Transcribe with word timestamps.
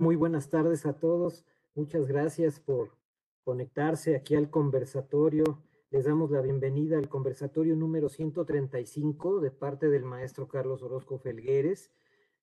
Muy 0.00 0.14
buenas 0.14 0.48
tardes 0.48 0.86
a 0.86 0.92
todos. 0.92 1.44
Muchas 1.74 2.06
gracias 2.06 2.60
por 2.60 2.96
conectarse 3.42 4.14
aquí 4.14 4.36
al 4.36 4.48
conversatorio. 4.48 5.60
Les 5.90 6.04
damos 6.04 6.30
la 6.30 6.40
bienvenida 6.40 6.98
al 6.98 7.08
conversatorio 7.08 7.74
número 7.74 8.08
135 8.08 9.40
de 9.40 9.50
parte 9.50 9.88
del 9.88 10.04
maestro 10.04 10.46
Carlos 10.46 10.84
Orozco 10.84 11.18
Felgueres. 11.18 11.90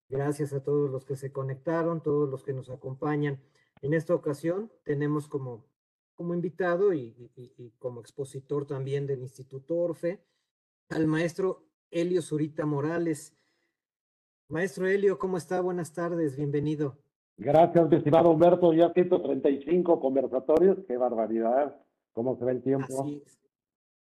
Gracias 0.09 0.51
a 0.51 0.63
todos 0.63 0.91
los 0.91 1.05
que 1.05 1.15
se 1.15 1.31
conectaron, 1.31 2.03
todos 2.03 2.29
los 2.29 2.43
que 2.43 2.51
nos 2.51 2.69
acompañan. 2.69 3.41
En 3.81 3.93
esta 3.93 4.13
ocasión 4.13 4.69
tenemos 4.83 5.29
como, 5.29 5.63
como 6.13 6.33
invitado 6.33 6.93
y, 6.93 7.31
y 7.37 7.71
como 7.79 8.01
expositor 8.01 8.67
también 8.67 9.07
del 9.07 9.21
Instituto 9.21 9.77
Orfe 9.77 10.19
al 10.89 11.07
maestro 11.07 11.63
Helio 11.89 12.21
Zurita 12.21 12.65
Morales. 12.65 13.33
Maestro 14.49 14.87
Helio, 14.87 15.17
¿cómo 15.17 15.37
está? 15.37 15.61
Buenas 15.61 15.93
tardes, 15.93 16.35
bienvenido. 16.35 17.04
Gracias, 17.37 17.91
estimado 17.91 18.31
Humberto. 18.31 18.73
Ya 18.73 18.91
135 18.93 19.99
conversatorios. 19.99 20.77
Qué 20.87 20.97
barbaridad. 20.97 21.75
¿Cómo 22.13 22.37
se 22.37 22.45
ve 22.45 22.51
el 22.53 22.63
tiempo? 22.63 23.05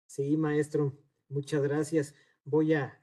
Sí, 0.07 0.37
maestro. 0.37 0.95
Muchas 1.29 1.63
gracias. 1.63 2.15
Voy 2.45 2.73
a, 2.75 2.99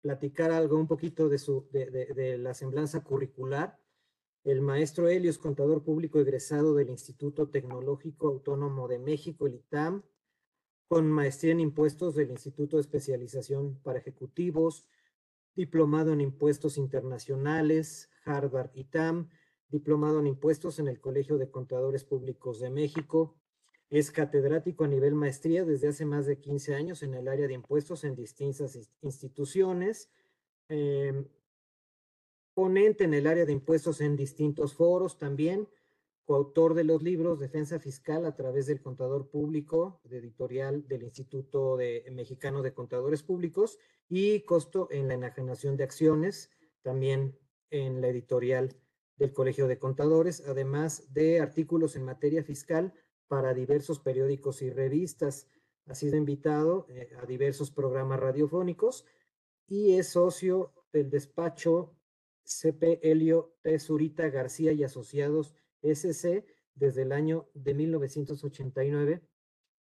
platicar 0.00 0.50
algo 0.50 0.78
un 0.78 0.86
poquito 0.86 1.28
de, 1.28 1.38
su, 1.38 1.68
de, 1.70 1.90
de, 1.90 2.38
la 2.38 2.54
semblanza 2.54 3.04
curricular. 3.04 3.78
El 4.44 4.62
maestro 4.62 5.08
Helio 5.08 5.28
es 5.28 5.36
contador 5.36 5.84
público 5.84 6.18
egresado 6.18 6.74
del 6.74 6.88
Instituto 6.88 7.50
Tecnológico 7.50 8.28
Autónomo 8.28 8.88
de 8.88 8.98
México, 8.98 9.46
el 9.46 9.56
ITAM, 9.56 10.02
con 10.88 11.10
maestría 11.10 11.52
en 11.52 11.60
impuestos 11.60 12.14
del 12.14 12.30
Instituto 12.30 12.76
de 12.76 12.80
Especialización 12.80 13.78
para 13.82 13.98
Ejecutivos, 13.98 14.88
diplomado 15.54 16.12
en 16.12 16.20
impuestos 16.20 16.78
internacionales, 16.78 18.10
Harvard 18.24 18.70
ITAM, 18.74 19.28
diplomado 19.68 20.20
en 20.20 20.26
impuestos 20.26 20.78
en 20.78 20.88
el 20.88 21.00
Colegio 21.00 21.38
de 21.38 21.50
Contadores 21.50 22.04
Públicos 22.04 22.60
de 22.60 22.70
México. 22.70 23.36
Es 23.88 24.10
catedrático 24.10 24.84
a 24.84 24.88
nivel 24.88 25.14
maestría 25.14 25.64
desde 25.64 25.88
hace 25.88 26.04
más 26.04 26.26
de 26.26 26.38
15 26.38 26.74
años 26.74 27.02
en 27.02 27.14
el 27.14 27.28
área 27.28 27.46
de 27.46 27.54
impuestos 27.54 28.04
en 28.04 28.14
distintas 28.14 28.78
instituciones. 29.00 30.10
Em, 30.68 31.26
ponente 32.54 33.04
en 33.04 33.14
el 33.14 33.26
área 33.26 33.44
de 33.44 33.52
impuestos 33.52 34.00
en 34.00 34.16
distintos 34.16 34.74
foros 34.74 35.18
también. 35.18 35.68
Coautor 36.24 36.74
de 36.74 36.84
los 36.84 37.02
libros 37.02 37.40
Defensa 37.40 37.78
Fiscal 37.78 38.24
a 38.24 38.36
través 38.36 38.66
del 38.66 38.80
Contador 38.80 39.28
Público, 39.28 40.00
de 40.04 40.18
editorial 40.18 40.86
del 40.86 41.02
Instituto 41.02 41.76
de, 41.76 42.04
Mexicano 42.12 42.62
de 42.62 42.72
Contadores 42.72 43.22
Públicos 43.22 43.78
y 44.08 44.40
Costo 44.40 44.88
en 44.90 45.08
la 45.08 45.14
enajenación 45.14 45.76
de 45.76 45.84
acciones, 45.84 46.50
también 46.82 47.36
en 47.70 48.00
la 48.00 48.08
editorial 48.08 48.76
del 49.16 49.32
Colegio 49.32 49.66
de 49.66 49.78
Contadores, 49.78 50.42
además 50.46 51.12
de 51.12 51.40
artículos 51.40 51.96
en 51.96 52.04
materia 52.04 52.42
fiscal 52.42 52.94
para 53.28 53.54
diversos 53.54 54.00
periódicos 54.00 54.62
y 54.62 54.70
revistas. 54.70 55.48
Ha 55.86 55.94
sido 55.94 56.16
invitado 56.16 56.86
eh, 56.88 57.10
a 57.20 57.26
diversos 57.26 57.70
programas 57.70 58.20
radiofónicos 58.20 59.04
y 59.66 59.96
es 59.96 60.08
socio 60.08 60.72
del 60.92 61.10
despacho 61.10 61.94
CP 62.44 63.00
Helio 63.02 63.56
Tesurita 63.62 64.28
García 64.28 64.72
y 64.72 64.82
Asociados 64.82 65.54
SC 65.82 66.44
desde 66.74 67.02
el 67.02 67.12
año 67.12 67.46
de 67.54 67.74
1989, 67.74 69.22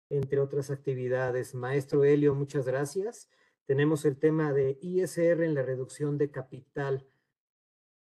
entre 0.09 0.39
otras 0.39 0.71
actividades. 0.71 1.55
Maestro 1.55 2.03
Helio, 2.03 2.35
muchas 2.35 2.65
gracias. 2.65 3.29
Tenemos 3.65 4.05
el 4.05 4.17
tema 4.17 4.53
de 4.53 4.77
ISR 4.81 5.43
en 5.43 5.55
la 5.55 5.63
reducción 5.63 6.17
de 6.17 6.29
capital. 6.29 7.05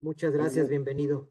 Muchas 0.01 0.31
gracias, 0.31 0.69
bienvenido. 0.69 1.29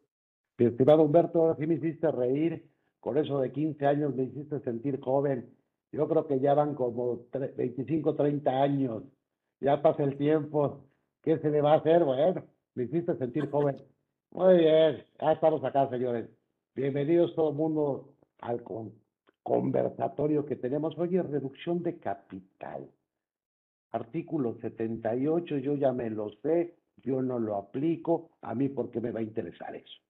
estimado 0.58 1.02
Humberto, 1.02 1.50
así 1.50 1.66
me 1.66 1.74
hiciste 1.74 2.10
reír, 2.10 2.68
con 2.98 3.18
eso 3.18 3.40
de 3.40 3.52
15 3.52 3.86
años 3.86 4.14
me 4.14 4.24
hiciste 4.24 4.58
sentir 4.60 5.00
joven. 5.00 5.54
Yo 5.92 6.08
creo 6.08 6.26
que 6.26 6.40
ya 6.40 6.54
van 6.54 6.74
como 6.74 7.26
25, 7.56 8.16
30 8.16 8.50
años. 8.50 9.04
Ya 9.60 9.80
pasa 9.80 10.02
el 10.02 10.16
tiempo. 10.16 10.84
¿Qué 11.22 11.38
se 11.38 11.50
le 11.50 11.60
va 11.60 11.74
a 11.74 11.76
hacer? 11.76 12.04
Bueno, 12.04 12.44
me 12.74 12.84
hiciste 12.84 13.16
sentir 13.16 13.50
joven. 13.50 13.76
Muy 14.32 14.58
bien, 14.58 15.04
ya 15.20 15.32
estamos 15.32 15.62
acá, 15.64 15.88
señores. 15.88 16.28
Bienvenidos 16.76 17.34
todo 17.34 17.48
el 17.48 17.56
mundo 17.56 18.16
al 18.38 18.62
conversatorio 19.42 20.44
que 20.44 20.56
tenemos. 20.56 20.94
Oye, 20.98 21.22
reducción 21.22 21.82
de 21.82 21.98
capital. 21.98 22.86
Artículo 23.92 24.58
78, 24.60 25.56
yo 25.56 25.74
ya 25.74 25.94
me 25.94 26.10
lo 26.10 26.28
sé, 26.42 26.76
yo 26.98 27.22
no 27.22 27.38
lo 27.38 27.56
aplico, 27.56 28.28
a 28.42 28.54
mí 28.54 28.68
porque 28.68 29.00
me 29.00 29.10
va 29.10 29.20
a 29.20 29.22
interesar 29.22 29.74
eso. 29.74 30.02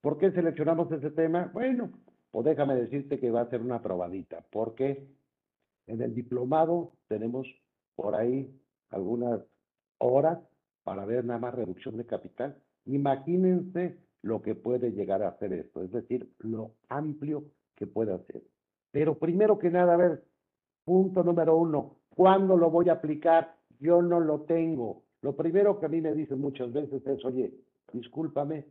¿Por 0.00 0.18
qué 0.18 0.32
seleccionamos 0.32 0.90
ese 0.90 1.12
tema? 1.12 1.52
Bueno, 1.54 1.92
pues 2.32 2.46
déjame 2.46 2.74
decirte 2.74 3.20
que 3.20 3.30
va 3.30 3.42
a 3.42 3.50
ser 3.50 3.60
una 3.60 3.80
probadita, 3.80 4.44
porque 4.50 5.06
en 5.86 6.02
el 6.02 6.16
diplomado 6.16 6.94
tenemos 7.06 7.46
por 7.94 8.16
ahí 8.16 8.52
algunas 8.90 9.40
horas 9.98 10.40
para 10.82 11.04
ver 11.04 11.24
nada 11.24 11.38
más 11.38 11.54
reducción 11.54 11.96
de 11.96 12.06
capital. 12.06 12.60
Imagínense 12.86 14.07
lo 14.28 14.42
que 14.42 14.54
puede 14.54 14.92
llegar 14.92 15.22
a 15.22 15.30
hacer 15.30 15.52
esto, 15.52 15.82
es 15.82 15.90
decir, 15.90 16.30
lo 16.38 16.72
amplio 16.88 17.44
que 17.74 17.86
puede 17.86 18.12
hacer. 18.12 18.42
Pero 18.92 19.18
primero 19.18 19.58
que 19.58 19.70
nada, 19.70 19.94
a 19.94 19.96
ver, 19.96 20.24
punto 20.84 21.24
número 21.24 21.56
uno, 21.56 21.96
¿cuándo 22.14 22.56
lo 22.56 22.70
voy 22.70 22.88
a 22.88 22.94
aplicar? 22.94 23.56
Yo 23.80 24.02
no 24.02 24.20
lo 24.20 24.42
tengo. 24.42 25.02
Lo 25.22 25.34
primero 25.34 25.78
que 25.80 25.86
a 25.86 25.88
mí 25.88 26.00
me 26.00 26.14
dicen 26.14 26.40
muchas 26.40 26.72
veces 26.72 27.04
es, 27.06 27.24
oye, 27.24 27.52
discúlpame, 27.92 28.66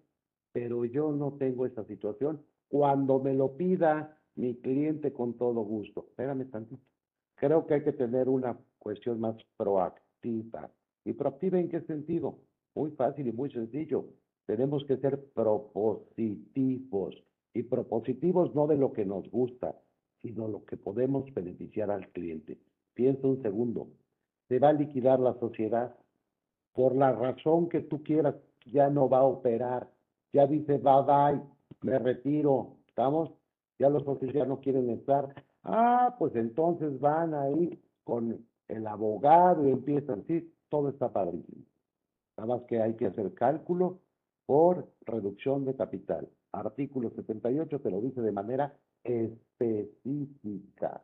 pero 0.52 0.86
yo 0.86 1.12
no 1.12 1.34
tengo 1.34 1.66
esta 1.66 1.84
situación. 1.86 2.42
Cuando 2.70 3.20
me 3.20 3.34
lo 3.34 3.58
pida 3.58 4.18
mi 4.36 4.56
cliente 4.56 5.12
con 5.12 5.34
todo 5.38 5.62
gusto. 5.62 6.06
Espérame 6.10 6.50
tantito. 6.50 6.82
Creo 7.36 7.66
que 7.66 7.76
hay 7.76 7.84
que 7.84 7.94
tener 7.94 8.30
una 8.30 8.58
cuestión 8.80 9.20
más 9.20 9.36
proactiva. 9.58 10.70
¿Y 11.06 11.14
proactiva 11.14 11.60
en 11.60 11.70
qué 11.70 11.82
sentido? 11.82 12.38
Muy 12.76 12.92
fácil 12.92 13.28
y 13.28 13.32
muy 13.32 13.52
sencillo. 13.52 14.06
Tenemos 14.48 14.84
que 14.86 14.98
ser 14.98 15.24
propositivos. 15.36 17.16
Y 17.54 17.64
propositivos 17.64 18.56
no 18.56 18.66
de 18.68 18.78
lo 18.78 18.92
que 18.94 19.06
nos 19.06 19.30
gusta, 19.30 19.76
sino 20.22 20.48
lo 20.48 20.66
que 20.66 20.78
podemos 20.78 21.32
beneficiar 21.34 21.92
al 21.92 22.08
cliente. 22.10 22.58
Piensa 22.96 23.28
un 23.28 23.42
segundo. 23.44 23.88
¿Se 24.48 24.58
va 24.58 24.70
a 24.70 24.74
liquidar 24.74 25.20
la 25.20 25.36
sociedad? 25.36 25.96
por 26.78 26.96
la 26.96 27.12
razón 27.12 27.70
que 27.70 27.82
tú 27.82 28.04
quieras, 28.04 28.36
ya 28.68 28.88
no 28.88 29.10
va 29.10 29.18
a 29.18 29.24
operar. 29.24 29.90
Ya 30.32 30.46
dice, 30.46 30.78
bye 30.78 31.02
bye, 31.08 31.42
me 31.82 31.98
retiro. 31.98 32.76
¿Estamos? 32.88 33.32
Ya 33.80 33.90
los 33.90 34.04
socios 34.04 34.32
ya 34.32 34.46
no 34.46 34.62
quieren 34.62 34.92
estar. 34.92 35.34
Ah, 35.64 36.16
pues 36.20 36.36
entonces 36.36 37.00
van 37.00 37.34
ahí 37.34 37.82
con 38.04 38.46
el 38.68 38.86
abogado 38.86 39.68
y 39.68 39.72
empiezan. 39.72 40.24
Sí, 40.28 40.54
todo 40.70 40.90
está 40.90 41.12
padrísimo. 41.12 41.64
Nada 42.38 42.56
más 42.56 42.62
que 42.68 42.80
hay 42.80 42.94
que 42.94 43.08
hacer 43.08 43.34
cálculo 43.34 43.98
por 44.48 44.90
reducción 45.06 45.66
de 45.66 45.76
capital. 45.76 46.28
Artículo 46.52 47.12
78 47.12 47.80
te 47.80 47.92
lo 47.92 48.02
dice 48.02 48.22
de 48.22 48.32
manera 48.32 48.76
específica. 49.04 51.04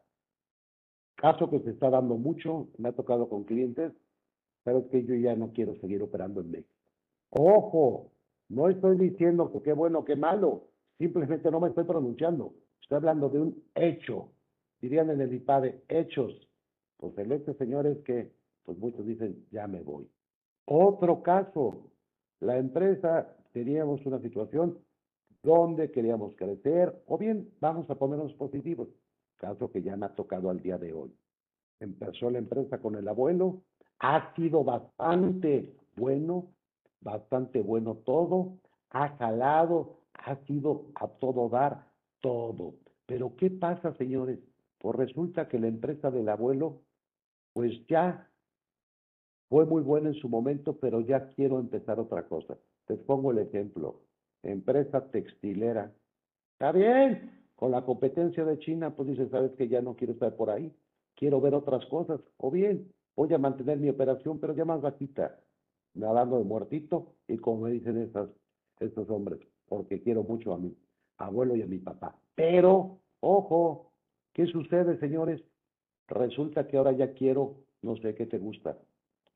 Caso 1.15 1.51
que 1.51 1.59
se 1.59 1.69
está 1.69 1.91
dando 1.91 2.15
mucho, 2.15 2.69
me 2.79 2.89
ha 2.89 2.93
tocado 2.93 3.29
con 3.29 3.43
clientes 3.43 3.93
sabes 4.63 4.85
que 4.89 5.03
yo 5.03 5.15
ya 5.15 5.35
no 5.35 5.51
quiero 5.51 5.75
seguir 5.75 6.01
operando 6.01 6.41
en 6.41 6.51
México. 6.51 6.69
Ojo, 7.29 8.11
no 8.49 8.69
estoy 8.69 8.97
diciendo 8.97 9.51
que 9.51 9.61
qué 9.61 9.73
bueno, 9.73 10.05
qué 10.05 10.15
malo, 10.15 10.67
simplemente 10.97 11.51
no 11.51 11.59
me 11.59 11.69
estoy 11.69 11.83
pronunciando. 11.83 12.53
Estoy 12.81 12.97
hablando 12.97 13.29
de 13.29 13.39
un 13.39 13.63
hecho. 13.75 14.29
Dirían 14.81 15.09
en 15.09 15.21
el 15.21 15.33
IPADE, 15.33 15.83
hechos. 15.87 16.47
Pues 16.97 17.17
el 17.17 17.31
hecho, 17.31 17.53
señores, 17.55 17.97
que 18.05 18.31
pues 18.63 18.77
muchos 18.77 19.05
dicen, 19.05 19.45
ya 19.51 19.67
me 19.67 19.81
voy. 19.81 20.07
Otro 20.65 21.23
caso, 21.23 21.91
la 22.43 22.57
empresa 22.57 23.35
teníamos 23.53 24.05
una 24.05 24.19
situación 24.19 24.77
donde 25.41 25.91
queríamos 25.91 26.35
crecer, 26.35 27.03
o 27.07 27.17
bien 27.17 27.49
vamos 27.59 27.89
a 27.89 27.95
ponernos 27.95 28.33
positivos, 28.33 28.87
caso 29.37 29.71
que 29.71 29.81
ya 29.81 29.95
me 29.95 30.05
ha 30.05 30.15
tocado 30.15 30.49
al 30.49 30.61
día 30.61 30.77
de 30.77 30.93
hoy. 30.93 31.13
Empezó 31.79 32.29
la 32.29 32.39
empresa 32.39 32.79
con 32.79 32.95
el 32.95 33.07
abuelo, 33.07 33.61
ha 33.99 34.33
sido 34.35 34.63
bastante 34.63 35.73
bueno, 35.95 36.47
bastante 37.01 37.61
bueno 37.61 37.95
todo, 38.05 38.57
ha 38.89 39.09
jalado, 39.17 39.99
ha 40.13 40.35
sido 40.45 40.85
a 40.95 41.07
todo 41.07 41.49
dar 41.49 41.87
todo. 42.21 42.75
Pero 43.05 43.35
¿qué 43.35 43.49
pasa, 43.49 43.93
señores? 43.95 44.39
Pues 44.79 44.95
resulta 44.95 45.47
que 45.47 45.59
la 45.59 45.67
empresa 45.67 46.09
del 46.09 46.29
abuelo, 46.29 46.81
pues 47.53 47.85
ya 47.87 48.29
fue 49.53 49.67
muy 49.67 49.83
buena 49.83 50.09
en 50.09 50.15
su 50.15 50.27
momento, 50.29 50.77
pero 50.77 50.99
ya 50.99 51.27
quiero 51.27 51.59
empezar 51.59 51.99
otra 51.99 52.23
cosa. 52.23 52.57
Te 52.87 52.95
pongo 52.95 53.29
el 53.29 53.37
ejemplo. 53.37 53.99
Empresa 54.41 55.11
textilera. 55.11 55.91
Está 56.53 56.71
bien, 56.71 57.39
con 57.55 57.69
la 57.69 57.85
competencia 57.85 58.45
de 58.45 58.57
China, 58.57 58.95
pues 58.95 59.09
dice, 59.09 59.29
sabes 59.29 59.51
que 59.51 59.67
ya 59.67 59.79
no 59.79 59.95
quiero 59.95 60.13
estar 60.13 60.35
por 60.35 60.49
ahí, 60.49 60.73
quiero 61.13 61.39
ver 61.39 61.53
otras 61.53 61.85
cosas. 61.85 62.19
O 62.37 62.49
bien, 62.49 62.91
voy 63.15 63.31
a 63.31 63.37
mantener 63.37 63.77
mi 63.77 63.89
operación, 63.89 64.39
pero 64.39 64.55
ya 64.55 64.65
más 64.65 64.81
bajita, 64.81 65.39
nadando 65.93 66.39
de 66.39 66.45
muertito, 66.45 67.13
y 67.27 67.37
como 67.37 67.65
me 67.65 67.71
dicen 67.73 68.11
estos 68.79 69.09
hombres, 69.11 69.39
porque 69.69 70.01
quiero 70.01 70.23
mucho 70.23 70.51
a 70.55 70.57
mi 70.57 70.75
abuelo 71.17 71.55
y 71.55 71.61
a 71.61 71.67
mi 71.67 71.77
papá. 71.77 72.15
Pero, 72.33 72.97
ojo, 73.19 73.91
¿qué 74.33 74.47
sucede, 74.47 74.97
señores? 74.97 75.43
Resulta 76.07 76.67
que 76.67 76.77
ahora 76.77 76.93
ya 76.93 77.13
quiero, 77.13 77.57
no 77.83 77.95
sé 77.97 78.15
qué 78.15 78.25
te 78.25 78.39
gusta, 78.39 78.79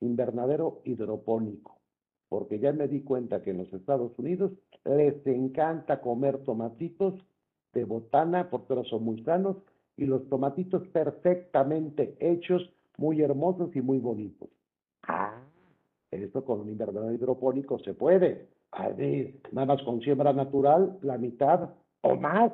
invernadero 0.01 0.81
hidropónico, 0.83 1.79
porque 2.29 2.59
ya 2.59 2.71
me 2.73 2.87
di 2.87 3.01
cuenta 3.01 3.41
que 3.41 3.51
en 3.51 3.59
los 3.59 3.73
Estados 3.73 4.17
Unidos 4.17 4.51
les 4.85 5.25
encanta 5.25 6.01
comer 6.01 6.39
tomatitos 6.43 7.15
de 7.73 7.83
botana, 7.83 8.49
porque 8.49 8.73
ahora 8.73 8.89
son 8.89 9.03
muy 9.03 9.23
sanos, 9.23 9.57
y 9.95 10.05
los 10.05 10.27
tomatitos 10.29 10.87
perfectamente 10.89 12.15
hechos, 12.19 12.71
muy 12.97 13.21
hermosos 13.21 13.75
y 13.75 13.81
muy 13.81 13.99
bonitos. 13.99 14.49
Ah, 15.07 15.41
esto 16.11 16.45
con 16.45 16.61
un 16.61 16.69
invernadero 16.69 17.13
hidropónico 17.13 17.79
se 17.79 17.93
puede. 17.93 18.47
Ahí, 18.71 19.39
nada 19.51 19.67
más 19.67 19.83
con 19.83 20.01
siembra 20.01 20.33
natural, 20.33 20.97
la 21.01 21.17
mitad 21.17 21.69
o 22.01 22.15
más 22.15 22.51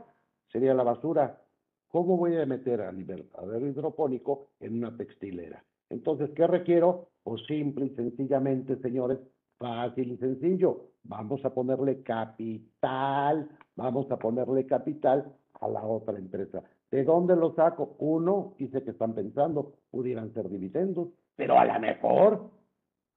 sería 0.51 0.73
la 0.73 0.83
basura. 0.83 1.41
¿Cómo 1.89 2.17
voy 2.17 2.35
a 2.37 2.45
meter 2.45 2.81
al 2.81 2.99
invernadero 2.99 3.67
hidropónico 3.67 4.47
en 4.59 4.77
una 4.77 4.95
textilera? 4.95 5.63
Entonces, 5.93 6.31
¿qué 6.35 6.47
requiero? 6.47 7.09
Pues 7.23 7.45
simple 7.45 7.85
y 7.85 7.95
sencillamente, 7.95 8.77
señores, 8.77 9.19
fácil 9.59 10.13
y 10.13 10.17
sencillo. 10.17 10.87
Vamos 11.03 11.45
a 11.45 11.53
ponerle 11.53 12.01
capital, 12.01 13.47
vamos 13.75 14.09
a 14.09 14.17
ponerle 14.17 14.65
capital 14.65 15.31
a 15.61 15.67
la 15.67 15.83
otra 15.83 16.17
empresa. 16.17 16.63
¿De 16.89 17.03
dónde 17.03 17.35
lo 17.35 17.53
saco? 17.53 17.95
Uno, 17.99 18.55
y 18.57 18.69
que 18.69 18.79
están 18.79 19.13
pensando, 19.13 19.73
pudieran 19.91 20.33
ser 20.33 20.49
dividendos, 20.49 21.09
pero 21.35 21.59
a 21.59 21.65
lo 21.65 21.79
mejor, 21.79 22.49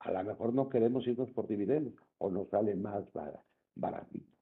a 0.00 0.12
lo 0.12 0.25
mejor 0.25 0.52
no 0.52 0.69
queremos 0.69 1.06
irnos 1.06 1.31
por 1.31 1.46
dividendos 1.46 1.94
o 2.19 2.31
nos 2.31 2.49
sale 2.50 2.75
más 2.75 3.05
baratito. 3.75 4.32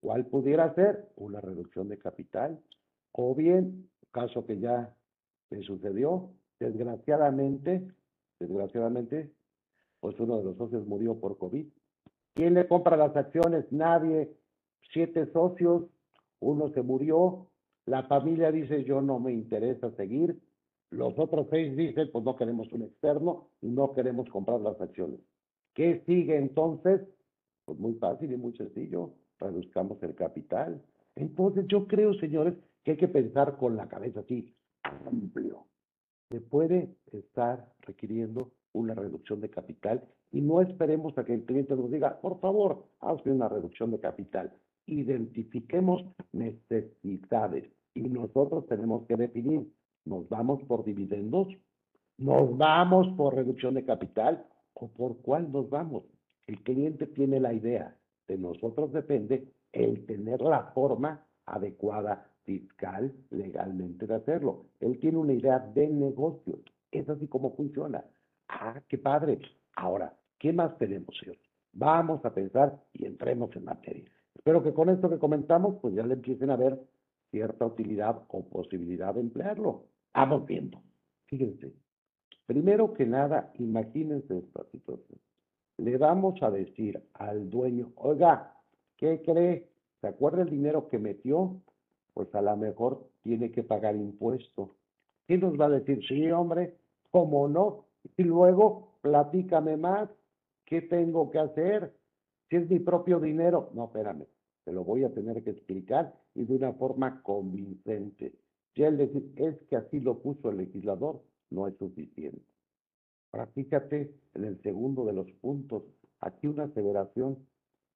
¿Cuál 0.00 0.26
pudiera 0.26 0.72
ser? 0.74 1.08
Una 1.16 1.40
reducción 1.40 1.88
de 1.88 1.98
capital. 1.98 2.60
O 3.12 3.34
bien, 3.34 3.90
caso 4.12 4.46
que 4.46 4.60
ya 4.60 4.94
me 5.50 5.62
sucedió, 5.62 6.30
desgraciadamente, 6.60 7.90
desgraciadamente, 8.38 9.32
pues 9.98 10.18
uno 10.20 10.38
de 10.38 10.44
los 10.44 10.56
socios 10.56 10.86
murió 10.86 11.18
por 11.18 11.38
COVID. 11.38 11.66
¿Quién 12.34 12.54
le 12.54 12.68
compra 12.68 12.96
las 12.96 13.16
acciones? 13.16 13.70
Nadie. 13.72 14.30
Siete 14.92 15.30
socios, 15.32 15.84
uno 16.40 16.70
se 16.70 16.82
murió, 16.82 17.46
la 17.86 18.04
familia 18.04 18.50
dice 18.50 18.84
yo 18.84 19.00
no 19.00 19.20
me 19.20 19.32
interesa 19.32 19.90
seguir, 19.92 20.40
los 20.90 21.16
otros 21.16 21.46
seis 21.50 21.76
dicen 21.76 22.10
pues 22.12 22.24
no 22.24 22.34
queremos 22.34 22.72
un 22.72 22.82
externo 22.82 23.48
y 23.60 23.68
no 23.68 23.92
queremos 23.92 24.28
comprar 24.30 24.60
las 24.60 24.80
acciones. 24.80 25.20
¿Qué 25.74 26.02
sigue 26.06 26.36
entonces? 26.36 27.02
Pues 27.64 27.78
muy 27.78 27.94
fácil 27.94 28.32
y 28.32 28.36
muy 28.36 28.56
sencillo, 28.56 29.12
reduzcamos 29.38 30.02
el 30.02 30.14
capital. 30.16 30.82
Entonces 31.14 31.66
yo 31.68 31.86
creo, 31.86 32.14
señores, 32.14 32.54
que 32.82 32.92
hay 32.92 32.96
que 32.96 33.08
pensar 33.08 33.56
con 33.56 33.76
la 33.76 33.88
cabeza 33.88 34.20
así, 34.20 34.52
amplio. 34.82 35.69
Se 36.30 36.40
puede 36.40 36.94
estar 37.12 37.66
requiriendo 37.80 38.52
una 38.72 38.94
reducción 38.94 39.40
de 39.40 39.50
capital 39.50 40.06
y 40.30 40.40
no 40.40 40.60
esperemos 40.60 41.18
a 41.18 41.24
que 41.24 41.34
el 41.34 41.44
cliente 41.44 41.74
nos 41.74 41.90
diga, 41.90 42.20
por 42.20 42.38
favor, 42.38 42.86
hazme 43.00 43.32
una 43.32 43.48
reducción 43.48 43.90
de 43.90 43.98
capital. 43.98 44.52
Identifiquemos 44.86 46.04
necesidades 46.32 47.68
y 47.94 48.02
nosotros 48.02 48.64
tenemos 48.68 49.06
que 49.06 49.16
definir, 49.16 49.72
¿nos 50.04 50.28
vamos 50.28 50.62
por 50.68 50.84
dividendos? 50.84 51.48
¿Nos 52.16 52.56
vamos 52.56 53.08
por 53.16 53.34
reducción 53.34 53.74
de 53.74 53.84
capital? 53.84 54.46
¿O 54.74 54.88
por 54.88 55.16
cuál 55.22 55.50
nos 55.50 55.68
vamos? 55.68 56.04
El 56.46 56.62
cliente 56.62 57.06
tiene 57.06 57.40
la 57.40 57.52
idea, 57.52 57.96
de 58.28 58.38
nosotros 58.38 58.92
depende 58.92 59.48
el 59.72 60.06
tener 60.06 60.40
la 60.42 60.70
forma 60.74 61.26
adecuada 61.44 62.29
fiscal, 62.44 63.12
legalmente 63.30 64.06
de 64.06 64.14
hacerlo. 64.14 64.66
Él 64.80 64.98
tiene 64.98 65.18
una 65.18 65.32
idea 65.32 65.58
de 65.58 65.88
negocio. 65.88 66.60
Es 66.90 67.08
así 67.08 67.28
como 67.28 67.54
funciona. 67.54 68.04
Ah, 68.48 68.80
qué 68.88 68.98
padre. 68.98 69.40
Ahora, 69.76 70.16
¿qué 70.38 70.52
más 70.52 70.76
tenemos, 70.78 71.16
señor? 71.18 71.36
Vamos 71.72 72.24
a 72.24 72.34
pensar 72.34 72.78
y 72.92 73.06
entremos 73.06 73.54
en 73.54 73.64
materia. 73.64 74.10
Espero 74.34 74.62
que 74.62 74.72
con 74.72 74.88
esto 74.88 75.08
que 75.08 75.18
comentamos, 75.18 75.76
pues 75.80 75.94
ya 75.94 76.04
le 76.04 76.14
empiecen 76.14 76.50
a 76.50 76.56
ver 76.56 76.80
cierta 77.30 77.66
utilidad 77.66 78.22
o 78.28 78.44
posibilidad 78.48 79.14
de 79.14 79.20
emplearlo. 79.20 79.84
Vamos 80.14 80.46
viendo. 80.46 80.82
Fíjense. 81.26 81.72
Primero 82.46 82.92
que 82.92 83.06
nada, 83.06 83.52
imagínense 83.58 84.38
esta 84.38 84.64
situación. 84.72 85.20
Le 85.76 85.96
vamos 85.96 86.42
a 86.42 86.50
decir 86.50 87.00
al 87.14 87.48
dueño, 87.48 87.92
oiga, 87.94 88.54
¿qué 88.96 89.22
cree? 89.24 89.68
¿Se 90.00 90.08
acuerda 90.08 90.42
el 90.42 90.50
dinero 90.50 90.88
que 90.88 90.98
metió? 90.98 91.60
Pues 92.14 92.34
a 92.34 92.42
lo 92.42 92.56
mejor 92.56 93.08
tiene 93.22 93.50
que 93.50 93.62
pagar 93.62 93.96
impuesto. 93.96 94.76
¿Quién 95.26 95.40
nos 95.40 95.58
va 95.58 95.66
a 95.66 95.70
decir? 95.70 96.00
Sí, 96.06 96.30
hombre, 96.30 96.76
¿cómo 97.10 97.48
no? 97.48 97.86
Y 98.16 98.24
luego, 98.24 98.94
platícame 99.02 99.76
más, 99.76 100.08
¿qué 100.64 100.82
tengo 100.82 101.30
que 101.30 101.38
hacer? 101.38 101.94
Si 102.48 102.56
es 102.56 102.68
mi 102.68 102.80
propio 102.80 103.20
dinero, 103.20 103.70
no, 103.74 103.84
espérame, 103.84 104.26
te 104.64 104.72
lo 104.72 104.84
voy 104.84 105.04
a 105.04 105.12
tener 105.12 105.42
que 105.44 105.50
explicar 105.50 106.14
y 106.34 106.44
de 106.44 106.56
una 106.56 106.72
forma 106.72 107.22
convincente. 107.22 108.34
Ya 108.74 108.88
el 108.88 108.96
decir, 108.96 109.32
es 109.36 109.56
que 109.68 109.76
así 109.76 110.00
lo 110.00 110.20
puso 110.20 110.50
el 110.50 110.58
legislador, 110.58 111.22
no 111.50 111.66
es 111.66 111.76
suficiente. 111.76 112.42
Ahora 113.32 113.46
fíjate 113.48 114.12
en 114.34 114.44
el 114.44 114.60
segundo 114.62 115.04
de 115.04 115.12
los 115.12 115.30
puntos, 115.40 115.84
aquí 116.20 116.46
una 116.46 116.64
aseveración, 116.64 117.38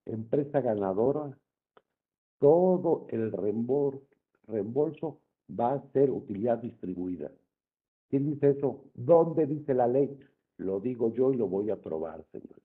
empresa 0.04 0.60
ganadora, 0.60 1.36
todo 2.44 3.06
el 3.08 3.32
reembolso, 3.32 5.18
va 5.48 5.72
a 5.72 5.92
ser 5.92 6.10
utilidad 6.10 6.58
distribuida. 6.58 7.32
¿Quién 8.10 8.26
dice 8.26 8.50
eso? 8.50 8.84
¿Dónde 8.92 9.46
dice 9.46 9.72
la 9.72 9.86
ley? 9.86 10.20
Lo 10.58 10.78
digo 10.78 11.10
yo 11.10 11.32
y 11.32 11.38
lo 11.38 11.46
voy 11.46 11.70
a 11.70 11.80
probar, 11.80 12.22
señor. 12.32 12.60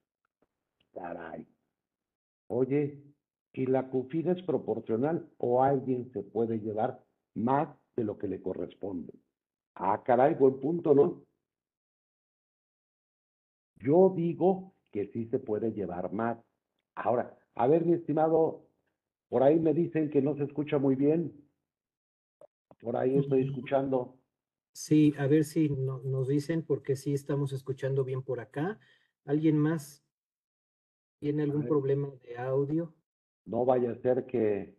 Caray. 0.94 1.48
Oye, 2.48 3.02
¿y 3.54 3.68
la 3.68 3.90
CUFID 3.90 4.28
es 4.28 4.44
proporcional 4.44 5.26
o 5.38 5.64
alguien 5.64 6.12
se 6.12 6.24
puede 6.24 6.60
llevar 6.60 7.02
más 7.36 7.70
de 7.96 8.04
lo 8.04 8.18
que 8.18 8.28
le 8.28 8.42
corresponde? 8.42 9.14
Ah, 9.76 10.04
caray, 10.04 10.36
buen 10.36 10.60
punto, 10.60 10.94
¿no? 10.94 11.22
Yo 13.78 14.12
digo 14.14 14.74
que 14.92 15.08
sí 15.14 15.30
se 15.30 15.40
puede 15.40 15.72
llevar 15.72 16.12
más. 16.12 16.38
Ahora, 16.96 17.40
a 17.56 17.66
ver, 17.66 17.86
mi 17.86 17.94
estimado, 17.94 18.66
por 19.30 19.44
ahí 19.44 19.60
me 19.60 19.74
dicen 19.74 20.10
que 20.10 20.22
no 20.22 20.36
se 20.36 20.44
escucha 20.44 20.80
muy 20.80 20.96
bien. 20.96 21.32
Por 22.82 22.98
ahí 22.98 23.18
estoy 23.18 23.44
escuchando. 23.44 24.18
Sí, 24.72 25.14
a 25.18 25.28
ver 25.28 25.44
si 25.44 25.70
nos 25.70 26.28
dicen, 26.28 26.64
porque 26.64 26.96
sí 26.96 27.14
estamos 27.14 27.54
escuchando 27.54 28.04
bien 28.04 28.24
por 28.24 28.40
acá. 28.40 28.80
¿Alguien 29.26 29.58
más 29.58 30.04
tiene 31.20 31.44
algún 31.44 31.68
problema 31.68 32.10
de 32.24 32.38
audio? 32.38 32.94
No 33.46 33.66
vaya 33.66 33.92
a 33.92 33.96
ser 33.96 34.26
que, 34.26 34.76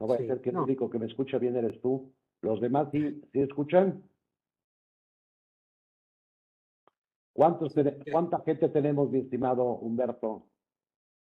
no 0.00 0.06
vaya 0.06 0.24
a 0.24 0.28
ser 0.28 0.40
que 0.40 0.50
el 0.50 0.56
único 0.56 0.90
que 0.90 0.98
me 0.98 1.06
escucha 1.06 1.38
bien 1.38 1.56
eres 1.56 1.80
tú. 1.80 2.12
¿Los 2.40 2.60
demás 2.60 2.88
sí, 2.90 3.22
sí 3.32 3.40
escuchan? 3.40 4.02
¿Cuántos, 7.32 7.74
¿Cuánta 8.10 8.40
gente 8.40 8.68
tenemos, 8.68 9.10
mi 9.10 9.18
estimado 9.18 9.64
Humberto? 9.64 10.46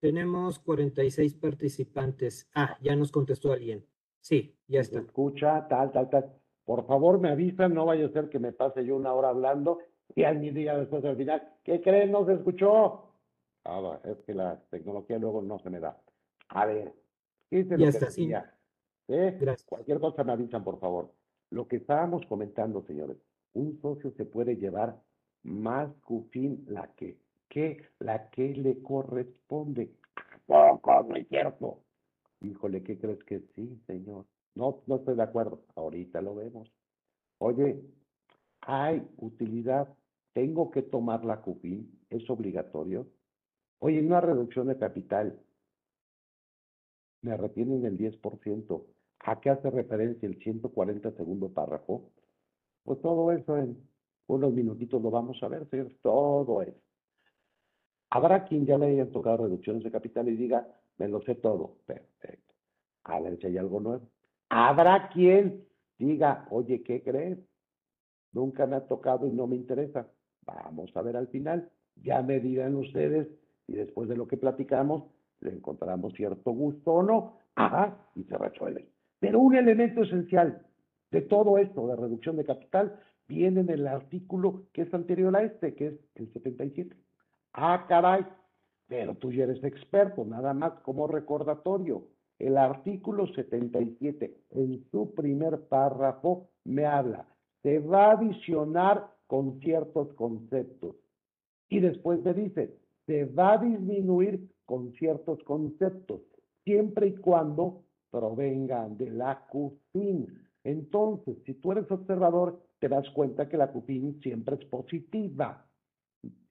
Tenemos 0.02 0.58
46 0.58 1.34
participantes. 1.34 2.50
Ah, 2.56 2.76
ya 2.80 2.96
nos 2.96 3.12
contestó 3.12 3.52
alguien. 3.52 3.86
Sí, 4.20 4.58
ya 4.66 4.80
está. 4.80 4.98
escucha, 4.98 5.68
tal, 5.68 5.92
tal, 5.92 6.10
tal. 6.10 6.32
Por 6.64 6.84
favor, 6.88 7.20
me 7.20 7.30
avisan, 7.30 7.72
no 7.72 7.86
vaya 7.86 8.06
a 8.06 8.08
ser 8.08 8.28
que 8.28 8.40
me 8.40 8.50
pase 8.50 8.84
yo 8.84 8.96
una 8.96 9.14
hora 9.14 9.28
hablando 9.28 9.78
y 10.16 10.24
al 10.24 10.40
día 10.40 10.76
después 10.76 11.04
al 11.04 11.16
final, 11.16 11.48
¿qué 11.62 11.80
creen? 11.80 12.10
No 12.10 12.26
se 12.26 12.32
escuchó. 12.32 13.12
Ah, 13.64 14.00
es 14.02 14.16
que 14.26 14.34
la 14.34 14.60
tecnología 14.70 15.20
luego 15.20 15.40
no 15.40 15.60
se 15.60 15.70
me 15.70 15.78
da. 15.78 15.96
A 16.48 16.66
ver, 16.66 16.92
¿qué 17.48 17.60
es 17.60 17.68
lo 17.68 17.76
ya 17.76 17.84
que 17.84 17.90
está, 17.90 18.06
decía? 18.06 18.54
¿Eh? 19.06 19.38
Gracias. 19.40 19.68
Cualquier 19.68 20.00
cosa 20.00 20.24
me 20.24 20.32
avisan, 20.32 20.64
por 20.64 20.80
favor. 20.80 21.12
Lo 21.50 21.68
que 21.68 21.76
estábamos 21.76 22.26
comentando, 22.26 22.82
señores, 22.88 23.18
un 23.52 23.80
socio 23.80 24.10
se 24.16 24.24
puede 24.24 24.56
llevar 24.56 25.00
más 25.44 25.92
cufín 26.00 26.64
la 26.66 26.92
que, 26.96 27.21
que 27.52 27.84
la 27.98 28.30
que 28.30 28.54
le 28.54 28.82
corresponde. 28.82 29.92
Poco, 30.46 31.02
no 31.02 31.16
es 31.16 31.28
cierto. 31.28 31.80
Híjole, 32.40 32.82
¿qué 32.82 32.98
crees 32.98 33.22
que 33.24 33.40
sí, 33.54 33.78
señor? 33.86 34.24
No, 34.54 34.82
no 34.86 34.96
estoy 34.96 35.16
de 35.16 35.22
acuerdo. 35.22 35.60
Ahorita 35.74 36.22
lo 36.22 36.34
vemos. 36.34 36.72
Oye, 37.38 37.78
hay 38.62 39.06
utilidad. 39.18 39.94
Tengo 40.32 40.70
que 40.70 40.80
tomar 40.80 41.26
la 41.26 41.42
CUFIN, 41.42 42.00
es 42.08 42.28
obligatorio. 42.30 43.06
Oye, 43.80 44.00
una 44.00 44.22
reducción 44.22 44.68
de 44.68 44.78
capital. 44.78 45.38
Me 47.20 47.36
retienen 47.36 47.84
el 47.84 47.98
10%. 47.98 48.82
¿A 49.24 49.40
qué 49.40 49.50
hace 49.50 49.70
referencia 49.70 50.26
el 50.26 50.38
140 50.42 51.12
segundo 51.12 51.50
párrafo? 51.50 52.10
Pues 52.82 52.98
todo 53.02 53.30
eso 53.30 53.58
en 53.58 53.76
unos 54.26 54.54
minutitos 54.54 55.02
lo 55.02 55.10
vamos 55.10 55.42
a 55.42 55.48
ver, 55.48 55.68
señor. 55.68 55.92
Todo 56.00 56.62
eso. 56.62 56.91
Habrá 58.14 58.44
quien 58.44 58.66
ya 58.66 58.76
le 58.76 58.88
hayan 58.88 59.10
tocado 59.10 59.38
reducciones 59.38 59.82
de 59.82 59.90
capital 59.90 60.28
y 60.28 60.36
diga, 60.36 60.68
me 60.98 61.08
lo 61.08 61.22
sé 61.22 61.34
todo. 61.34 61.76
Perfecto. 61.86 62.54
A 63.04 63.18
ver 63.20 63.38
si 63.38 63.46
hay 63.46 63.56
algo 63.56 63.80
nuevo. 63.80 64.06
Habrá 64.50 65.08
quien 65.08 65.64
diga, 65.98 66.46
oye, 66.50 66.82
¿qué 66.82 67.02
crees? 67.02 67.38
Nunca 68.34 68.66
me 68.66 68.76
ha 68.76 68.86
tocado 68.86 69.26
y 69.26 69.30
no 69.30 69.46
me 69.46 69.56
interesa. 69.56 70.06
Vamos 70.44 70.94
a 70.94 71.00
ver 71.00 71.16
al 71.16 71.28
final. 71.28 71.70
Ya 72.02 72.20
me 72.20 72.38
dirán 72.38 72.74
ustedes 72.74 73.28
y 73.66 73.76
después 73.76 74.10
de 74.10 74.16
lo 74.16 74.28
que 74.28 74.36
platicamos, 74.36 75.04
le 75.40 75.52
encontramos 75.52 76.12
cierto 76.12 76.50
gusto 76.50 76.92
o 76.92 77.02
no. 77.02 77.38
Ajá, 77.54 77.96
y 78.14 78.24
se 78.24 78.36
resuelve. 78.36 78.88
Pero 79.20 79.40
un 79.40 79.56
elemento 79.56 80.02
esencial 80.02 80.66
de 81.10 81.22
todo 81.22 81.56
esto 81.56 81.86
de 81.86 81.96
reducción 81.96 82.36
de 82.36 82.44
capital 82.44 82.94
viene 83.26 83.62
en 83.62 83.70
el 83.70 83.86
artículo 83.86 84.64
que 84.74 84.82
es 84.82 84.92
anterior 84.92 85.34
a 85.34 85.44
este, 85.44 85.74
que 85.74 85.86
es 85.86 85.94
el 86.16 86.30
77. 86.30 86.94
Ah, 87.54 87.84
caray, 87.88 88.26
pero 88.88 89.14
tú 89.14 89.30
ya 89.32 89.44
eres 89.44 89.62
experto, 89.62 90.24
nada 90.24 90.54
más 90.54 90.72
como 90.80 91.06
recordatorio. 91.06 92.04
El 92.38 92.56
artículo 92.56 93.26
77, 93.26 94.36
en 94.50 94.84
su 94.90 95.14
primer 95.14 95.68
párrafo, 95.68 96.48
me 96.64 96.86
habla, 96.86 97.26
se 97.62 97.78
va 97.78 98.06
a 98.06 98.12
adicionar 98.12 99.12
con 99.26 99.60
ciertos 99.60 100.12
conceptos. 100.14 100.96
Y 101.68 101.80
después 101.80 102.22
me 102.22 102.34
dice, 102.34 102.76
se 103.06 103.24
va 103.26 103.54
a 103.54 103.58
disminuir 103.58 104.48
con 104.66 104.92
ciertos 104.94 105.42
conceptos, 105.44 106.20
siempre 106.64 107.08
y 107.08 107.16
cuando 107.16 107.84
provengan 108.10 108.96
de 108.96 109.10
la 109.10 109.46
CUFIN. 109.46 110.26
Entonces, 110.64 111.36
si 111.44 111.54
tú 111.54 111.72
eres 111.72 111.90
observador, 111.90 112.62
te 112.78 112.88
das 112.88 113.08
cuenta 113.10 113.48
que 113.48 113.56
la 113.56 113.72
CUFIN 113.72 114.20
siempre 114.20 114.56
es 114.56 114.64
positiva. 114.66 115.66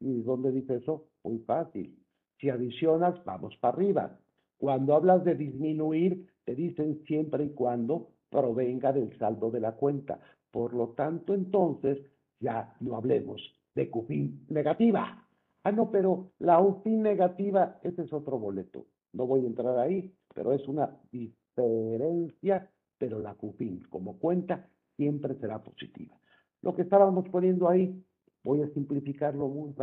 ¿Y 0.01 0.22
dónde 0.24 0.51
dice 0.51 0.77
eso? 0.77 1.05
Muy 1.24 1.39
fácil. 1.39 1.98
Si 2.39 2.50
adicionas, 2.50 3.24
vamos 3.24 3.55
para 3.58 3.75
arriba. 3.75 4.20
Cuando 4.58 4.96
hablas 4.96 5.24
de 5.24 5.36
disminuir, 5.36 6.27
te 6.43 6.55
dicen 6.55 7.03
siempre 7.05 7.46
y 7.46 7.50
cuando 7.51 8.10
provenga 8.29 8.91
del 8.91 9.15
saldo 9.17 9.51
de 9.51 9.60
la 9.60 9.74
cuenta. 9.74 10.20
Por 10.50 10.74
lo 10.74 10.89
tanto, 10.89 11.34
entonces, 11.34 12.00
ya 12.39 12.75
no 12.79 12.96
hablemos 12.96 13.41
de 13.75 13.89
CUFIN 13.89 14.46
negativa. 14.50 15.27
Ah, 15.63 15.72
no, 15.72 15.91
pero 15.91 16.31
la 16.39 16.60
UFIN 16.60 17.03
negativa, 17.03 17.79
ese 17.84 18.01
es 18.01 18.12
otro 18.12 18.39
boleto. 18.39 18.88
No 19.13 19.27
voy 19.27 19.43
a 19.43 19.48
entrar 19.48 19.77
ahí, 19.77 20.12
pero 20.34 20.51
es 20.53 20.67
una 20.67 20.98
diferencia, 21.12 22.70
pero 22.98 23.20
la 23.20 23.36
CUFIN 23.36 23.84
como 23.89 24.17
cuenta 24.17 24.67
siempre 24.96 25.36
será 25.36 25.62
positiva. 25.62 26.17
Lo 26.62 26.75
que 26.75 26.81
estábamos 26.84 27.27
poniendo 27.29 27.70
ahí, 27.70 28.03
voy 28.44 28.62
a 28.62 28.68
simplificarlo 28.74 29.48
muy 29.48 29.74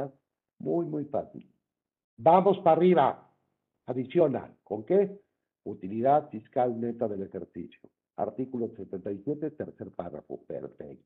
muy, 0.58 0.86
muy 0.86 1.04
fácil. 1.04 1.48
Vamos 2.16 2.58
para 2.58 2.76
arriba. 2.76 3.30
Adiciona. 3.86 4.54
¿Con 4.64 4.84
qué? 4.84 5.20
Utilidad 5.64 6.28
fiscal 6.30 6.80
neta 6.80 7.08
del 7.08 7.22
ejercicio. 7.22 7.88
Artículo 8.16 8.68
77, 8.74 9.52
tercer 9.52 9.90
párrafo. 9.92 10.40
Perfecto. 10.46 11.04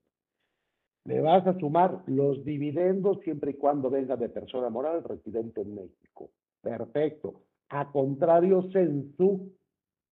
Le 1.04 1.20
vas 1.20 1.46
a 1.46 1.58
sumar 1.58 2.02
los 2.06 2.44
dividendos 2.44 3.20
siempre 3.20 3.50
y 3.50 3.54
cuando 3.54 3.90
venga 3.90 4.16
de 4.16 4.28
persona 4.28 4.70
moral 4.70 5.02
residente 5.02 5.60
en 5.60 5.74
México. 5.74 6.30
Perfecto. 6.60 7.42
A 7.68 7.90
contrario, 7.90 8.70
censu, 8.72 9.52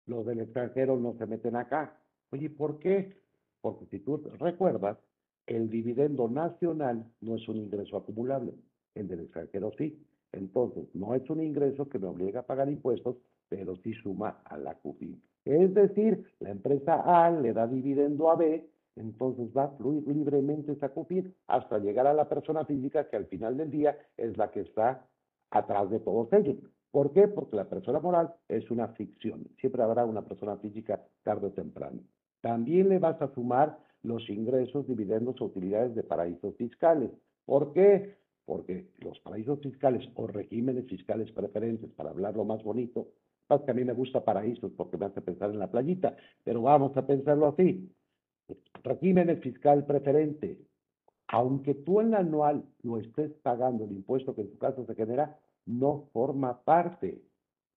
los 0.07 0.25
del 0.25 0.41
extranjero 0.41 0.97
no 0.97 1.15
se 1.19 1.27
meten 1.27 1.57
acá. 1.57 1.99
Oye, 2.31 2.51
¿por 2.51 2.79
qué? 2.79 3.17
Porque 3.61 3.87
si 3.87 3.99
tú 3.99 4.19
recuerdas, 4.39 4.97
el 5.47 5.71
dividendo 5.71 6.29
nacional 6.29 7.05
no 7.21 7.37
es 7.37 7.49
un 7.49 7.57
ingreso 7.57 7.97
acumulable, 7.97 8.55
el 8.95 9.09
del 9.09 9.21
extranjero 9.21 9.73
sí. 9.79 9.99
Entonces, 10.33 10.85
no 10.95 11.15
es 11.15 11.29
un 11.31 11.43
ingreso 11.43 11.89
que 11.89 11.99
me 11.99 12.09
obliga 12.09 12.41
a 12.41 12.47
pagar 12.47 12.69
impuestos, 12.69 13.17
pero 13.49 13.77
sí 13.77 13.93
suma 13.95 14.41
a 14.45 14.59
la 14.59 14.75
CUFIN. 14.75 15.23
Es 15.45 15.73
decir, 15.73 16.25
la 16.41 16.51
empresa 16.51 17.03
A 17.05 17.31
le 17.31 17.53
da 17.53 17.67
dividendo 17.67 18.31
a 18.31 18.37
B 18.37 18.69
entonces 18.97 19.51
va 19.55 19.65
a 19.65 19.69
fluir 19.77 20.07
libremente 20.09 20.73
esa 20.73 20.89
CUFIN 20.89 21.35
hasta 21.47 21.79
llegar 21.79 22.07
a 22.07 22.15
la 22.15 22.29
persona 22.29 22.65
física 22.65 23.09
que 23.09 23.17
al 23.17 23.27
final 23.27 23.57
del 23.57 23.71
día 23.71 23.97
es 24.17 24.37
la 24.37 24.51
que 24.51 24.61
está 24.61 25.07
atrás 25.51 25.91
de 25.91 26.01
todos 26.01 26.33
ellos. 26.33 26.57
¿Por 26.91 27.13
qué? 27.13 27.29
Porque 27.29 27.57
la 27.57 27.69
persona 27.69 28.01
moral 28.01 28.35
es 28.49 28.71
una 28.71 28.89
ficción. 28.89 29.47
Siempre 29.61 29.83
habrá 29.83 30.07
una 30.07 30.23
persona 30.23 30.57
física 30.57 31.05
tarde 31.23 31.49
o 31.49 31.53
temprano. 31.53 32.01
También 32.41 32.89
le 32.89 32.99
vas 32.99 33.21
a 33.21 33.33
sumar 33.35 33.79
los 34.07 34.29
ingresos, 34.31 34.87
dividendos 34.87 35.41
o 35.41 35.47
utilidades 35.47 35.95
de 35.95 36.03
paraísos 36.03 36.55
fiscales. 36.57 37.11
¿Por 37.45 37.73
qué? 37.73 38.17
Porque 38.45 38.89
los 39.01 39.19
paraísos 39.21 39.61
fiscales 39.61 40.09
o 40.15 40.27
regímenes 40.27 40.87
fiscales 40.87 41.31
preferentes, 41.33 41.91
para 41.93 42.11
hablarlo 42.11 42.45
más 42.45 42.63
bonito, 42.63 43.09
es 43.49 43.61
que 43.63 43.71
a 43.71 43.75
mí 43.75 43.85
me 43.85 43.93
gusta 43.93 44.25
paraísos 44.25 44.73
porque 44.77 44.97
me 44.97 45.07
hace 45.07 45.21
pensar 45.21 45.51
en 45.51 45.59
la 45.59 45.71
playita, 45.71 46.17
pero 46.45 46.63
vamos 46.63 46.97
a 46.97 47.07
pensarlo 47.07 47.47
así 47.47 47.89
régimen 48.83 49.41
fiscal 49.41 49.85
preferente, 49.85 50.59
aunque 51.29 51.75
tú 51.75 52.01
en 52.01 52.13
la 52.13 52.19
anual 52.19 52.65
lo 52.83 52.99
estés 52.99 53.33
pagando 53.43 53.85
el 53.85 53.93
impuesto 53.93 54.35
que 54.35 54.43
en 54.43 54.51
tu 54.51 54.59
caso 54.59 54.87
se 54.87 54.95
genera, 54.95 55.39
no 55.67 56.09
forma 56.13 56.63
parte 56.63 57.21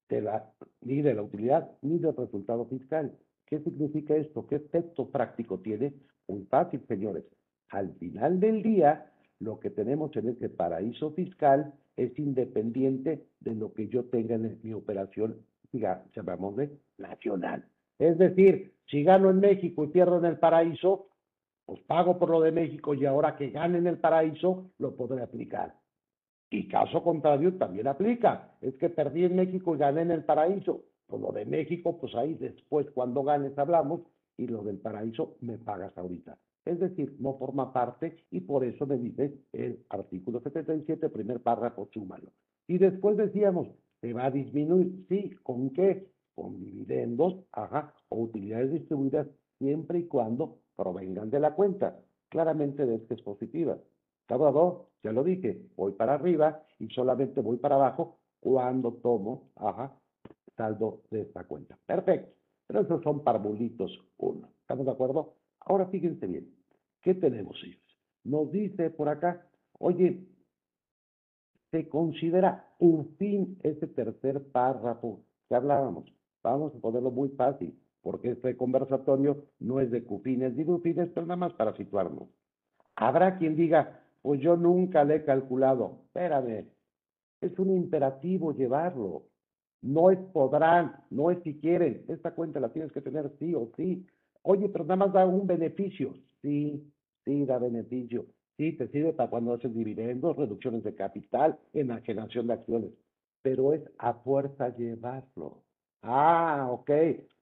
de 0.07 0.21
la, 0.21 0.51
ni 0.81 1.01
de 1.01 1.13
la 1.15 1.23
utilidad 1.23 1.71
ni 1.81 1.97
del 1.97 2.15
resultado 2.15 2.65
fiscal. 2.65 3.17
¿Qué 3.45 3.59
significa 3.61 4.15
esto? 4.15 4.45
¿Qué 4.45 4.57
efecto 4.57 5.09
práctico 5.09 5.59
tiene? 5.59 5.93
Muy 6.29 6.45
fácil, 6.45 6.85
señores. 6.87 7.25
Al 7.71 7.91
final 7.95 8.39
del 8.39 8.61
día, 8.61 9.11
lo 9.39 9.59
que 9.59 9.71
tenemos 9.71 10.15
en 10.15 10.29
ese 10.29 10.47
paraíso 10.47 11.11
fiscal 11.11 11.73
es 11.97 12.17
independiente 12.19 13.25
de 13.39 13.55
lo 13.55 13.73
que 13.73 13.87
yo 13.87 14.05
tenga 14.05 14.35
en 14.35 14.59
mi 14.61 14.73
operación, 14.73 15.37
digamos, 15.71 16.05
llamémosle 16.15 16.69
nacional. 16.99 17.65
Es 17.97 18.17
decir, 18.19 18.73
si 18.85 19.03
gano 19.03 19.31
en 19.31 19.39
México 19.39 19.83
y 19.83 19.87
pierdo 19.87 20.19
en 20.19 20.25
el 20.25 20.37
paraíso, 20.37 21.07
pues 21.65 21.81
pago 21.81 22.19
por 22.19 22.29
lo 22.29 22.41
de 22.41 22.51
México 22.51 22.93
y 22.93 23.05
ahora 23.05 23.35
que 23.35 23.49
gane 23.49 23.79
en 23.79 23.87
el 23.87 23.97
paraíso, 23.97 24.69
lo 24.77 24.95
podré 24.95 25.23
aplicar. 25.23 25.75
Y 26.51 26.67
caso 26.67 27.03
contrario, 27.03 27.55
también 27.57 27.87
aplica. 27.87 28.55
Es 28.61 28.75
que 28.75 28.89
perdí 28.89 29.25
en 29.25 29.35
México 29.35 29.75
y 29.75 29.79
gané 29.79 30.01
en 30.01 30.11
el 30.11 30.23
paraíso. 30.23 30.83
Por 31.07 31.21
lo 31.21 31.31
de 31.31 31.45
México, 31.45 31.97
pues 31.99 32.13
ahí 32.13 32.35
después, 32.35 32.87
cuando 32.91 33.23
ganes, 33.23 33.57
hablamos. 33.57 34.01
Y 34.39 34.47
lo 34.47 34.63
del 34.63 34.77
paraíso, 34.77 35.37
me 35.41 35.57
pagas 35.57 35.97
ahorita. 35.97 36.37
Es 36.65 36.79
decir, 36.79 37.15
no 37.19 37.37
forma 37.37 37.73
parte 37.73 38.25
y 38.31 38.41
por 38.41 38.63
eso 38.63 38.85
me 38.85 38.97
dice 38.97 39.33
el 39.53 39.83
artículo 39.89 40.39
77, 40.41 41.09
primer 41.09 41.41
párrafo, 41.41 41.89
súmalo. 41.93 42.31
Y 42.67 42.77
después 42.77 43.17
decíamos, 43.17 43.67
se 44.01 44.13
va 44.13 44.25
a 44.25 44.31
disminuir. 44.31 45.05
Sí, 45.09 45.31
¿con 45.43 45.71
qué? 45.71 46.07
con 46.39 46.57
dividendos, 46.57 47.35
ajá, 47.51 47.93
o 48.07 48.21
utilidades 48.21 48.71
distribuidas 48.71 49.27
siempre 49.57 49.99
y 49.99 50.07
cuando 50.07 50.59
provengan 50.77 51.29
de 51.29 51.41
la 51.41 51.53
cuenta. 51.53 51.99
Claramente 52.29 52.85
ves 52.85 53.01
que 53.09 53.15
es 53.15 53.21
positiva. 53.21 53.77
Cada 54.25 54.49
dos, 54.51 54.87
ya 55.03 55.11
lo 55.11 55.25
dije, 55.25 55.61
voy 55.75 55.91
para 55.91 56.13
arriba 56.13 56.63
y 56.79 56.87
solamente 56.89 57.41
voy 57.41 57.57
para 57.57 57.75
abajo 57.75 58.19
cuando 58.39 58.93
tomo, 58.93 59.49
ajá, 59.57 59.93
saldo 60.55 61.01
de 61.11 61.21
esta 61.23 61.43
cuenta. 61.43 61.77
Perfecto. 61.85 62.38
Pero 62.69 62.81
esos 62.81 63.01
son 63.01 63.23
parvulitos 63.23 63.99
uno. 64.17 64.47
¿Estamos 64.61 64.85
de 64.85 64.91
acuerdo? 64.91 65.33
Ahora 65.59 65.87
fíjense 65.87 66.27
bien. 66.27 66.53
¿Qué 67.01 67.15
tenemos 67.15 67.59
ellos? 67.63 67.81
Nos 68.23 68.51
dice 68.51 68.91
por 68.91 69.09
acá, 69.09 69.43
oye, 69.79 70.27
se 71.71 71.89
considera 71.89 72.67
un 72.77 73.15
fin 73.17 73.57
ese 73.63 73.87
tercer 73.87 74.51
párrafo 74.51 75.23
que 75.47 75.55
hablábamos. 75.55 76.13
Vamos 76.43 76.75
a 76.75 76.79
ponerlo 76.79 77.09
muy 77.09 77.29
fácil, 77.29 77.75
porque 78.03 78.31
este 78.31 78.55
conversatorio 78.55 79.45
no 79.57 79.79
es 79.79 79.89
de 79.89 80.03
cupines 80.03 80.53
ni 80.55 80.63
dufines, 80.63 81.09
pero 81.09 81.25
nada 81.25 81.37
más 81.37 81.53
para 81.53 81.75
situarnos. 81.75 82.29
Habrá 82.95 83.39
quien 83.39 83.55
diga, 83.55 84.03
pues 84.21 84.41
yo 84.41 84.55
nunca 84.55 85.03
le 85.03 85.15
he 85.15 85.25
calculado. 85.25 86.03
Espérame, 86.05 86.67
es 87.41 87.57
un 87.57 87.71
imperativo 87.71 88.53
llevarlo. 88.53 89.23
No 89.81 90.11
es 90.11 90.19
podrán, 90.33 90.95
no 91.09 91.31
es 91.31 91.41
si 91.43 91.59
quieren. 91.59 92.03
Esta 92.07 92.35
cuenta 92.35 92.59
la 92.59 92.69
tienes 92.69 92.91
que 92.91 93.01
tener 93.01 93.31
sí 93.39 93.53
o 93.55 93.71
sí. 93.77 94.05
Oye, 94.41 94.69
pero 94.69 94.83
nada 94.83 94.97
más 94.97 95.13
da 95.13 95.25
un 95.25 95.47
beneficio. 95.47 96.13
Sí, 96.41 96.91
sí 97.25 97.45
da 97.45 97.59
beneficio. 97.59 98.25
Sí, 98.57 98.73
te 98.73 98.89
sirve 98.89 99.13
para 99.13 99.29
cuando 99.29 99.53
haces 99.53 99.73
dividendos, 99.73 100.35
reducciones 100.35 100.83
de 100.83 100.93
capital, 100.93 101.57
enajenación 101.73 102.47
de 102.47 102.53
acciones. 102.53 102.91
Pero 103.41 103.73
es 103.73 103.81
a 103.97 104.13
fuerza 104.15 104.75
llevarlo. 104.75 105.63
Ah, 106.01 106.67
ok. 106.69 106.91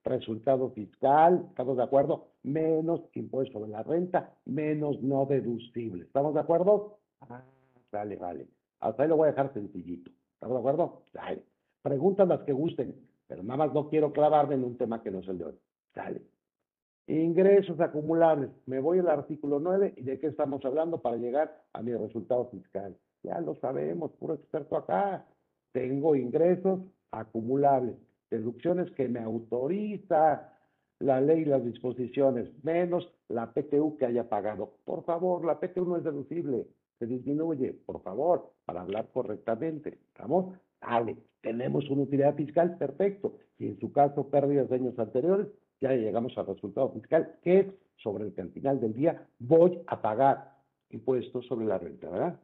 Resultado 0.04 0.70
fiscal, 0.70 1.46
¿estamos 1.50 1.76
de 1.76 1.82
acuerdo? 1.82 2.28
Menos 2.44 3.00
impuesto 3.14 3.60
de 3.60 3.68
la 3.68 3.82
renta, 3.82 4.32
menos 4.46 5.02
no 5.02 5.26
deducible. 5.26 6.04
¿Estamos 6.04 6.34
de 6.34 6.40
acuerdo? 6.40 6.98
Ah, 7.20 7.42
vale, 7.90 8.16
vale. 8.16 8.48
Hasta 8.80 9.02
ahí 9.02 9.08
lo 9.08 9.16
voy 9.16 9.28
a 9.28 9.30
dejar 9.32 9.52
sencillito. 9.52 10.10
¿Estamos 10.34 10.54
de 10.54 10.60
acuerdo? 10.60 11.02
Dale. 11.12 11.42
Preguntas 11.88 12.28
las 12.28 12.42
que 12.42 12.52
gusten, 12.52 12.94
pero 13.26 13.42
nada 13.42 13.56
más 13.56 13.72
no 13.72 13.88
quiero 13.88 14.12
clavarme 14.12 14.56
en 14.56 14.64
un 14.64 14.76
tema 14.76 15.02
que 15.02 15.10
no 15.10 15.20
es 15.20 15.28
el 15.28 15.38
de 15.38 15.44
hoy. 15.46 15.54
Dale. 15.94 16.20
Ingresos 17.06 17.80
acumulables. 17.80 18.50
Me 18.66 18.78
voy 18.78 18.98
al 18.98 19.08
artículo 19.08 19.58
9 19.58 19.94
y 19.96 20.02
de 20.02 20.20
qué 20.20 20.26
estamos 20.26 20.62
hablando 20.66 21.00
para 21.00 21.16
llegar 21.16 21.64
a 21.72 21.80
mi 21.80 21.94
resultado 21.94 22.44
fiscal. 22.50 22.94
Ya 23.22 23.40
lo 23.40 23.54
sabemos, 23.54 24.12
puro 24.20 24.34
experto 24.34 24.76
acá. 24.76 25.24
Tengo 25.72 26.14
ingresos 26.14 26.80
acumulables 27.10 27.96
deducciones 28.30 28.90
que 28.90 29.08
me 29.08 29.20
autoriza 29.20 30.52
la 30.98 31.22
ley 31.22 31.40
y 31.40 31.44
las 31.46 31.64
disposiciones, 31.64 32.50
menos 32.62 33.10
la 33.28 33.54
PTU 33.54 33.96
que 33.96 34.04
haya 34.04 34.28
pagado. 34.28 34.74
Por 34.84 35.04
favor, 35.04 35.42
la 35.42 35.58
PTU 35.58 35.86
no 35.86 35.96
es 35.96 36.04
deducible, 36.04 36.66
se 36.98 37.06
disminuye, 37.06 37.72
por 37.72 38.02
favor, 38.02 38.52
para 38.66 38.82
hablar 38.82 39.08
correctamente. 39.10 39.98
¿Estamos? 40.08 40.54
Dale, 40.80 41.16
tenemos 41.40 41.88
una 41.90 42.02
utilidad 42.02 42.34
fiscal, 42.34 42.76
perfecto. 42.78 43.38
Y 43.58 43.66
en 43.66 43.78
su 43.80 43.92
caso, 43.92 44.28
pérdidas 44.28 44.68
de 44.68 44.76
años 44.76 44.98
anteriores, 44.98 45.48
ya 45.80 45.92
llegamos 45.92 46.36
al 46.38 46.46
resultado 46.46 46.92
fiscal, 46.92 47.38
que 47.42 47.60
es 47.60 47.66
sobre 47.96 48.24
el 48.24 48.34
que 48.34 48.42
al 48.42 48.50
final 48.50 48.80
del 48.80 48.94
día 48.94 49.28
voy 49.38 49.80
a 49.86 50.00
pagar 50.00 50.56
impuestos 50.90 51.46
sobre 51.46 51.66
la 51.66 51.78
renta, 51.78 52.08
¿verdad? 52.08 52.40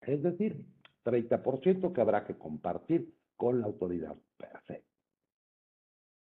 Es 0.00 0.22
decir, 0.22 0.64
30% 1.04 1.92
que 1.92 2.00
habrá 2.00 2.24
que 2.24 2.36
compartir 2.36 3.14
con 3.36 3.60
la 3.60 3.66
autoridad. 3.66 4.16
Perfecto. 4.36 4.86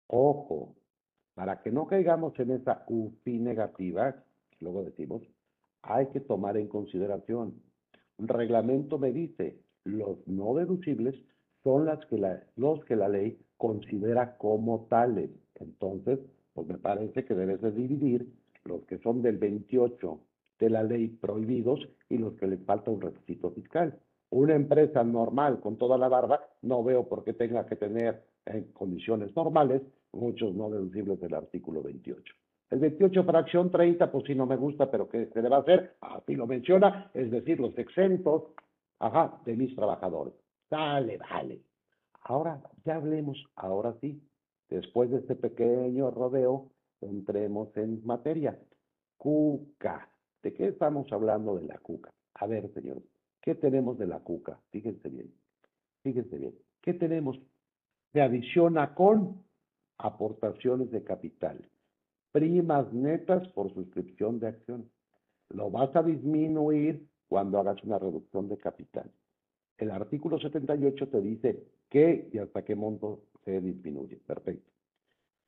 Ojo, 0.08 0.76
para 1.34 1.62
que 1.62 1.72
no 1.72 1.88
caigamos 1.88 2.38
en 2.40 2.52
esa 2.52 2.84
UFI 2.88 3.40
negativa, 3.40 4.24
luego 4.60 4.84
decimos, 4.84 5.24
hay 5.82 6.08
que 6.08 6.20
tomar 6.20 6.58
en 6.58 6.68
consideración. 6.68 7.62
Un 8.18 8.28
reglamento 8.28 9.00
me 9.00 9.12
dice, 9.12 9.60
los 9.84 10.26
no 10.28 10.56
deducibles 10.56 11.16
son 11.64 11.86
las 11.86 12.04
que 12.08 12.18
los 12.56 12.84
que 12.86 12.96
la 12.96 13.10
ley 13.10 13.40
considera 13.58 14.38
como 14.38 14.88
tales. 14.90 15.30
Entonces, 15.56 16.20
pues 16.54 16.68
me 16.68 16.78
parece 16.78 17.26
que 17.26 17.36
debes 17.36 17.62
de 17.62 17.72
dividir 17.72 18.28
los 18.66 18.84
que 18.86 18.98
son 19.00 19.22
del 19.22 19.38
28 19.38 20.20
de 20.60 20.70
la 20.70 20.84
ley 20.84 21.08
prohibidos 21.08 21.80
y 22.10 22.18
los 22.18 22.34
que 22.34 22.48
les 22.48 22.64
falta 22.66 22.92
un 22.92 23.02
requisito 23.02 23.52
fiscal. 23.52 23.98
Una 24.30 24.56
empresa 24.56 25.04
normal 25.04 25.60
con 25.60 25.78
toda 25.78 25.98
la 25.98 26.08
barba, 26.08 26.42
no 26.62 26.84
veo 26.84 27.08
por 27.08 27.24
qué 27.24 27.34
tenga 27.34 27.66
que 27.66 27.76
tener 27.76 28.24
en 28.46 28.64
condiciones 28.72 29.36
normales 29.36 29.82
muchos 30.14 30.54
no 30.56 30.70
deducibles 30.70 31.20
del 31.20 31.34
artículo 31.34 31.82
28. 31.82 32.34
El 32.70 32.80
28 32.80 33.24
fracción 33.24 33.72
30, 33.72 34.12
pues 34.12 34.24
sí 34.26 34.36
no 34.36 34.46
me 34.46 34.56
gusta, 34.56 34.90
pero 34.90 35.10
¿qué 35.10 35.28
se 35.34 35.42
le 35.42 35.50
va 35.50 35.58
a 35.58 35.62
hacer? 35.62 35.96
Así 36.02 36.36
lo 36.36 36.48
menciona, 36.48 37.12
es 37.14 37.30
decir, 37.30 37.60
los 37.60 37.78
exentos, 37.78 38.44
ajá, 39.02 39.42
de 39.46 39.56
mis 39.56 39.76
trabajadores. 39.76 40.34
Dale, 40.70 41.18
vale. 41.18 41.62
Ahora, 42.24 42.62
ya 42.86 42.96
hablemos, 42.96 43.44
ahora 43.56 43.96
sí, 44.00 44.22
después 44.70 45.10
de 45.10 45.18
este 45.18 45.36
pequeño 45.36 46.12
rodeo, 46.12 46.72
entremos 47.02 47.76
en 47.76 48.06
materia. 48.06 48.58
Cuca. 49.18 50.08
¿De 50.44 50.54
qué 50.54 50.68
estamos 50.68 51.12
hablando 51.12 51.58
de 51.58 51.66
la 51.66 51.78
cuca? 51.80 52.12
A 52.36 52.48
ver, 52.48 52.72
señores, 52.74 53.04
¿qué 53.42 53.56
tenemos 53.56 53.98
de 53.98 54.08
la 54.08 54.20
cuca? 54.20 54.60
Fíjense 54.70 55.10
bien, 55.10 55.34
fíjense 56.04 56.38
bien. 56.38 56.56
¿Qué 56.82 56.94
tenemos? 56.94 57.40
Se 58.14 58.22
adiciona 58.22 58.94
con 58.96 59.44
aportaciones 59.98 60.90
de 60.92 61.04
capital, 61.04 61.70
primas 62.32 62.92
netas 62.94 63.48
por 63.50 63.74
suscripción 63.74 64.40
de 64.40 64.48
acciones. 64.48 64.88
Lo 65.50 65.70
vas 65.70 65.96
a 65.96 66.02
disminuir 66.02 67.11
cuando 67.32 67.60
hagas 67.60 67.82
una 67.86 67.98
reducción 67.98 68.50
de 68.50 68.58
capital. 68.58 69.10
El 69.78 69.90
artículo 69.92 70.38
78 70.38 71.08
te 71.08 71.22
dice 71.22 71.64
qué 71.88 72.28
y 72.34 72.38
hasta 72.40 72.66
qué 72.66 72.76
monto 72.76 73.22
se 73.46 73.62
disminuye. 73.62 74.18
Perfecto. 74.18 74.70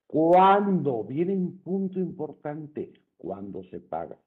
¿Cuándo? 0.07 1.03
Viene 1.03 1.35
un 1.35 1.57
punto 1.57 1.99
importante. 1.99 2.93
Cuando 3.17 3.63
se 3.65 3.81
paga. 3.81 4.17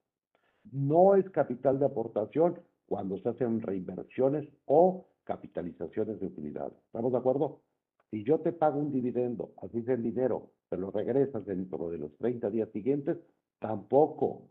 No 0.71 1.15
es 1.15 1.31
capital 1.31 1.79
de 1.79 1.87
aportación 1.87 2.61
cuando 2.85 3.19
se 3.21 3.31
hacen 3.31 3.63
reinversiones 3.63 4.47
o 4.67 5.07
capitalizaciones 5.25 6.21
de 6.21 6.27
utilidades. 6.27 6.77
¿Estamos 6.85 7.13
de 7.13 7.19
acuerdo? 7.19 7.63
Si 8.11 8.23
yo 8.23 8.39
te 8.41 8.53
pago 8.53 8.79
un 8.81 8.93
dividendo, 8.93 9.55
así 9.63 9.79
es 9.79 9.89
el 9.89 10.03
dinero, 10.03 10.51
pero 10.69 10.83
lo 10.83 10.91
regresas 10.91 11.47
dentro 11.47 11.89
de 11.89 11.97
los 11.97 12.15
30 12.19 12.51
días 12.51 12.69
siguientes, 12.73 13.17
tampoco 13.61 14.43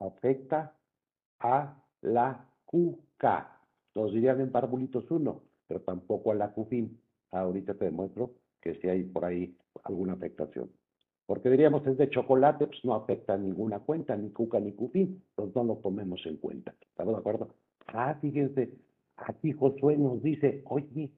afecta 0.00 0.74
a 1.38 1.80
la 2.02 2.46
QK. 2.66 3.24
Todos 3.92 4.12
dirían 4.12 4.40
en 4.40 4.52
parbulitos 4.52 5.10
uno, 5.10 5.42
pero 5.66 5.80
tampoco 5.80 6.32
a 6.32 6.34
la 6.34 6.52
QFIN. 6.52 7.00
Ahorita 7.32 7.74
te 7.74 7.86
demuestro 7.86 8.34
que 8.60 8.74
si 8.76 8.88
hay 8.88 9.04
por 9.04 9.24
ahí 9.24 9.56
alguna 9.84 10.14
afectación. 10.14 10.70
Porque 11.26 11.48
diríamos 11.48 11.86
es 11.86 11.96
de 11.96 12.10
chocolate, 12.10 12.66
pues 12.66 12.84
no 12.84 12.94
afecta 12.94 13.34
a 13.34 13.38
ninguna 13.38 13.78
cuenta, 13.78 14.16
ni 14.16 14.30
cuca 14.30 14.58
ni 14.58 14.72
cupín, 14.72 15.22
pues 15.34 15.54
no 15.54 15.62
lo 15.62 15.76
tomemos 15.76 16.20
en 16.26 16.38
cuenta. 16.38 16.74
¿Estamos 16.80 17.14
de 17.14 17.20
acuerdo? 17.20 17.54
Ah, 17.86 18.16
fíjense, 18.20 18.72
aquí 19.16 19.52
Josué 19.52 19.96
nos 19.96 20.22
dice, 20.22 20.62
oye, 20.66 21.12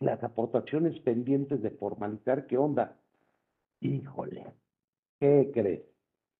las 0.00 0.22
aportaciones 0.22 0.98
pendientes 1.00 1.62
de 1.62 1.70
formalizar, 1.70 2.46
¿qué 2.46 2.56
onda? 2.56 2.96
Híjole, 3.80 4.46
¿qué 5.18 5.50
crees? 5.52 5.82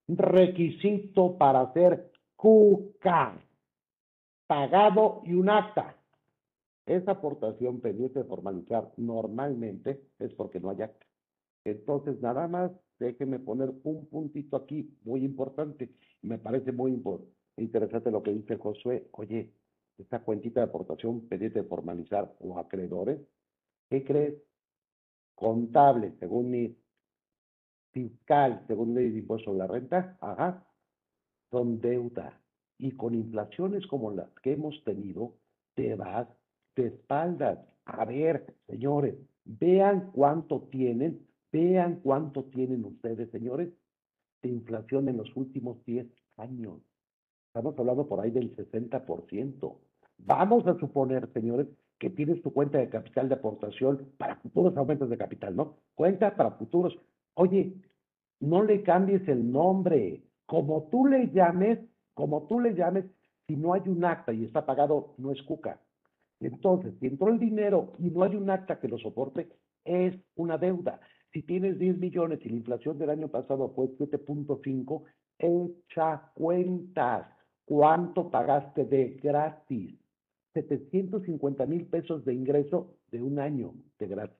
Requisito 0.09 1.37
para 1.37 1.63
hacer 1.63 2.13
cuca, 2.37 3.41
pagado 4.47 5.23
y 5.25 5.35
un 5.35 5.51
acta. 5.51 5.97
Esa 6.87 7.13
aportación 7.13 7.81
pendiente 7.81 8.21
de 8.21 8.25
formalizar 8.25 8.93
normalmente 8.97 10.01
es 10.19 10.33
porque 10.35 10.61
no 10.61 10.71
hay 10.71 10.83
acta. 10.83 11.07
Entonces, 11.65 12.21
nada 12.21 12.47
más 12.47 12.71
déjeme 12.99 13.41
poner 13.41 13.73
un 13.83 14.07
puntito 14.07 14.57
aquí, 14.57 14.97
muy 15.05 15.25
importante. 15.25 15.91
Me 16.23 16.39
parece 16.39 16.73
muy 16.73 17.03
interesante 17.57 18.11
lo 18.11 18.23
que 18.23 18.33
dice 18.33 18.57
Josué. 18.57 19.09
Oye, 19.13 19.53
esta 19.99 20.21
cuentita 20.23 20.61
de 20.61 20.67
aportación 20.67 21.27
pendiente 21.29 21.63
de 21.63 21.69
formalizar 21.69 22.35
o 22.39 22.59
acreedores, 22.59 23.21
¿qué 23.91 24.05
crees? 24.05 24.35
Contable, 25.35 26.15
según 26.21 26.51
mi 26.51 26.77
fiscal, 27.93 28.63
según 28.67 28.95
de 28.95 29.07
impuesto 29.07 29.47
sobre 29.47 29.59
la 29.59 29.67
renta, 29.67 30.17
ajá, 30.21 30.67
son 31.51 31.81
deuda. 31.81 32.41
Y 32.79 32.93
con 32.93 33.15
inflaciones 33.15 33.87
como 33.87 34.11
las 34.11 34.31
que 34.43 34.53
hemos 34.53 34.83
tenido, 34.85 35.35
te 35.75 35.95
vas 35.95 36.29
de 36.75 36.89
espaldas. 36.89 37.59
A 37.85 38.05
ver, 38.05 38.55
señores, 38.67 39.15
vean 39.45 40.11
cuánto 40.13 40.63
tienen 40.71 41.27
Vean 41.57 42.01
cuánto 42.03 42.45
tienen 42.45 42.85
ustedes, 42.85 43.31
señores, 43.31 43.71
de 44.43 44.51
inflación 44.51 45.09
en 45.09 45.17
los 45.17 45.35
últimos 45.37 45.83
10 45.87 46.07
años. 46.37 46.83
Estamos 47.47 47.79
hablando 47.79 48.07
por 48.07 48.21
ahí 48.21 48.31
del 48.31 48.55
60%. 48.55 49.79
Vamos 50.19 50.67
a 50.67 50.79
suponer, 50.79 51.33
señores, 51.33 51.67
que 51.99 52.11
tienes 52.11 52.43
tu 52.43 52.53
cuenta 52.53 52.77
de 52.77 52.91
capital 52.91 53.31
de 53.31 53.37
aportación 53.37 54.07
para 54.19 54.37
futuros 54.37 54.77
aumentos 54.77 55.09
de 55.09 55.17
capital, 55.17 55.57
¿no? 55.57 55.77
Cuenta 55.95 56.37
para 56.37 56.51
futuros. 56.51 56.95
Oye, 57.35 57.73
no 58.41 58.63
le 58.63 58.83
cambies 58.83 59.27
el 59.27 59.51
nombre. 59.51 60.23
Como 60.45 60.89
tú 60.91 61.07
le 61.07 61.31
llames, 61.31 61.79
como 62.17 62.47
tú 62.47 62.61
le 62.61 62.75
llames, 62.75 63.05
si 63.47 63.57
no 63.57 63.75
hay 63.75 63.83
un 63.85 64.03
acta 64.03 64.33
y 64.33 64.45
está 64.45 64.65
pagado, 64.65 65.15
no 65.19 65.33
es 65.33 65.43
cuca. 65.43 65.79
Entonces, 66.41 66.95
si 66.99 67.09
entró 67.09 67.29
el 67.29 67.39
dinero 67.39 67.93
y 67.99 68.11
no 68.11 68.25
hay 68.25 68.35
un 68.37 68.49
acta 68.49 68.81
que 68.81 68.89
lo 68.89 68.97
soporte, 68.97 69.51
es 69.85 70.17
una 70.35 70.57
deuda. 70.57 70.99
Si 71.35 71.43
tienes 71.43 71.79
10 71.79 71.99
millones 71.99 72.41
y 72.43 72.49
la 72.49 72.57
inflación 72.57 72.99
del 72.99 73.11
año 73.11 73.29
pasado 73.29 73.71
fue 73.77 73.89
7.5, 73.99 75.03
echa 75.39 76.33
cuentas. 76.35 77.27
¿Cuánto 77.67 78.31
pagaste 78.31 78.87
de 78.87 79.21
gratis? 79.23 79.95
750 80.55 81.67
mil 81.67 81.85
pesos 81.87 82.25
de 82.25 82.33
ingreso 82.33 82.95
de 83.11 83.23
un 83.23 83.39
año 83.39 83.75
de 83.99 84.07
gratis. 84.07 84.39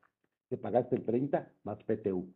Te 0.49 0.57
pagaste 0.57 0.97
el 0.97 1.05
30 1.05 1.47
más 1.65 1.77
PTU. 1.85 2.27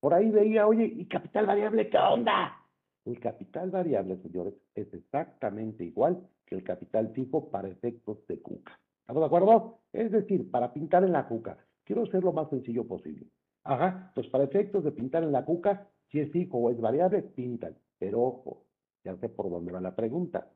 Por 0.00 0.14
ahí 0.14 0.32
veía, 0.32 0.66
oye, 0.66 0.84
¿y 0.84 1.06
capital 1.06 1.46
variable 1.46 1.88
qué 1.88 1.98
onda? 1.98 2.59
El 3.04 3.18
capital 3.18 3.70
variable, 3.70 4.18
señores, 4.18 4.54
es 4.74 4.92
exactamente 4.92 5.84
igual 5.84 6.20
que 6.46 6.54
el 6.54 6.64
capital 6.64 7.12
fijo 7.14 7.50
para 7.50 7.68
efectos 7.68 8.26
de 8.26 8.40
cuca. 8.40 8.78
¿Estamos 9.00 9.22
de 9.22 9.26
acuerdo? 9.26 9.78
Es 9.92 10.12
decir, 10.12 10.50
para 10.50 10.72
pintar 10.72 11.04
en 11.04 11.12
la 11.12 11.26
cuca. 11.26 11.58
Quiero 11.84 12.06
ser 12.06 12.22
lo 12.22 12.32
más 12.32 12.48
sencillo 12.50 12.86
posible. 12.86 13.26
Ajá, 13.64 14.12
pues 14.14 14.26
para 14.28 14.44
efectos 14.44 14.84
de 14.84 14.92
pintar 14.92 15.22
en 15.22 15.32
la 15.32 15.44
cuca, 15.44 15.88
si 16.10 16.20
es 16.20 16.30
fijo 16.30 16.58
o 16.58 16.70
es 16.70 16.80
variable, 16.80 17.22
pintan. 17.22 17.76
Pero 17.98 18.22
ojo, 18.22 18.64
ya 19.04 19.16
sé 19.16 19.28
por 19.28 19.50
dónde 19.50 19.72
va 19.72 19.80
la 19.80 19.94
pregunta. 19.94 20.50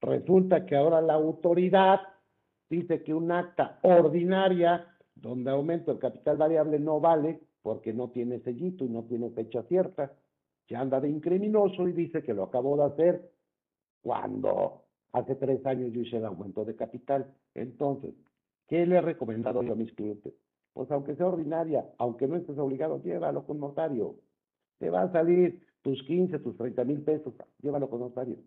Resulta 0.00 0.66
que 0.66 0.76
ahora 0.76 1.00
la 1.00 1.14
autoridad 1.14 2.00
dice 2.68 3.02
que 3.02 3.14
un 3.14 3.30
acta 3.30 3.78
ordinaria 3.82 4.86
donde 5.14 5.50
aumento 5.50 5.92
el 5.92 5.98
capital 5.98 6.36
variable 6.36 6.78
no 6.78 7.00
vale 7.00 7.40
porque 7.62 7.92
no 7.92 8.10
tiene 8.10 8.40
sellito 8.40 8.84
y 8.84 8.88
no 8.88 9.04
tiene 9.04 9.30
fecha 9.30 9.62
cierta. 9.64 10.12
Se 10.72 10.76
anda 10.78 11.00
de 11.00 11.10
incriminoso 11.10 11.86
y 11.86 11.92
dice 11.92 12.22
que 12.22 12.32
lo 12.32 12.44
acabó 12.44 12.78
de 12.78 12.84
hacer 12.84 13.30
cuando 14.00 14.84
hace 15.12 15.34
tres 15.34 15.66
años 15.66 15.92
yo 15.92 16.00
hice 16.00 16.16
el 16.16 16.24
aumento 16.24 16.64
de 16.64 16.74
capital. 16.74 17.30
Entonces, 17.52 18.14
¿qué 18.68 18.86
le 18.86 18.96
he 18.96 19.00
recomendado 19.02 19.62
yo 19.62 19.74
a 19.74 19.76
mis 19.76 19.92
clientes? 19.92 20.32
pues 20.72 20.90
aunque 20.90 21.14
sea 21.14 21.26
ordinaria, 21.26 21.84
aunque 21.98 22.26
no 22.26 22.36
estés 22.36 22.56
obligado, 22.56 23.02
llévalo 23.02 23.44
con 23.44 23.60
notario. 23.60 24.16
Te 24.78 24.88
va 24.88 25.02
a 25.02 25.12
salir 25.12 25.62
tus 25.82 26.02
15, 26.04 26.38
tus 26.38 26.56
30 26.56 26.84
mil 26.84 27.02
pesos, 27.02 27.34
llévalo 27.60 27.90
con 27.90 28.00
notario. 28.00 28.38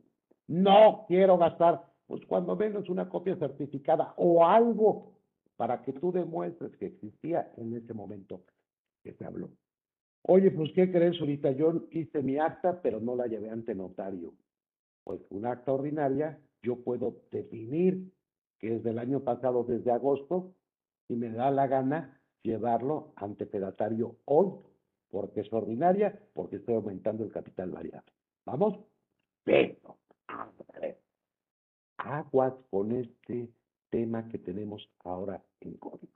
No 0.48 1.06
quiero 1.08 1.38
gastar, 1.38 1.86
pues 2.08 2.26
cuando 2.26 2.56
menos 2.56 2.90
una 2.90 3.08
copia 3.08 3.36
certificada 3.36 4.16
o 4.18 4.44
algo 4.44 5.14
para 5.58 5.84
que 5.84 5.94
tú 5.94 6.12
demuestres 6.12 6.76
que 6.78 6.88
existía 6.88 7.52
en 7.58 7.76
ese 7.76 7.94
momento 7.94 8.42
que 9.04 9.14
se 9.14 9.26
habló. 9.26 9.52
Oye, 10.28 10.50
pues, 10.50 10.72
¿qué 10.74 10.92
crees 10.92 11.20
ahorita? 11.20 11.52
Yo 11.52 11.88
hice 11.92 12.24
mi 12.24 12.38
acta, 12.38 12.82
pero 12.82 13.00
no 13.00 13.16
la 13.16 13.28
llevé 13.28 13.52
ante 13.52 13.76
notario. 13.76 14.34
Pues 15.04 15.22
un 15.30 15.46
acta 15.46 15.72
ordinaria, 15.72 16.40
yo 16.64 16.78
puedo 16.78 17.22
definir 17.32 18.12
que 18.58 18.76
es 18.76 18.84
del 18.84 18.98
año 18.98 19.20
pasado 19.20 19.64
desde 19.64 19.92
agosto 19.92 20.56
y 21.08 21.16
me 21.16 21.30
da 21.30 21.52
la 21.52 21.68
gana 21.68 22.20
llevarlo 22.42 23.14
ante 23.16 23.46
pedatario 23.46 24.16
hoy, 24.26 24.52
porque 25.12 25.42
es 25.42 25.54
ordinaria, 25.54 26.20
porque 26.34 26.56
estoy 26.56 26.74
aumentando 26.74 27.24
el 27.24 27.32
capital 27.32 27.70
variable. 27.70 28.12
¿Vamos? 28.46 28.80
Pero, 29.44 29.98
aguas 31.98 32.54
con 32.72 32.92
este 32.94 33.50
tema 33.92 34.28
que 34.30 34.40
tenemos 34.40 34.90
ahora 35.04 35.44
en 35.60 35.74
código. 35.76 36.14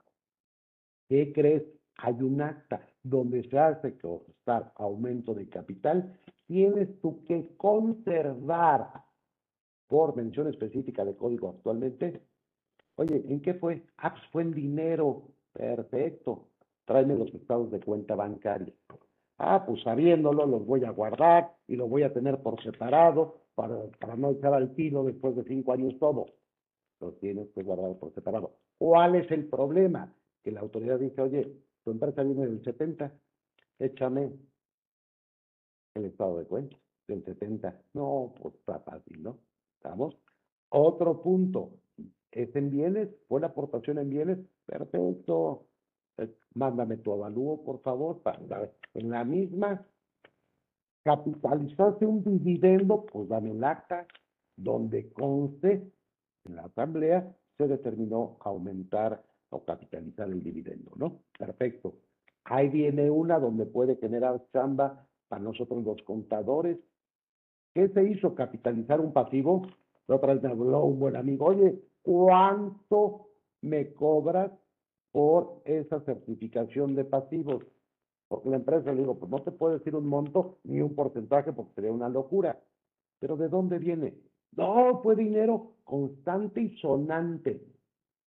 ¿Qué 1.07 1.31
crees? 1.31 1.63
Hay 2.01 2.21
un 2.21 2.41
acta 2.41 2.81
donde 3.03 3.43
se 3.49 3.59
hace 3.59 3.97
constar 3.97 4.71
aumento 4.75 5.33
de 5.33 5.49
capital, 5.49 6.17
tienes 6.47 6.99
tú 7.01 7.23
que 7.25 7.55
conservar 7.57 9.03
por 9.87 10.15
mención 10.15 10.47
específica 10.47 11.03
de 11.03 11.15
código 11.15 11.49
actualmente. 11.49 12.21
Oye, 12.95 13.23
¿en 13.27 13.41
qué 13.41 13.53
fue? 13.53 13.83
Ah, 13.97 14.13
pues 14.13 14.23
fue 14.31 14.43
en 14.43 14.53
dinero. 14.53 15.23
Perfecto. 15.51 16.47
Tráeme 16.85 17.15
los 17.15 17.33
estados 17.33 17.69
de 17.71 17.81
cuenta 17.81 18.15
bancaria. 18.15 18.73
Ah, 19.37 19.65
pues 19.65 19.81
sabiéndolo, 19.83 20.45
los 20.45 20.65
voy 20.65 20.85
a 20.85 20.91
guardar 20.91 21.53
y 21.67 21.75
los 21.75 21.89
voy 21.89 22.03
a 22.03 22.13
tener 22.13 22.41
por 22.41 22.61
separado 22.63 23.41
para, 23.55 23.75
para 23.99 24.15
no 24.15 24.31
echar 24.31 24.53
al 24.53 24.73
tiro 24.73 25.03
después 25.03 25.35
de 25.35 25.43
cinco 25.43 25.73
años 25.73 25.97
todo. 25.99 26.27
Los 27.01 27.19
tienes 27.19 27.49
que 27.49 27.63
guardar 27.63 27.97
por 27.97 28.13
separado. 28.13 28.53
¿Cuál 28.77 29.15
es 29.15 29.29
el 29.31 29.47
problema? 29.47 30.13
Que 30.43 30.51
la 30.51 30.61
autoridad 30.61 30.99
dice, 30.99 31.21
oye, 31.21 31.51
tu 31.83 31.91
empresa 31.91 32.23
viene 32.23 32.47
del 32.47 32.63
70, 32.63 33.11
échame 33.79 34.31
el 35.95 36.05
estado 36.05 36.39
de 36.39 36.45
cuenta 36.45 36.77
del 37.07 37.23
70. 37.23 37.81
No, 37.93 38.33
pues 38.41 38.55
está 38.55 38.79
fácil, 38.79 39.23
¿no? 39.23 39.39
¿Estamos? 39.75 40.15
Otro 40.69 41.21
punto, 41.21 41.71
es 42.31 42.55
en 42.55 42.69
bienes, 42.69 43.09
fue 43.27 43.41
la 43.41 43.47
aportación 43.47 43.97
en 43.97 44.09
bienes, 44.09 44.39
perfecto. 44.65 45.65
Eh, 46.17 46.29
mándame 46.53 46.97
tu 46.97 47.11
avalúo, 47.13 47.63
por 47.63 47.81
favor, 47.81 48.21
para 48.21 48.71
en 48.93 49.09
la 49.09 49.23
misma 49.23 49.85
capitalizaste 51.03 52.05
un 52.05 52.23
dividendo, 52.23 53.05
pues 53.05 53.29
dame 53.29 53.51
el 53.51 53.63
acta 53.63 54.05
donde 54.55 55.11
conste 55.13 55.89
en 56.45 56.55
la 56.55 56.63
asamblea 56.63 57.35
se 57.57 57.67
determinó 57.67 58.37
aumentar 58.41 59.23
o 59.49 59.63
capitalizar 59.63 60.29
el 60.29 60.43
dividendo, 60.43 60.91
¿no? 60.95 61.19
Perfecto. 61.37 61.95
Ahí 62.43 62.69
viene 62.69 63.09
una 63.09 63.39
donde 63.39 63.65
puede 63.65 63.95
generar 63.97 64.43
chamba 64.51 65.07
para 65.27 65.41
nosotros 65.41 65.83
los 65.83 66.01
contadores. 66.03 66.77
¿Qué 67.73 67.89
se 67.89 68.03
hizo? 68.03 68.35
Capitalizar 68.35 68.99
un 68.99 69.13
pasivo. 69.13 69.67
Otra 70.07 70.33
vez 70.33 70.41
me 70.41 70.49
habló 70.49 70.83
un 70.85 70.99
buen 70.99 71.15
amigo, 71.15 71.45
oye, 71.45 71.79
¿cuánto 72.01 73.27
me 73.61 73.93
cobras 73.93 74.51
por 75.11 75.61
esa 75.65 75.99
certificación 76.01 76.95
de 76.95 77.05
pasivos? 77.05 77.63
Porque 78.27 78.49
la 78.49 78.57
empresa 78.57 78.91
le 78.91 79.01
digo, 79.01 79.19
pues 79.19 79.29
no 79.29 79.39
te 79.39 79.51
puedo 79.51 79.77
decir 79.77 79.95
un 79.95 80.07
monto 80.07 80.57
ni 80.63 80.81
un 80.81 80.95
porcentaje 80.95 81.53
porque 81.53 81.73
sería 81.73 81.91
una 81.91 82.09
locura. 82.09 82.59
Pero 83.19 83.37
¿de 83.37 83.49
dónde 83.49 83.77
viene? 83.77 84.15
No, 84.55 85.01
fue 85.03 85.15
dinero 85.15 85.73
constante 85.83 86.61
y 86.61 86.77
sonante. 86.77 87.61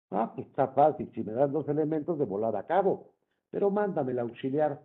Ah, 0.09 0.31
pues 0.33 0.47
está 0.47 0.69
fácil, 0.69 1.09
si 1.13 1.23
me 1.23 1.33
das 1.33 1.51
dos 1.51 1.67
elementos 1.67 2.17
de 2.17 2.25
volar 2.25 2.55
a 2.55 2.65
cabo. 2.65 3.13
Pero 3.49 3.69
mándame 3.69 4.11
el 4.13 4.19
auxiliar. 4.19 4.81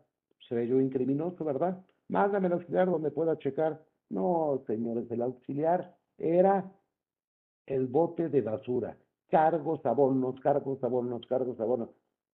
Se 0.48 0.54
ve 0.54 0.66
yo 0.66 0.80
incriminoso, 0.80 1.44
¿verdad? 1.44 1.85
Mándame 2.08 2.48
el 2.48 2.54
auxiliar 2.54 2.90
donde 2.90 3.11
pueda 3.11 3.38
checar. 3.38 3.85
No, 4.08 4.62
señores, 4.66 5.11
el 5.11 5.22
auxiliar 5.22 5.96
era 6.18 6.70
el 7.66 7.87
bote 7.87 8.28
de 8.28 8.40
basura. 8.42 8.96
Cargos, 9.28 9.85
abonos, 9.87 10.38
cargos, 10.40 10.82
abonos, 10.82 11.24
cargos, 11.26 11.58
abonos. 11.61 11.90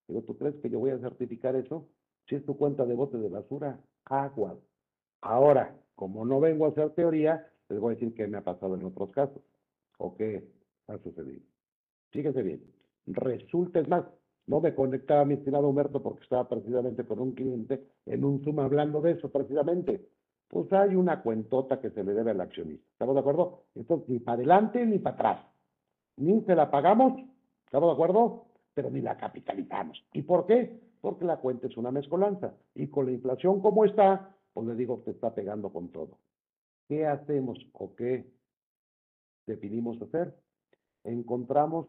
Pero 0.07 0.23
¿tú 0.23 0.37
crees 0.37 0.57
que 0.57 0.71
yo 0.71 0.79
voy 0.79 0.91
a 0.91 0.99
certificar 0.99 1.55
eso? 1.55 1.87
Si 2.27 2.35
es 2.35 2.45
tu 2.45 2.57
cuenta 2.57 2.85
de 2.85 2.95
bote 2.95 3.19
de 3.19 3.29
basura, 3.29 3.79
agua. 4.07 4.59
Ahora, 5.21 5.77
como 5.95 6.25
no 6.25 6.41
vengo 6.41 6.67
a 6.67 6.71
hacer 6.71 6.91
teoría, 6.91 7.47
les 7.69 7.79
voy 7.79 7.93
a 7.93 7.95
decir 7.95 8.15
qué 8.15 8.27
me 8.27 8.39
ha 8.39 8.43
pasado 8.43 8.75
en 8.75 8.85
otros 8.85 9.11
casos 9.13 9.43
o 9.99 10.15
qué 10.17 10.49
ha 10.89 10.99
sucedido. 10.99 11.43
Fíjense 12.11 12.43
bien, 12.43 12.63
resulta, 13.15 13.81
es 13.81 13.89
más, 13.89 14.05
no 14.47 14.61
me 14.61 14.75
conectaba 14.75 15.25
mi 15.27 15.35
estimado 15.35 15.69
Humberto 15.69 16.03
porque 16.03 16.23
estaba 16.23 16.49
precisamente 16.49 17.05
con 17.05 17.21
un 17.21 17.33
cliente 17.33 17.85
en 18.07 18.25
un 18.25 18.43
Zoom 18.43 18.61
hablando 18.61 19.01
de 19.01 19.13
eso 19.13 19.31
precisamente. 19.31 20.09
Pues 20.49 20.73
hay 20.73 20.95
una 20.95 21.23
cuentota 21.23 21.81
que 21.81 21.91
se 21.91 22.03
le 22.03 22.15
debe 22.15 22.31
al 22.31 22.41
accionista. 22.41 22.87
¿Estamos 22.93 23.15
de 23.15 23.21
acuerdo? 23.21 23.65
Entonces, 23.75 24.09
ni 24.09 24.19
para 24.19 24.37
adelante 24.37 24.87
ni 24.87 24.99
para 24.99 25.17
atrás. 25.17 25.47
Ni 26.17 26.41
se 26.45 26.55
la 26.55 26.71
pagamos, 26.71 27.21
¿estamos 27.67 27.91
de 27.91 27.93
acuerdo? 27.93 28.47
Pero 28.73 28.91
ni 28.91 29.03
la 29.03 29.19
capitalizamos. 29.19 30.03
¿Y 30.15 30.23
por 30.23 30.47
qué? 30.47 30.81
Porque 31.03 31.27
la 31.27 31.37
cuenta 31.37 31.67
es 31.67 31.77
una 31.77 31.91
mezcolanza. 31.91 32.55
Y 32.75 32.89
con 32.89 33.05
la 33.05 33.13
inflación 33.13 33.61
como 33.61 33.85
está, 33.85 34.35
pues 34.55 34.67
le 34.67 34.75
digo 34.75 35.05
que 35.05 35.11
está 35.11 35.35
pegando 35.35 35.71
con 35.71 35.89
todo. 35.91 36.19
¿Qué 36.89 37.07
hacemos 37.07 37.59
o 37.75 37.95
qué 37.95 38.33
definimos 39.47 40.01
hacer? 40.01 40.35
Encontramos 41.05 41.87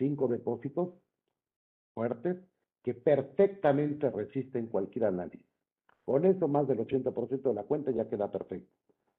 cinco 0.00 0.26
depósitos 0.26 0.94
fuertes 1.94 2.38
que 2.82 2.94
perfectamente 2.94 4.10
resisten 4.10 4.66
cualquier 4.66 5.04
análisis. 5.04 5.46
Con 6.04 6.24
eso 6.24 6.48
más 6.48 6.66
del 6.66 6.80
80% 6.80 7.42
de 7.42 7.54
la 7.54 7.64
cuenta 7.64 7.92
ya 7.92 8.08
queda 8.08 8.32
perfecto. 8.32 8.72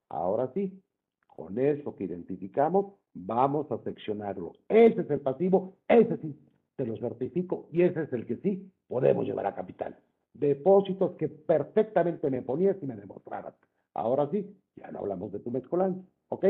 Ahora 0.09 0.51
sí, 0.53 0.83
con 1.27 1.57
eso 1.59 1.95
que 1.95 2.05
identificamos, 2.05 2.95
vamos 3.13 3.71
a 3.71 3.77
seccionarlo. 3.83 4.53
Ese 4.67 5.01
es 5.01 5.09
el 5.09 5.21
pasivo, 5.21 5.77
ese 5.87 6.17
sí 6.17 6.37
te 6.75 6.85
lo 6.85 6.97
certifico 6.97 7.69
y 7.71 7.83
ese 7.83 8.03
es 8.03 8.13
el 8.13 8.25
que 8.25 8.37
sí 8.37 8.71
podemos 8.87 9.25
llevar 9.25 9.45
a 9.45 9.55
capital. 9.55 9.95
Depósitos 10.33 11.15
que 11.17 11.29
perfectamente 11.29 12.29
me 12.29 12.41
ponías 12.41 12.77
y 12.81 12.85
me 12.87 12.95
demostraras. 12.95 13.53
Ahora 13.93 14.27
sí, 14.31 14.57
ya 14.75 14.91
no 14.91 14.99
hablamos 14.99 15.31
de 15.31 15.39
tu 15.39 15.51
mezcolanza, 15.51 16.01
¿ok? 16.29 16.45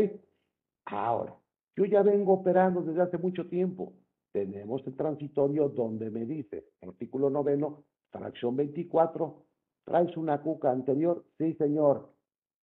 Ahora, 0.85 1.35
yo 1.75 1.85
ya 1.85 2.01
vengo 2.03 2.33
operando 2.33 2.81
desde 2.81 3.01
hace 3.01 3.17
mucho 3.17 3.47
tiempo. 3.47 3.93
Tenemos 4.31 4.85
el 4.87 4.95
transitorio 4.95 5.69
donde 5.69 6.09
me 6.09 6.25
dice, 6.25 6.65
artículo 6.81 7.29
noveno, 7.29 7.83
fracción 8.11 8.55
24, 8.55 9.43
¿traes 9.83 10.15
una 10.15 10.41
cuca 10.41 10.71
anterior? 10.71 11.25
Sí, 11.37 11.53
señor. 11.55 12.09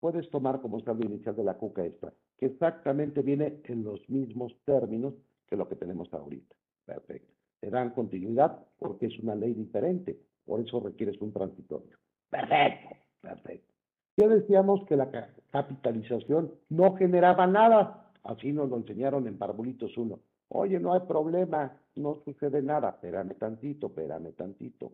Puedes 0.00 0.30
tomar 0.30 0.60
como 0.60 0.80
saldo 0.80 1.04
inicial 1.04 1.36
de 1.36 1.44
la 1.44 1.58
cuca 1.58 1.84
esta, 1.84 2.12
que 2.38 2.46
exactamente 2.46 3.20
viene 3.22 3.60
en 3.64 3.84
los 3.84 4.08
mismos 4.08 4.54
términos 4.64 5.14
que 5.46 5.56
lo 5.56 5.68
que 5.68 5.76
tenemos 5.76 6.12
ahorita. 6.14 6.54
Perfecto. 6.84 7.34
Te 7.60 7.70
dan 7.70 7.90
continuidad 7.90 8.64
porque 8.78 9.06
es 9.06 9.18
una 9.18 9.34
ley 9.34 9.52
diferente, 9.52 10.18
por 10.44 10.60
eso 10.60 10.80
requieres 10.80 11.20
un 11.20 11.32
transitorio. 11.32 11.98
Perfecto, 12.30 12.96
perfecto. 13.20 13.74
Ya 14.16 14.28
decíamos 14.28 14.86
que 14.86 14.96
la 14.96 15.10
capitalización 15.50 16.54
no 16.68 16.94
generaba 16.96 17.46
nada, 17.46 18.10
así 18.22 18.52
nos 18.52 18.68
lo 18.68 18.76
enseñaron 18.76 19.26
en 19.26 19.36
Parbulitos 19.36 19.96
1. 19.96 20.18
Oye, 20.50 20.80
no 20.80 20.94
hay 20.94 21.00
problema, 21.00 21.78
no 21.96 22.22
sucede 22.24 22.62
nada, 22.62 22.90
espérame 22.90 23.34
tantito, 23.34 23.88
espérame 23.88 24.32
tantito. 24.32 24.92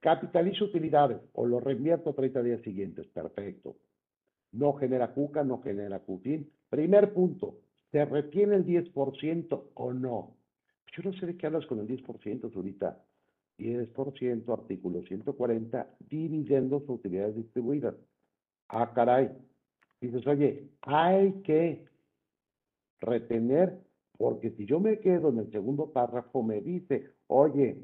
Capitalizo 0.00 0.66
utilidades 0.66 1.20
o 1.32 1.46
lo 1.46 1.60
reinvierto 1.60 2.14
30 2.14 2.42
días 2.42 2.62
siguientes, 2.62 3.06
perfecto. 3.08 3.76
No 4.52 4.74
genera 4.74 5.12
cuca, 5.12 5.42
no 5.44 5.60
genera 5.62 5.98
cutín. 6.00 6.50
Primer 6.68 7.12
punto, 7.12 7.58
¿se 7.90 8.04
retiene 8.04 8.56
el 8.56 8.66
10% 8.66 9.70
o 9.74 9.92
no? 9.92 10.36
Yo 10.96 11.10
no 11.10 11.16
sé 11.18 11.26
de 11.26 11.36
qué 11.36 11.46
hablas 11.46 11.66
con 11.66 11.80
el 11.80 11.86
10% 11.86 12.54
ahorita. 12.54 13.02
10%, 13.58 14.52
artículo 14.52 15.02
140, 15.02 15.88
dividendos 16.00 16.82
o 16.88 16.94
utilidades 16.94 17.36
distribuidas. 17.36 17.94
Ah, 18.68 18.92
caray. 18.94 19.30
Dices, 20.00 20.26
oye, 20.26 20.68
hay 20.82 21.32
que 21.42 21.86
retener 23.00 23.78
porque 24.16 24.50
si 24.52 24.64
yo 24.66 24.80
me 24.80 25.00
quedo 25.00 25.30
en 25.30 25.38
el 25.38 25.50
segundo 25.50 25.90
párrafo, 25.90 26.42
me 26.42 26.60
dice, 26.60 27.10
oye, 27.26 27.76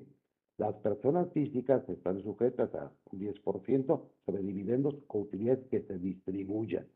las 0.59 0.75
personas 0.77 1.33
físicas 1.33 1.89
están 1.89 2.23
sujetas 2.23 2.75
a 2.75 2.93
un 3.11 3.21
10% 3.21 4.03
sobre 4.27 4.43
dividendos 4.43 4.95
o 5.09 5.21
utilidades 5.21 5.67
que 5.69 5.83
se 5.83 5.99
distribuyan. 5.99 6.87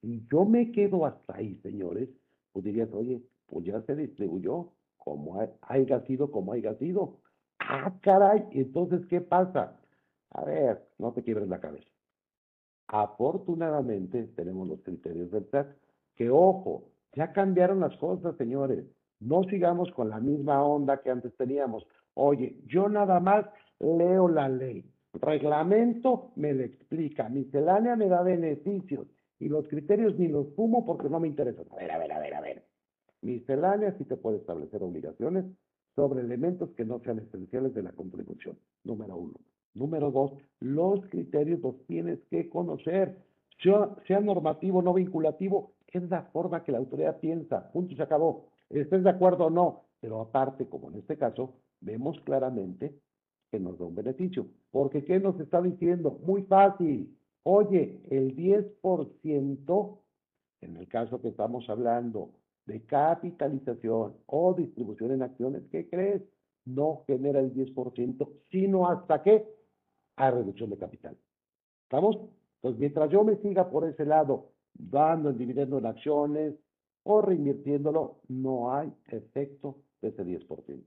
Si 0.00 0.26
yo 0.32 0.44
me 0.44 0.72
quedo 0.72 1.04
hasta 1.06 1.36
ahí, 1.36 1.56
señores, 1.62 2.08
pues 2.52 2.64
dirías, 2.64 2.88
oye, 2.92 3.22
pues 3.46 3.66
ya 3.66 3.82
se 3.82 3.94
distribuyó, 3.94 4.72
como 4.96 5.38
haya 5.62 6.00
sido, 6.06 6.30
como 6.30 6.52
haya 6.52 6.74
sido. 6.76 7.18
Ah, 7.58 7.94
caray, 8.00 8.44
entonces, 8.52 9.06
¿qué 9.06 9.20
pasa? 9.20 9.78
A 10.30 10.44
ver, 10.44 10.88
no 10.98 11.12
te 11.12 11.22
quiebres 11.22 11.48
la 11.48 11.60
cabeza. 11.60 11.90
Afortunadamente 12.86 14.24
tenemos 14.34 14.66
los 14.66 14.80
criterios 14.80 15.30
del 15.30 15.48
SAT, 15.50 15.68
que 16.14 16.30
ojo, 16.30 16.90
ya 17.14 17.32
cambiaron 17.32 17.80
las 17.80 17.96
cosas, 17.96 18.36
señores. 18.36 18.84
No 19.20 19.44
sigamos 19.44 19.90
con 19.92 20.08
la 20.08 20.20
misma 20.20 20.62
onda 20.64 21.00
que 21.02 21.10
antes 21.10 21.36
teníamos. 21.36 21.86
Oye, 22.14 22.56
yo 22.66 22.88
nada 22.88 23.20
más 23.20 23.46
leo 23.78 24.28
la 24.28 24.48
ley. 24.48 24.84
Reglamento 25.14 26.32
me 26.36 26.52
lo 26.52 26.62
explica. 26.62 27.28
Miscelánea 27.28 27.96
me 27.96 28.08
da 28.08 28.22
beneficios. 28.22 29.06
Y 29.38 29.48
los 29.48 29.66
criterios 29.68 30.18
ni 30.18 30.28
los 30.28 30.54
fumo 30.54 30.84
porque 30.84 31.08
no 31.08 31.20
me 31.20 31.28
interesan. 31.28 31.66
A 31.70 31.76
ver, 31.76 31.90
a 31.90 31.98
ver, 31.98 32.12
a 32.12 32.18
ver, 32.18 32.34
a 32.34 32.40
ver. 32.40 32.64
Miscelánea 33.22 33.96
sí 33.98 34.04
te 34.04 34.16
puede 34.16 34.38
establecer 34.38 34.82
obligaciones 34.82 35.44
sobre 35.94 36.20
elementos 36.20 36.70
que 36.76 36.84
no 36.84 37.00
sean 37.00 37.18
esenciales 37.18 37.74
de 37.74 37.82
la 37.82 37.92
contribución. 37.92 38.56
Número 38.84 39.16
uno. 39.16 39.34
Número 39.74 40.10
dos, 40.10 40.32
los 40.58 41.04
criterios 41.06 41.60
los 41.60 41.76
tienes 41.86 42.18
que 42.30 42.48
conocer. 42.48 43.16
Sea, 43.62 43.94
sea 44.06 44.20
normativo, 44.20 44.82
no 44.82 44.94
vinculativo, 44.94 45.72
es 45.98 46.10
la 46.10 46.22
forma 46.22 46.62
que 46.62 46.72
la 46.72 46.78
autoridad 46.78 47.18
piensa. 47.18 47.70
Punto 47.72 47.94
se 47.94 48.02
acabó. 48.02 48.48
Estés 48.68 49.02
de 49.04 49.10
acuerdo 49.10 49.46
o 49.46 49.50
no. 49.50 49.84
Pero 50.00 50.20
aparte, 50.20 50.66
como 50.68 50.90
en 50.90 50.98
este 50.98 51.16
caso, 51.16 51.54
vemos 51.80 52.20
claramente 52.20 52.94
que 53.50 53.60
nos 53.60 53.78
da 53.78 53.84
un 53.84 53.94
beneficio. 53.94 54.46
Porque 54.70 55.04
¿qué 55.04 55.20
nos 55.20 55.38
está 55.40 55.60
diciendo? 55.60 56.18
Muy 56.24 56.42
fácil. 56.42 57.16
Oye, 57.42 58.00
el 58.10 58.36
10%, 58.36 59.98
en 60.60 60.76
el 60.76 60.88
caso 60.88 61.20
que 61.20 61.28
estamos 61.28 61.68
hablando 61.68 62.30
de 62.66 62.82
capitalización 62.82 64.14
o 64.26 64.54
distribución 64.54 65.12
en 65.12 65.22
acciones, 65.22 65.62
¿qué 65.70 65.88
crees? 65.88 66.22
No 66.64 67.02
genera 67.06 67.40
el 67.40 67.52
10%, 67.52 68.28
sino 68.50 68.88
hasta 68.88 69.22
que 69.22 69.44
a 70.16 70.30
reducción 70.30 70.70
de 70.70 70.76
capital. 70.76 71.16
¿Estamos? 71.84 72.16
Entonces, 72.56 72.78
mientras 72.78 73.10
yo 73.10 73.24
me 73.24 73.36
siga 73.36 73.70
por 73.70 73.88
ese 73.88 74.04
lado, 74.04 74.52
dando 74.74 75.30
el 75.30 75.38
dividendo 75.38 75.78
en 75.78 75.86
acciones 75.86 76.54
o 77.04 77.22
reinvirtiéndolo, 77.22 78.20
no 78.28 78.74
hay 78.74 78.92
efecto 79.08 79.78
de 80.00 80.08
ese 80.08 80.24
10%. 80.24 80.82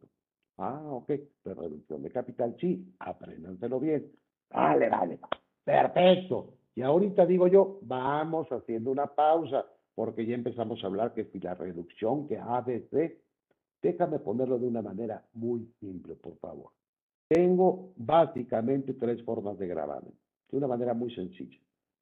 Ah, 0.58 0.82
ok, 0.86 1.12
pero 1.42 1.62
reducción 1.62 2.04
de 2.04 2.12
capital 2.12 2.56
sí, 2.60 2.94
apréndanselo 3.00 3.80
bien. 3.80 4.12
Vale, 4.50 4.90
vale, 4.90 5.20
perfecto. 5.64 6.54
Y 6.76 6.82
ahorita 6.82 7.26
digo 7.26 7.48
yo, 7.48 7.80
vamos 7.82 8.48
haciendo 8.52 8.92
una 8.92 9.08
pausa, 9.08 9.66
porque 9.96 10.26
ya 10.26 10.36
empezamos 10.36 10.84
a 10.84 10.88
hablar 10.88 11.14
que 11.14 11.26
si 11.26 11.40
la 11.40 11.56
reducción, 11.56 12.28
que 12.28 12.38
ABC, 12.38 13.20
déjame 13.82 14.20
ponerlo 14.20 14.58
de 14.58 14.68
una 14.68 14.82
manera 14.82 15.24
muy 15.34 15.68
simple, 15.80 16.16
por 16.16 16.38
favor. 16.38 16.72
Tengo 17.28 17.94
básicamente 17.96 18.94
tres 18.94 19.24
formas 19.24 19.58
de 19.58 19.68
gravamen, 19.68 20.14
de 20.50 20.58
una 20.58 20.68
manera 20.68 20.94
muy 20.94 21.14
sencilla. 21.14 21.58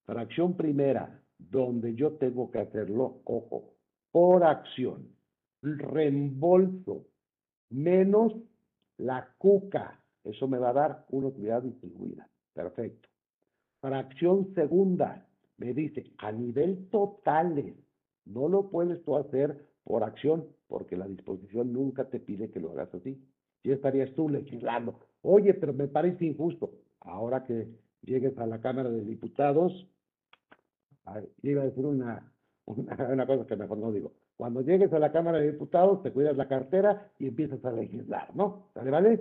Fracción 0.06 0.56
primera, 0.56 1.22
donde 1.50 1.96
yo 1.96 2.14
tengo 2.14 2.52
que 2.52 2.60
hacerlo, 2.60 3.22
ojo, 3.26 3.74
por 4.12 4.44
acción, 4.44 5.08
reembolso 5.62 7.06
menos 7.70 8.34
la 8.98 9.34
cuca. 9.38 10.00
Eso 10.24 10.48
me 10.48 10.60
va 10.60 10.70
a 10.70 10.74
dar 10.74 11.06
una 11.10 11.28
utilidad 11.28 11.64
distribuida. 11.64 12.28
Perfecto. 12.54 13.10
Fracción 13.80 14.54
segunda, 14.54 15.26
me 15.58 15.74
dice, 15.74 16.12
a 16.20 16.32
nivel 16.32 16.90
totales, 16.90 17.74
no 18.26 18.48
lo 18.48 18.70
puedes 18.70 19.04
tú 19.04 19.16
hacer 19.16 19.66
por 19.84 20.04
acción, 20.04 20.46
porque 20.68 20.96
la 20.96 21.08
disposición 21.08 21.74
nunca 21.74 22.06
te 22.06 22.20
pide 22.20 22.52
que 22.52 22.60
lo 22.60 22.72
hagas 22.72 22.94
así. 22.94 23.20
Ya 23.64 23.74
estarías 23.74 24.14
tú 24.14 24.30
legislando. 24.30 25.00
Oye, 25.24 25.54
pero 25.56 25.74
me 25.74 25.88
parece 25.88 26.26
injusto. 26.26 26.72
Ahora 27.00 27.44
que 27.44 27.68
llegues 28.04 28.38
a 28.38 28.46
la 28.46 28.62
Cámara 28.62 28.90
de 28.90 29.04
Diputados, 29.04 29.88
iba 31.42 31.62
a 31.62 31.66
decir 31.66 31.86
una, 31.86 32.32
una, 32.66 33.26
cosa 33.26 33.46
que 33.46 33.56
mejor 33.56 33.78
no 33.78 33.92
digo. 33.92 34.14
Cuando 34.38 34.62
llegues 34.62 34.92
a 34.94 35.00
la 35.00 35.12
Cámara 35.12 35.40
de 35.40 35.52
Diputados, 35.52 36.02
te 36.04 36.12
cuidas 36.12 36.38
la 36.38 36.48
cartera 36.48 37.12
y 37.20 37.28
empiezas 37.28 37.64
a 37.66 37.72
legislar, 37.72 38.36
¿no? 38.36 38.70
¿Sale, 38.74 38.90
vale? 38.90 39.20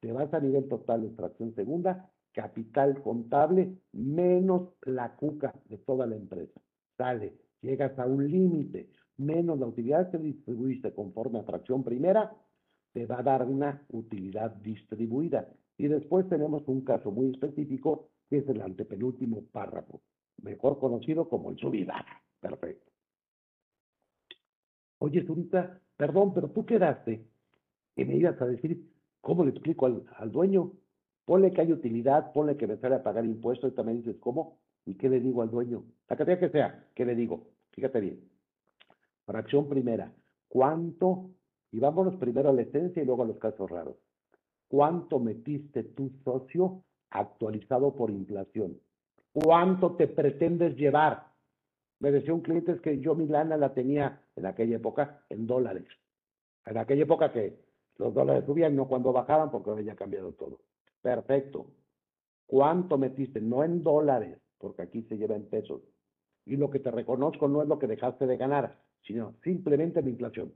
Te 0.00 0.12
vas 0.12 0.32
a 0.34 0.40
nivel 0.40 0.68
total 0.68 1.02
de 1.02 1.08
extracción 1.08 1.54
segunda, 1.54 2.10
capital 2.32 3.02
contable, 3.02 3.76
menos 3.92 4.70
la 4.82 5.14
cuca 5.16 5.54
de 5.68 5.78
toda 5.78 6.06
la 6.06 6.16
empresa. 6.16 6.60
Sale, 6.96 7.34
llegas 7.60 7.98
a 7.98 8.06
un 8.06 8.30
límite, 8.30 8.90
menos 9.16 9.58
la 9.58 9.66
utilidad 9.66 10.10
que 10.10 10.18
distribuiste 10.18 10.92
conforme 10.92 11.40
a 11.40 11.44
fracción 11.44 11.82
primera, 11.82 12.32
te 12.92 13.06
va 13.06 13.20
a 13.20 13.22
dar 13.22 13.46
una 13.46 13.82
utilidad 13.90 14.50
distribuida. 14.56 15.48
Y 15.78 15.88
después 15.88 16.28
tenemos 16.28 16.66
un 16.68 16.82
caso 16.82 17.10
muy 17.10 17.30
específico, 17.30 18.08
que 18.28 18.38
es 18.38 18.48
el 18.48 18.60
antepenúltimo 18.60 19.42
párrafo, 19.50 20.00
mejor 20.42 20.78
conocido 20.78 21.28
como 21.28 21.50
el 21.50 21.58
subida. 21.58 22.04
Perfecto. 22.40 22.90
Oye, 24.98 25.24
Zurita, 25.24 25.80
perdón, 25.96 26.34
pero 26.34 26.50
tú 26.50 26.64
quedaste 26.64 27.24
que 27.96 28.04
me 28.04 28.16
ibas 28.16 28.40
a 28.40 28.46
decir 28.46 28.88
cómo 29.20 29.44
le 29.44 29.50
explico 29.50 29.86
al, 29.86 30.32
dueño. 30.32 30.72
Ponle 31.24 31.52
que 31.52 31.60
hay 31.60 31.72
utilidad, 31.72 32.32
ponle 32.32 32.56
que 32.56 32.66
me 32.66 32.76
sale 32.76 32.96
a 32.96 33.02
pagar 33.02 33.24
impuestos, 33.24 33.72
y 33.72 33.74
también 33.74 34.02
dices 34.02 34.16
cómo, 34.20 34.58
y 34.84 34.94
qué 34.94 35.08
le 35.08 35.20
digo 35.20 35.42
al 35.42 35.50
dueño. 35.50 35.84
La 36.08 36.16
cantidad 36.16 36.38
que 36.38 36.50
sea, 36.50 36.86
¿qué 36.94 37.04
le 37.04 37.14
digo? 37.14 37.48
Fíjate 37.72 38.00
bien. 38.00 38.20
Fracción 39.24 39.68
primera, 39.68 40.12
¿cuánto 40.48 41.30
y 41.72 41.80
vámonos 41.80 42.16
primero 42.16 42.50
a 42.50 42.52
la 42.52 42.62
esencia 42.62 43.02
y 43.02 43.06
luego 43.06 43.22
a 43.22 43.26
los 43.26 43.38
casos 43.38 43.68
raros. 43.68 43.96
¿Cuánto 44.68 45.18
metiste 45.18 45.82
tu 45.82 46.10
socio 46.22 46.84
actualizado 47.10 47.94
por 47.96 48.10
inflación? 48.10 48.78
¿Cuánto 49.32 49.96
te 49.96 50.08
pretendes 50.08 50.76
llevar? 50.76 51.26
Me 52.00 52.10
decía 52.10 52.34
un 52.34 52.40
cliente 52.40 52.72
es 52.72 52.80
que 52.80 52.98
yo 52.98 53.14
mi 53.14 53.26
lana 53.26 53.56
la 53.56 53.72
tenía 53.72 54.20
en 54.36 54.46
aquella 54.46 54.76
época 54.76 55.24
en 55.28 55.46
dólares. 55.46 55.86
En 56.66 56.76
aquella 56.76 57.04
época 57.04 57.32
que 57.32 57.58
los 57.96 58.12
dólares 58.12 58.44
subían, 58.44 58.76
no 58.76 58.88
cuando 58.88 59.12
bajaban, 59.12 59.50
porque 59.50 59.70
había 59.70 59.94
cambiado 59.94 60.32
todo. 60.32 60.60
Perfecto. 61.00 61.66
¿Cuánto 62.46 62.98
metiste? 62.98 63.40
No 63.40 63.64
en 63.64 63.82
dólares, 63.82 64.38
porque 64.58 64.82
aquí 64.82 65.02
se 65.04 65.16
lleva 65.16 65.36
en 65.36 65.48
pesos. 65.48 65.80
Y 66.44 66.56
lo 66.56 66.70
que 66.70 66.80
te 66.80 66.90
reconozco 66.90 67.48
no 67.48 67.62
es 67.62 67.68
lo 67.68 67.78
que 67.78 67.86
dejaste 67.86 68.26
de 68.26 68.36
ganar, 68.36 68.78
sino 69.02 69.34
simplemente 69.42 70.02
la 70.02 70.10
inflación. 70.10 70.52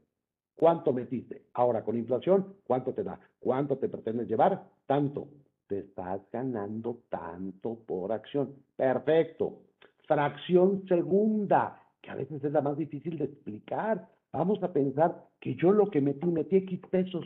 ¿Cuánto 0.56 0.92
metiste? 0.92 1.46
Ahora, 1.52 1.84
con 1.84 1.96
inflación, 1.96 2.56
¿cuánto 2.66 2.92
te 2.92 3.04
da? 3.04 3.20
¿Cuánto 3.38 3.78
te 3.78 3.88
pretendes 3.88 4.28
llevar? 4.28 4.68
Tanto. 4.86 5.28
Te 5.66 5.80
estás 5.80 6.20
ganando 6.32 7.00
tanto 7.08 7.80
por 7.86 8.12
acción. 8.12 8.54
Perfecto. 8.76 9.62
Fracción 10.06 10.86
segunda, 10.86 11.82
que 12.00 12.10
a 12.10 12.14
veces 12.14 12.42
es 12.44 12.52
la 12.52 12.60
más 12.60 12.76
difícil 12.76 13.18
de 13.18 13.24
explicar. 13.24 14.08
Vamos 14.32 14.62
a 14.62 14.72
pensar 14.72 15.26
que 15.40 15.56
yo 15.56 15.72
lo 15.72 15.90
que 15.90 16.00
metí, 16.00 16.26
metí 16.26 16.56
X 16.56 16.80
pesos 16.90 17.24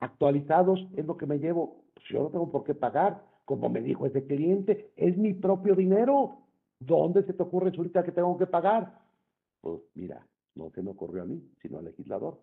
actualizados, 0.00 0.86
es 0.96 1.04
lo 1.04 1.16
que 1.16 1.26
me 1.26 1.38
llevo. 1.38 1.84
Pues 1.94 2.06
yo 2.08 2.22
no 2.22 2.30
tengo 2.30 2.50
por 2.50 2.64
qué 2.64 2.74
pagar. 2.74 3.22
Como 3.44 3.68
me 3.68 3.82
dijo 3.82 4.06
ese 4.06 4.26
cliente, 4.26 4.92
es 4.96 5.16
mi 5.18 5.34
propio 5.34 5.74
dinero. 5.74 6.38
¿Dónde 6.78 7.24
se 7.24 7.34
te 7.34 7.42
ocurre 7.42 7.72
ahorita 7.76 8.04
que 8.04 8.12
tengo 8.12 8.38
que 8.38 8.46
pagar? 8.46 9.00
Pues 9.60 9.80
mira, 9.94 10.26
no 10.54 10.70
se 10.70 10.82
me 10.82 10.90
ocurrió 10.90 11.22
a 11.22 11.26
mí, 11.26 11.42
sino 11.60 11.78
al 11.78 11.84
legislador. 11.84 12.40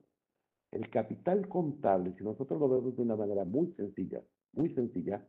El 0.71 0.89
capital 0.89 1.47
contable, 1.47 2.13
si 2.17 2.23
nosotros 2.23 2.59
lo 2.59 2.69
vemos 2.69 2.95
de 2.95 3.01
una 3.01 3.15
manera 3.15 3.43
muy 3.45 3.71
sencilla, 3.73 4.21
muy 4.53 4.73
sencilla, 4.73 5.25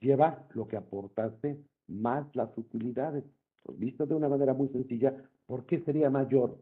lleva 0.00 0.46
lo 0.54 0.66
que 0.68 0.76
aportaste 0.76 1.58
más 1.88 2.26
las 2.34 2.56
utilidades. 2.56 3.24
Pues 3.62 3.78
visto 3.78 4.06
de 4.06 4.14
una 4.14 4.28
manera 4.28 4.54
muy 4.54 4.68
sencilla, 4.68 5.14
¿por 5.46 5.66
qué 5.66 5.80
sería 5.80 6.10
mayor 6.10 6.58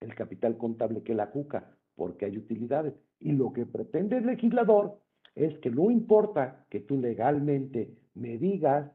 el 0.00 0.14
capital 0.14 0.56
contable 0.56 1.02
que 1.02 1.14
la 1.14 1.30
cuca? 1.30 1.74
Porque 1.96 2.26
hay 2.26 2.36
utilidades. 2.36 2.94
Y 3.20 3.32
lo 3.32 3.52
que 3.52 3.66
pretende 3.66 4.18
el 4.18 4.26
legislador 4.26 5.00
es 5.34 5.58
que 5.58 5.70
no 5.70 5.90
importa 5.90 6.64
que 6.70 6.80
tú 6.80 6.96
legalmente 6.98 7.96
me 8.14 8.38
digas, 8.38 8.90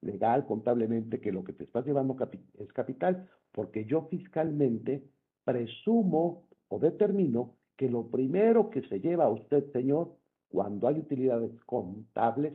legal, 0.00 0.46
contablemente, 0.46 1.20
que 1.20 1.32
lo 1.32 1.44
que 1.44 1.52
te 1.52 1.64
estás 1.64 1.84
llevando 1.86 2.16
es 2.58 2.72
capital, 2.72 3.28
porque 3.52 3.84
yo 3.84 4.02
fiscalmente 4.10 5.02
presumo 5.44 6.44
o 6.68 6.78
determino 6.78 7.56
que 7.76 7.88
lo 7.88 8.08
primero 8.08 8.70
que 8.70 8.82
se 8.82 9.00
lleva 9.00 9.24
a 9.24 9.30
usted, 9.30 9.72
señor, 9.72 10.14
cuando 10.48 10.88
hay 10.88 10.98
utilidades 10.98 11.52
contables, 11.64 12.54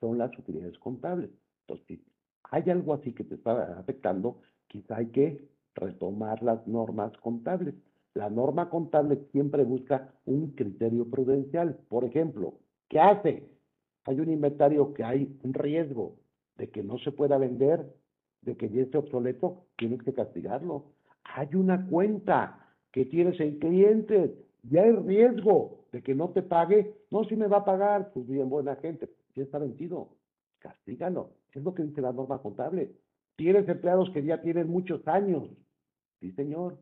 son 0.00 0.18
las 0.18 0.36
utilidades 0.38 0.78
contables. 0.78 1.30
Entonces, 1.62 1.86
si 1.86 2.04
hay 2.44 2.70
algo 2.70 2.94
así 2.94 3.12
que 3.12 3.24
te 3.24 3.34
está 3.34 3.78
afectando, 3.78 4.40
quizá 4.66 4.96
hay 4.96 5.06
que 5.06 5.48
retomar 5.74 6.42
las 6.42 6.66
normas 6.66 7.16
contables. 7.18 7.74
La 8.14 8.30
norma 8.30 8.68
contable 8.70 9.18
siempre 9.32 9.64
busca 9.64 10.12
un 10.24 10.52
criterio 10.52 11.08
prudencial. 11.08 11.78
Por 11.88 12.04
ejemplo, 12.04 12.54
¿qué 12.88 12.98
hace? 13.00 13.48
Hay 14.04 14.20
un 14.20 14.30
inventario 14.30 14.94
que 14.94 15.04
hay 15.04 15.38
un 15.42 15.54
riesgo 15.54 16.16
de 16.56 16.70
que 16.70 16.82
no 16.82 16.98
se 16.98 17.12
pueda 17.12 17.38
vender, 17.38 17.94
de 18.42 18.56
que 18.56 18.68
ya 18.70 18.82
esté 18.82 18.98
obsoleto, 18.98 19.66
tienes 19.76 20.02
que 20.02 20.12
castigarlo 20.12 20.86
hay 21.34 21.54
una 21.54 21.86
cuenta 21.86 22.58
que 22.92 23.04
tienes 23.04 23.38
en 23.40 23.58
clientes 23.58 24.30
y 24.68 24.76
hay 24.76 24.92
riesgo 24.92 25.77
de 25.92 26.02
que 26.02 26.14
no 26.14 26.30
te 26.30 26.42
pague. 26.42 26.94
No, 27.10 27.24
si 27.24 27.36
me 27.36 27.46
va 27.46 27.58
a 27.58 27.64
pagar, 27.64 28.10
pues 28.12 28.26
bien, 28.26 28.48
buena 28.48 28.76
gente, 28.76 29.08
si 29.34 29.40
está 29.40 29.58
vencido, 29.58 30.10
castígalo. 30.58 31.30
Es 31.52 31.62
lo 31.62 31.74
que 31.74 31.82
dice 31.82 32.00
la 32.00 32.12
norma 32.12 32.38
contable. 32.38 32.92
Tienes 33.36 33.68
empleados 33.68 34.10
que 34.10 34.22
ya 34.24 34.40
tienen 34.42 34.68
muchos 34.68 35.06
años. 35.06 35.48
Sí, 36.20 36.32
señor. 36.32 36.78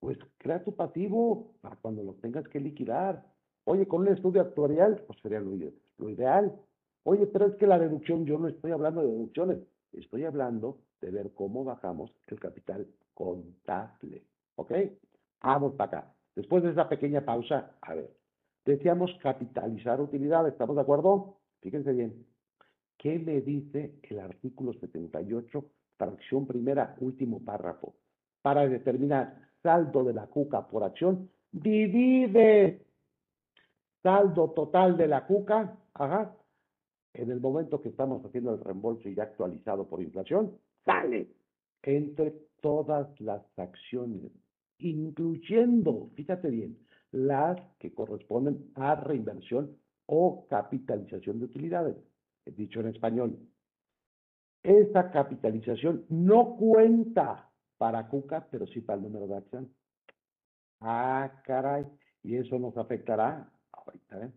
pues 0.00 0.18
crea 0.38 0.62
tu 0.62 0.74
pasivo 0.74 1.52
para 1.60 1.76
cuando 1.76 2.02
lo 2.02 2.14
tengas 2.14 2.46
que 2.48 2.60
liquidar. 2.60 3.24
Oye, 3.64 3.88
con 3.88 4.02
un 4.02 4.08
estudio 4.08 4.40
actuarial, 4.40 5.02
pues 5.06 5.18
sería 5.20 5.40
lo, 5.40 5.56
lo 5.98 6.10
ideal. 6.10 6.54
Oye, 7.02 7.26
pero 7.26 7.46
es 7.46 7.56
que 7.56 7.66
la 7.66 7.78
deducción, 7.78 8.24
yo 8.24 8.38
no 8.38 8.48
estoy 8.48 8.72
hablando 8.72 9.00
de 9.00 9.08
deducciones, 9.08 9.58
estoy 9.92 10.24
hablando 10.24 10.78
de 11.00 11.10
ver 11.10 11.32
cómo 11.34 11.64
bajamos 11.64 12.12
el 12.26 12.38
capital 12.38 12.86
contable. 13.14 14.24
¿Ok? 14.56 14.72
Vamos 15.42 15.74
para 15.74 15.98
acá. 15.98 16.14
Después 16.34 16.62
de 16.62 16.70
esa 16.70 16.88
pequeña 16.88 17.24
pausa, 17.24 17.76
a 17.80 17.94
ver, 17.94 18.10
decíamos 18.66 19.10
capitalizar 19.22 20.00
utilidades, 20.00 20.52
¿estamos 20.52 20.76
de 20.76 20.82
acuerdo? 20.82 21.38
Fíjense 21.62 21.92
bien. 21.92 22.26
¿Qué 22.98 23.18
me 23.18 23.40
dice 23.40 23.94
el 24.02 24.18
artículo 24.18 24.72
78, 24.74 25.64
fracción 25.96 26.46
primera, 26.46 26.96
último 27.00 27.42
párrafo? 27.44 27.94
Para 28.42 28.68
determinar 28.68 29.48
saldo 29.62 30.04
de 30.04 30.14
la 30.14 30.26
cuca 30.26 30.66
por 30.66 30.82
acción, 30.82 31.30
divide 31.52 32.82
saldo 34.02 34.50
total 34.50 34.96
de 34.96 35.08
la 35.08 35.26
cuca, 35.26 35.76
ajá, 35.94 36.36
en 37.14 37.30
el 37.30 37.40
momento 37.40 37.80
que 37.80 37.88
estamos 37.88 38.24
haciendo 38.24 38.52
el 38.52 38.60
reembolso 38.60 39.08
ya 39.08 39.24
actualizado 39.24 39.88
por 39.88 40.02
inflación, 40.02 40.58
sale 40.84 41.28
entre 41.82 42.32
todas 42.60 43.08
las 43.20 43.42
acciones, 43.58 44.32
incluyendo, 44.78 46.10
fíjate 46.14 46.50
bien, 46.50 46.76
las 47.12 47.58
que 47.78 47.94
corresponden 47.94 48.70
a 48.74 48.94
reinversión 48.94 49.76
o 50.06 50.46
capitalización 50.48 51.38
de 51.38 51.44
utilidades, 51.46 51.96
dicho 52.44 52.80
en 52.80 52.88
español. 52.88 53.38
Esa 54.62 55.10
capitalización 55.10 56.04
no 56.08 56.56
cuenta 56.56 57.50
para 57.78 58.08
Cuca, 58.08 58.46
pero 58.50 58.66
sí 58.66 58.80
para 58.80 58.98
el 58.98 59.04
número 59.04 59.26
de 59.26 59.36
acción. 59.36 59.72
Ah, 60.80 61.42
caray, 61.44 61.86
y 62.22 62.36
eso 62.36 62.58
nos 62.58 62.76
afectará. 62.76 63.50
Ahorita, 63.72 64.26
¿eh? 64.26 64.32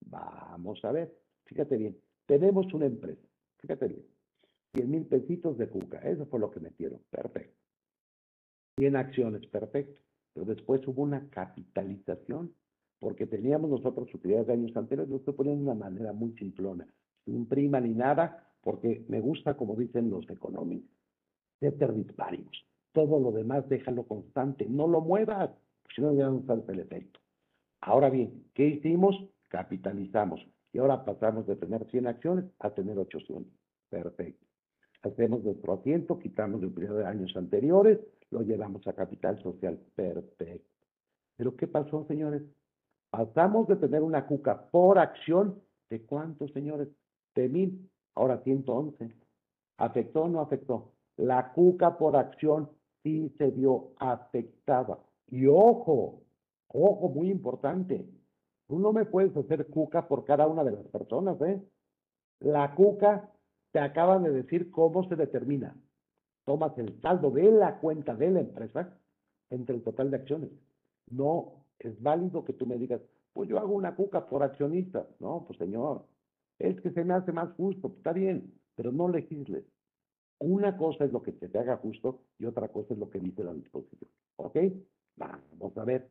Vamos 0.00 0.84
a 0.84 0.92
ver, 0.92 1.14
fíjate 1.44 1.76
bien, 1.76 1.98
tenemos 2.26 2.72
una 2.72 2.86
empresa, 2.86 3.26
fíjate 3.58 3.88
bien, 3.88 4.06
100 4.74 4.90
mil 4.90 5.06
pesitos 5.06 5.58
de 5.58 5.68
Cuca, 5.68 5.98
eso 5.98 6.26
fue 6.26 6.38
lo 6.38 6.50
que 6.50 6.60
metieron, 6.60 7.00
perfecto. 7.10 7.56
100 8.78 8.96
acciones, 8.96 9.46
perfecto. 9.46 10.00
Pero 10.36 10.44
después 10.44 10.86
hubo 10.86 11.02
una 11.02 11.30
capitalización, 11.30 12.52
porque 12.98 13.26
teníamos 13.26 13.70
nosotros 13.70 14.12
utilidades 14.12 14.46
de 14.48 14.52
años 14.52 14.76
anteriores, 14.76 15.08
lo 15.08 15.16
estoy 15.16 15.32
poniendo 15.32 15.64
de 15.64 15.70
una 15.70 15.86
manera 15.86 16.12
muy 16.12 16.34
simplona, 16.34 16.86
sin 17.24 17.46
prima 17.46 17.80
ni 17.80 17.94
nada, 17.94 18.46
porque 18.60 19.02
me 19.08 19.18
gusta, 19.20 19.56
como 19.56 19.74
dicen 19.76 20.10
los 20.10 20.28
económicos, 20.28 20.90
ceteris 21.58 22.12
paribus. 22.12 22.66
Todo 22.92 23.18
lo 23.18 23.32
demás 23.32 23.66
déjalo 23.70 24.02
constante, 24.02 24.66
no 24.68 24.86
lo 24.86 25.00
muevas, 25.00 25.52
si 25.94 26.02
no 26.02 26.12
no 26.12 26.42
falta 26.42 26.70
el 26.70 26.80
efecto. 26.80 27.18
Ahora 27.80 28.10
bien, 28.10 28.44
¿qué 28.52 28.66
hicimos? 28.66 29.16
Capitalizamos. 29.48 30.46
Y 30.70 30.78
ahora 30.78 31.02
pasamos 31.02 31.46
de 31.46 31.56
tener 31.56 31.90
100 31.90 32.08
acciones 32.08 32.44
a 32.58 32.74
tener 32.74 32.98
800. 32.98 33.50
Perfecto. 33.88 34.44
Hacemos 35.00 35.42
nuestro 35.42 35.72
asiento, 35.72 36.18
quitamos 36.18 36.62
el 36.62 36.72
periodo 36.72 36.98
de 36.98 37.06
años 37.06 37.34
anteriores, 37.36 38.00
lo 38.30 38.42
llevamos 38.42 38.86
a 38.86 38.92
capital 38.92 39.40
social. 39.42 39.78
Perfecto. 39.94 40.70
Pero 41.36 41.56
¿qué 41.56 41.66
pasó, 41.66 42.04
señores? 42.06 42.42
Pasamos 43.10 43.68
de 43.68 43.76
tener 43.76 44.02
una 44.02 44.26
cuca 44.26 44.68
por 44.70 44.98
acción 44.98 45.62
de 45.90 46.04
cuántos, 46.04 46.52
señores? 46.52 46.88
De 47.34 47.48
mil, 47.48 47.90
ahora 48.14 48.42
111. 48.42 49.12
¿Afectó 49.78 50.22
o 50.22 50.28
no 50.28 50.40
afectó? 50.40 50.92
La 51.16 51.52
cuca 51.52 51.98
por 51.98 52.16
acción 52.16 52.70
sí 53.02 53.32
se 53.38 53.50
vio 53.50 53.92
afectada. 53.98 54.98
Y 55.28 55.46
ojo, 55.46 56.22
ojo, 56.68 57.08
muy 57.08 57.30
importante. 57.30 58.06
Tú 58.68 58.78
no 58.78 58.92
me 58.92 59.04
puedes 59.04 59.36
hacer 59.36 59.66
cuca 59.68 60.08
por 60.08 60.24
cada 60.24 60.46
una 60.46 60.64
de 60.64 60.72
las 60.72 60.86
personas, 60.88 61.40
¿eh? 61.42 61.62
La 62.40 62.74
cuca 62.74 63.30
te 63.72 63.78
acaban 63.78 64.24
de 64.24 64.30
decir 64.30 64.70
cómo 64.70 65.08
se 65.08 65.16
determina. 65.16 65.76
Tomas 66.46 66.78
el 66.78 66.98
saldo 67.02 67.30
de 67.30 67.50
la 67.50 67.78
cuenta 67.80 68.14
de 68.14 68.30
la 68.30 68.40
empresa 68.40 68.98
entre 69.50 69.76
el 69.76 69.82
total 69.82 70.10
de 70.10 70.16
acciones. 70.16 70.50
No 71.10 71.64
es 71.78 72.00
válido 72.00 72.44
que 72.44 72.52
tú 72.54 72.66
me 72.66 72.78
digas, 72.78 73.02
pues 73.32 73.48
yo 73.48 73.58
hago 73.58 73.74
una 73.74 73.94
cuca 73.94 74.26
por 74.26 74.42
accionista. 74.42 75.06
No, 75.18 75.44
pues 75.46 75.58
señor, 75.58 76.06
es 76.58 76.80
que 76.80 76.90
se 76.92 77.04
me 77.04 77.14
hace 77.14 77.32
más 77.32 77.52
justo, 77.56 77.92
está 77.96 78.12
bien, 78.12 78.54
pero 78.76 78.92
no 78.92 79.08
legisles. 79.08 79.64
Una 80.38 80.76
cosa 80.76 81.04
es 81.04 81.12
lo 81.12 81.22
que 81.22 81.32
se 81.32 81.48
te 81.48 81.58
haga 81.58 81.76
justo 81.78 82.22
y 82.38 82.46
otra 82.46 82.68
cosa 82.68 82.94
es 82.94 82.98
lo 82.98 83.10
que 83.10 83.18
dice 83.18 83.42
la 83.42 83.52
disposición. 83.52 84.10
¿Ok? 84.36 84.56
Vamos 85.16 85.76
a 85.76 85.84
ver. 85.84 86.08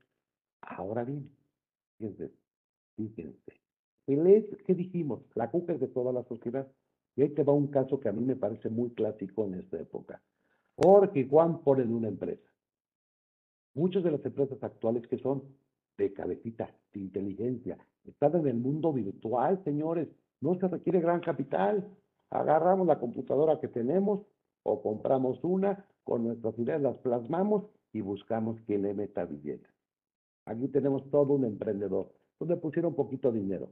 Ahora 0.61 1.03
bien, 1.03 1.29
fíjense, 1.97 2.31
fíjense. 2.95 3.53
¿Qué 4.05 4.73
dijimos? 4.75 5.21
La 5.33 5.49
cuca 5.49 5.73
es 5.73 5.79
de 5.79 5.87
toda 5.87 6.11
la 6.11 6.23
sociedad. 6.23 6.67
Y 7.15 7.21
ahí 7.21 7.29
te 7.29 7.43
va 7.43 7.53
un 7.53 7.67
caso 7.67 7.99
que 7.99 8.09
a 8.09 8.11
mí 8.11 8.23
me 8.23 8.35
parece 8.35 8.69
muy 8.69 8.89
clásico 8.91 9.45
en 9.45 9.55
esta 9.55 9.79
época. 9.79 10.21
Jorge 10.75 11.27
Juan 11.27 11.61
ponen 11.63 11.93
una 11.93 12.09
empresa. 12.09 12.49
Muchas 13.73 14.03
de 14.03 14.11
las 14.11 14.25
empresas 14.25 14.61
actuales 14.61 15.07
que 15.07 15.17
son 15.17 15.43
de 15.97 16.13
cabecita, 16.13 16.69
de 16.93 16.99
inteligencia, 16.99 17.77
están 18.05 18.35
en 18.35 18.47
el 18.47 18.55
mundo 18.55 18.93
virtual, 18.93 19.61
señores. 19.63 20.07
No 20.41 20.55
se 20.59 20.67
requiere 20.67 20.99
gran 20.99 21.21
capital. 21.21 21.87
Agarramos 22.29 22.87
la 22.87 22.99
computadora 22.99 23.59
que 23.59 23.67
tenemos 23.67 24.21
o 24.63 24.81
compramos 24.81 25.43
una, 25.43 25.85
con 26.03 26.23
nuestras 26.23 26.57
ideas 26.59 26.81
las 26.81 26.97
plasmamos 26.97 27.65
y 27.93 28.01
buscamos 28.01 28.59
que 28.61 28.77
le 28.77 28.93
meta 28.93 29.25
billetes. 29.25 29.71
Aquí 30.45 30.67
tenemos 30.67 31.09
todo 31.09 31.33
un 31.33 31.45
emprendedor, 31.45 32.11
donde 32.39 32.57
pusieron 32.57 32.93
poquito 32.93 33.31
dinero. 33.31 33.69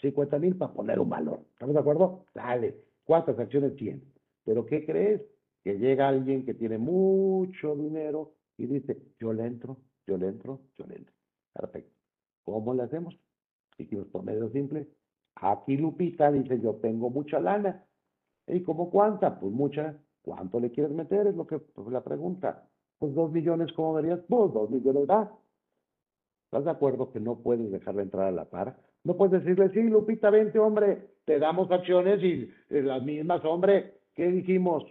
50 0.00 0.38
mil 0.38 0.56
para 0.56 0.72
poner 0.72 0.98
un 0.98 1.08
valor. 1.08 1.40
¿Estamos 1.52 1.74
de 1.74 1.80
acuerdo? 1.80 2.24
Dale. 2.34 2.76
¿Cuántas 3.04 3.38
acciones 3.38 3.76
tiene? 3.76 4.02
Pero 4.44 4.64
¿qué 4.66 4.84
crees? 4.84 5.22
Que 5.62 5.78
llega 5.78 6.08
alguien 6.08 6.44
que 6.44 6.54
tiene 6.54 6.78
mucho 6.78 7.76
dinero 7.76 8.32
y 8.56 8.66
dice, 8.66 8.96
yo 9.18 9.32
le 9.32 9.46
entro, 9.46 9.76
yo 10.06 10.16
le 10.16 10.28
entro, 10.28 10.60
yo 10.78 10.86
le 10.86 10.96
entro. 10.96 11.14
Perfecto. 11.52 11.94
¿Cómo 12.44 12.74
le 12.74 12.82
hacemos? 12.82 13.18
Dijimos 13.76 14.06
por 14.08 14.22
medio 14.22 14.50
simple. 14.50 14.88
Aquí 15.36 15.76
Lupita 15.76 16.30
dice, 16.30 16.60
yo 16.60 16.74
tengo 16.76 17.10
mucha 17.10 17.40
lana. 17.40 17.84
¿Y 18.46 18.62
cómo 18.62 18.90
cuánta? 18.90 19.38
Pues 19.38 19.52
mucha. 19.52 19.98
¿Cuánto 20.22 20.60
le 20.60 20.70
quieres 20.70 20.92
meter? 20.92 21.26
Es 21.26 21.34
lo 21.34 21.46
que 21.46 21.58
pues, 21.58 21.88
la 21.88 22.02
pregunta. 22.02 22.68
Pues 22.98 23.14
dos 23.14 23.32
millones, 23.32 23.72
¿cómo 23.72 23.94
verías? 23.94 24.20
Pues 24.28 24.52
dos 24.52 24.70
millones 24.70 25.06
da. 25.06 25.32
¿Estás 26.44 26.64
de 26.64 26.70
acuerdo 26.70 27.10
que 27.12 27.20
no 27.20 27.38
puedes 27.38 27.70
dejarle 27.70 28.02
entrar 28.02 28.26
a 28.26 28.32
la 28.32 28.44
par? 28.44 28.76
No 29.04 29.16
puedes 29.16 29.42
decirle, 29.42 29.70
sí, 29.70 29.82
Lupita, 29.82 30.30
vente, 30.30 30.58
hombre, 30.58 31.08
te 31.24 31.38
damos 31.38 31.70
acciones 31.70 32.22
y 32.22 32.50
las 32.68 33.02
mismas, 33.02 33.44
hombre, 33.44 33.94
¿qué 34.14 34.28
dijimos? 34.30 34.84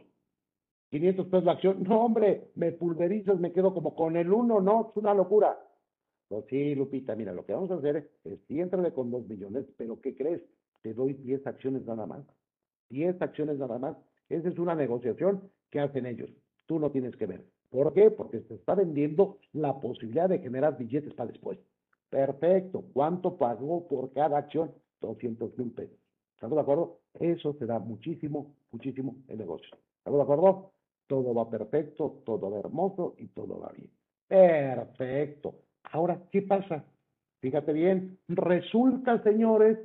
500 0.89 1.27
pesos 1.27 1.43
la 1.43 1.51
acción. 1.53 1.83
No, 1.83 2.05
hombre, 2.05 2.49
me 2.55 2.71
pulverizas, 2.71 3.39
me 3.39 3.51
quedo 3.51 3.73
como 3.73 3.95
con 3.95 4.15
el 4.15 4.31
uno, 4.31 4.59
no, 4.59 4.89
es 4.89 4.97
una 4.97 5.13
locura. 5.13 5.57
Pues 6.27 6.45
sí, 6.49 6.75
Lupita, 6.75 7.15
mira, 7.15 7.33
lo 7.33 7.45
que 7.45 7.53
vamos 7.53 7.71
a 7.71 7.75
hacer 7.75 8.09
es, 8.23 8.39
sí, 8.47 8.59
entrale 8.59 8.93
con 8.93 9.11
dos 9.11 9.27
millones, 9.27 9.65
pero 9.77 9.99
¿qué 10.01 10.15
crees? 10.15 10.41
Te 10.81 10.93
doy 10.93 11.13
10 11.13 11.45
acciones 11.45 11.85
nada 11.85 12.05
más. 12.05 12.25
10 12.89 13.21
acciones 13.21 13.57
nada 13.57 13.77
más. 13.77 13.97
Esa 14.29 14.49
es 14.49 14.57
una 14.59 14.75
negociación 14.75 15.49
que 15.69 15.79
hacen 15.79 16.05
ellos. 16.05 16.29
Tú 16.65 16.79
no 16.79 16.91
tienes 16.91 17.15
que 17.15 17.25
ver. 17.25 17.45
¿Por 17.69 17.93
qué? 17.93 18.09
Porque 18.11 18.41
se 18.41 18.55
está 18.55 18.75
vendiendo 18.75 19.39
la 19.53 19.79
posibilidad 19.79 20.29
de 20.29 20.39
generar 20.39 20.77
billetes 20.77 21.13
para 21.13 21.31
después. 21.31 21.59
Perfecto. 22.09 22.83
¿Cuánto 22.93 23.37
pagó 23.37 23.87
por 23.87 24.11
cada 24.13 24.37
acción? 24.37 24.71
200 25.01 25.57
mil 25.57 25.71
pesos. 25.71 25.97
¿Estamos 26.35 26.55
de 26.55 26.61
acuerdo? 26.61 26.99
Eso 27.19 27.53
se 27.53 27.65
da 27.65 27.79
muchísimo, 27.79 28.55
muchísimo 28.71 29.15
el 29.27 29.37
negocio. 29.37 29.77
¿Estamos 29.97 30.19
de 30.19 30.23
acuerdo? 30.23 30.71
Todo 31.07 31.33
va 31.33 31.49
perfecto, 31.49 32.21
todo 32.25 32.51
va 32.51 32.59
hermoso 32.59 33.15
y 33.17 33.27
todo 33.27 33.59
va 33.59 33.71
bien. 33.75 33.89
Perfecto. 34.27 35.55
Ahora, 35.91 36.21
¿qué 36.31 36.41
pasa? 36.43 36.85
Fíjate 37.41 37.73
bien. 37.73 38.19
Resulta, 38.27 39.21
señores, 39.23 39.79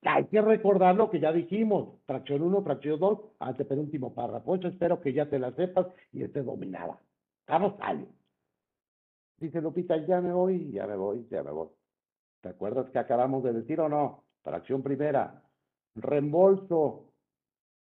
que 0.00 0.08
hay 0.08 0.24
que 0.26 0.40
recordar 0.40 0.96
lo 0.96 1.10
que 1.10 1.20
ya 1.20 1.32
dijimos. 1.32 2.00
Fracción 2.06 2.42
1, 2.42 2.62
fracción 2.62 2.98
2, 2.98 3.18
penúltimo 3.68 4.14
párrafo. 4.14 4.56
Yo 4.56 4.68
espero 4.68 5.00
que 5.00 5.12
ya 5.12 5.28
te 5.28 5.38
la 5.38 5.52
sepas 5.52 5.86
y 6.12 6.22
estés 6.22 6.44
dominada. 6.44 6.98
Vamos, 7.46 7.74
sale. 7.78 8.06
Dice 9.40 9.62
Lupita, 9.62 9.96
ya 10.06 10.20
me 10.20 10.32
voy, 10.32 10.70
ya 10.70 10.86
me 10.86 10.96
voy, 10.96 11.26
ya 11.30 11.42
me 11.42 11.50
voy. 11.50 11.68
¿Te 12.42 12.50
acuerdas 12.50 12.90
que 12.90 12.98
acabamos 12.98 13.42
de 13.42 13.54
decir 13.54 13.80
o 13.80 13.88
no? 13.88 14.24
Fracción 14.42 14.82
primera, 14.82 15.42
reembolso. 15.94 17.06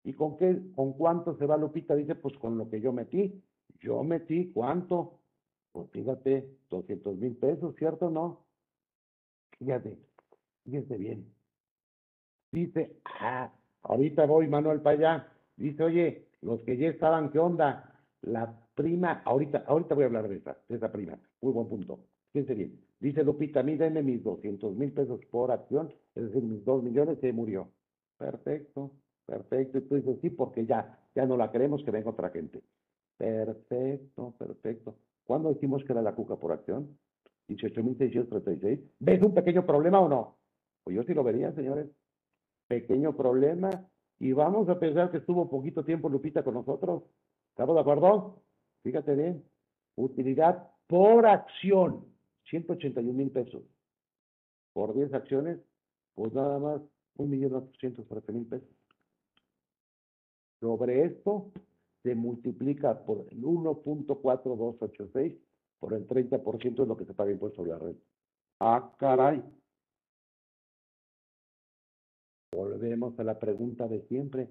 ¿Y 0.04 0.14
con 0.14 0.36
qué, 0.38 0.60
con 0.76 0.94
cuánto 0.94 1.38
se 1.38 1.46
va 1.46 1.56
Lupita? 1.56 1.96
Dice, 1.96 2.16
pues 2.16 2.36
con 2.40 2.58
lo 2.58 2.70
que 2.70 2.82
yo 2.82 2.92
metí. 2.92 3.44
Yo 3.80 4.04
metí, 4.04 4.52
¿cuánto? 4.52 5.20
Pues 5.72 5.90
fíjate, 5.92 6.58
200 6.70 7.18
mil 7.18 7.36
pesos, 7.38 7.76
¿cierto 7.76 8.08
o 8.08 8.10
no? 8.10 8.46
Fíjate, 9.60 10.00
fíjate 10.64 10.98
bien. 10.98 11.34
Dice, 12.52 13.00
ah, 13.06 13.52
ahorita 13.84 14.26
voy, 14.26 14.48
Manuel, 14.48 14.82
para 14.82 14.98
allá. 14.98 15.34
Dice, 15.56 15.84
oye, 15.84 16.28
los 16.42 16.62
que 16.62 16.78
ya 16.78 16.88
estaban, 16.88 17.32
¿qué 17.32 17.40
onda? 17.40 18.00
La 18.22 18.60
prima, 18.74 19.22
ahorita, 19.26 19.66
ahorita 19.68 19.94
voy 19.96 20.04
a 20.04 20.08
hablar 20.08 20.28
de 20.28 20.38
esa, 20.38 20.58
de 20.68 20.76
esa 20.76 20.92
prima. 20.92 21.20
Muy 21.44 21.52
buen 21.52 21.68
punto. 21.68 22.00
Fíjense 22.32 22.56
bien. 22.56 22.80
Dice 23.02 23.22
Lupita, 23.22 23.60
a 23.60 23.64
mí 23.64 23.78
mis 24.02 24.24
200 24.24 24.78
mil 24.78 24.94
pesos 24.94 25.20
por 25.30 25.52
acción, 25.52 25.94
es 26.16 26.24
decir, 26.24 26.42
mis 26.42 26.64
2 26.64 26.84
millones, 26.84 27.20
se 27.20 27.34
murió. 27.34 27.68
Perfecto, 28.18 28.92
perfecto. 29.26 29.78
Y 29.78 29.82
tú 29.82 29.96
dices, 29.96 30.18
sí, 30.22 30.30
porque 30.30 30.66
ya, 30.66 30.98
ya 31.14 31.26
no 31.26 31.36
la 31.36 31.52
queremos, 31.52 31.84
que 31.84 31.92
venga 31.92 32.12
otra 32.12 32.30
gente. 32.30 32.64
Perfecto, 33.18 34.34
perfecto. 34.40 34.96
¿Cuándo 35.26 35.54
decimos 35.54 35.84
que 35.84 35.92
era 35.92 36.02
la 36.02 36.16
cuca 36.16 36.38
por 36.38 36.54
acción? 36.54 36.98
18.636. 37.50 38.80
¿Ves 39.00 39.22
un 39.22 39.34
pequeño 39.34 39.66
problema 39.66 40.00
o 40.00 40.08
no? 40.08 40.38
Pues 40.86 40.96
yo 40.96 41.04
sí 41.04 41.14
lo 41.14 41.26
vería, 41.26 41.52
señores. 41.52 41.90
Pequeño 42.70 43.18
problema. 43.18 43.70
Y 44.18 44.32
vamos 44.32 44.70
a 44.70 44.80
pensar 44.80 45.12
que 45.12 45.18
estuvo 45.18 45.50
poquito 45.50 45.84
tiempo 45.84 46.08
Lupita 46.08 46.42
con 46.42 46.54
nosotros. 46.54 47.04
¿Estamos 47.50 47.76
de 47.76 47.82
acuerdo? 47.82 48.44
Fíjate 48.82 49.14
bien. 49.14 49.44
Utilidad 49.98 50.73
por 50.88 51.26
acción. 51.26 52.06
181 52.50 53.14
mil 53.14 53.32
pesos. 53.32 53.64
Por 54.74 54.94
10 54.94 55.14
acciones, 55.14 55.60
pues 56.16 56.34
nada 56.34 56.60
más 56.60 56.82
1.813.000 57.18 58.50
pesos. 58.50 58.70
Sobre 60.60 61.06
esto 61.06 61.52
se 62.04 62.16
multiplica 62.16 63.06
por 63.06 63.26
el 63.30 63.42
1.4286 63.42 65.38
por 65.80 65.94
el 65.94 66.08
30% 66.08 66.76
de 66.76 66.86
lo 66.86 66.96
que 66.96 67.06
se 67.06 67.14
paga 67.14 67.32
impuesto 67.32 67.58
sobre 67.58 67.72
la 67.72 67.80
renta. 67.80 68.02
Ah, 68.62 68.90
caray. 68.98 69.44
Volvemos 72.54 73.20
a 73.20 73.24
la 73.24 73.38
pregunta 73.38 73.88
de 73.88 74.02
siempre. 74.08 74.48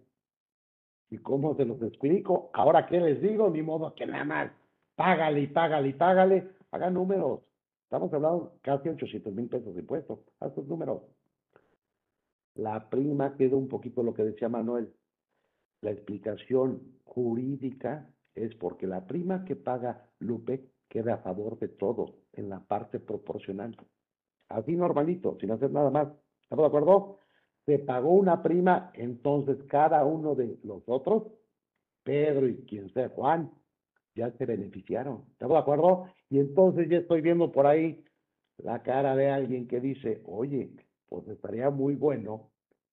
¿Y 1.08 1.18
cómo 1.18 1.54
se 1.56 1.64
los 1.64 1.80
explico? 1.82 2.50
Ahora, 2.52 2.86
¿qué 2.86 3.00
les 3.00 3.22
digo? 3.22 3.48
Ni 3.48 3.62
modo 3.62 3.94
que 3.94 4.06
nada 4.06 4.24
más. 4.24 4.52
Págale 5.02 5.40
y 5.40 5.46
págale 5.48 5.88
y 5.88 5.92
págale. 5.94 6.48
Haga 6.70 6.88
números. 6.88 7.40
Estamos 7.82 8.14
hablando 8.14 8.52
casi 8.62 8.88
800 8.88 9.34
mil 9.34 9.48
pesos 9.48 9.74
de 9.74 9.80
impuestos. 9.80 10.20
Haz 10.38 10.50
estos 10.50 10.68
números. 10.68 11.02
La 12.54 12.88
prima 12.88 13.34
queda 13.36 13.56
un 13.56 13.66
poquito 13.66 14.04
lo 14.04 14.14
que 14.14 14.22
decía 14.22 14.48
Manuel. 14.48 14.94
La 15.80 15.90
explicación 15.90 17.00
jurídica 17.02 18.08
es 18.36 18.54
porque 18.54 18.86
la 18.86 19.04
prima 19.08 19.44
que 19.44 19.56
paga 19.56 20.08
Lupe 20.20 20.70
queda 20.88 21.14
a 21.14 21.18
favor 21.18 21.58
de 21.58 21.66
todo 21.66 22.14
en 22.34 22.48
la 22.48 22.60
parte 22.60 23.00
proporcional. 23.00 23.76
Así 24.50 24.76
normalito, 24.76 25.36
sin 25.40 25.50
hacer 25.50 25.72
nada 25.72 25.90
más. 25.90 26.06
¿Estamos 26.44 26.62
de 26.62 26.68
acuerdo? 26.68 27.18
Se 27.66 27.80
pagó 27.80 28.12
una 28.12 28.40
prima, 28.40 28.92
entonces 28.94 29.64
cada 29.64 30.04
uno 30.04 30.36
de 30.36 30.60
los 30.62 30.84
otros, 30.86 31.24
Pedro 32.04 32.46
y 32.46 32.58
quien 32.66 32.88
sea 32.94 33.08
Juan, 33.08 33.50
ya 34.14 34.30
se 34.32 34.46
beneficiaron. 34.46 35.24
¿Estamos 35.32 35.54
de 35.54 35.60
acuerdo? 35.60 36.06
Y 36.28 36.38
entonces 36.38 36.88
ya 36.88 36.98
estoy 36.98 37.20
viendo 37.20 37.50
por 37.52 37.66
ahí 37.66 38.04
la 38.58 38.82
cara 38.82 39.16
de 39.16 39.30
alguien 39.30 39.66
que 39.66 39.80
dice, 39.80 40.22
oye, 40.26 40.70
pues 41.08 41.26
estaría 41.28 41.70
muy 41.70 41.94
bueno. 41.94 42.50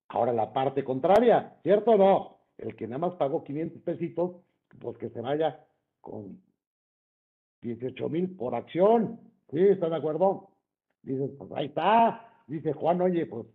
Ahora 0.08 0.32
la 0.32 0.52
parte 0.52 0.82
contraria, 0.84 1.56
¿cierto 1.62 1.92
o 1.92 1.96
no? 1.96 2.38
El 2.58 2.76
que 2.76 2.86
nada 2.86 2.98
más 2.98 3.14
pagó 3.14 3.44
500 3.44 3.82
pesitos, 3.82 4.36
pues 4.78 4.98
que 4.98 5.08
se 5.10 5.20
vaya 5.20 5.64
con 6.00 6.40
18 7.62 8.08
mil 8.08 8.36
por 8.36 8.54
acción. 8.54 9.20
¿Sí? 9.50 9.58
¿Están 9.58 9.90
de 9.90 9.96
acuerdo? 9.96 10.50
Dices, 11.02 11.30
pues 11.38 11.50
ahí 11.52 11.66
está. 11.66 12.26
Dice 12.46 12.72
Juan, 12.72 13.00
oye, 13.00 13.26
pues 13.26 13.46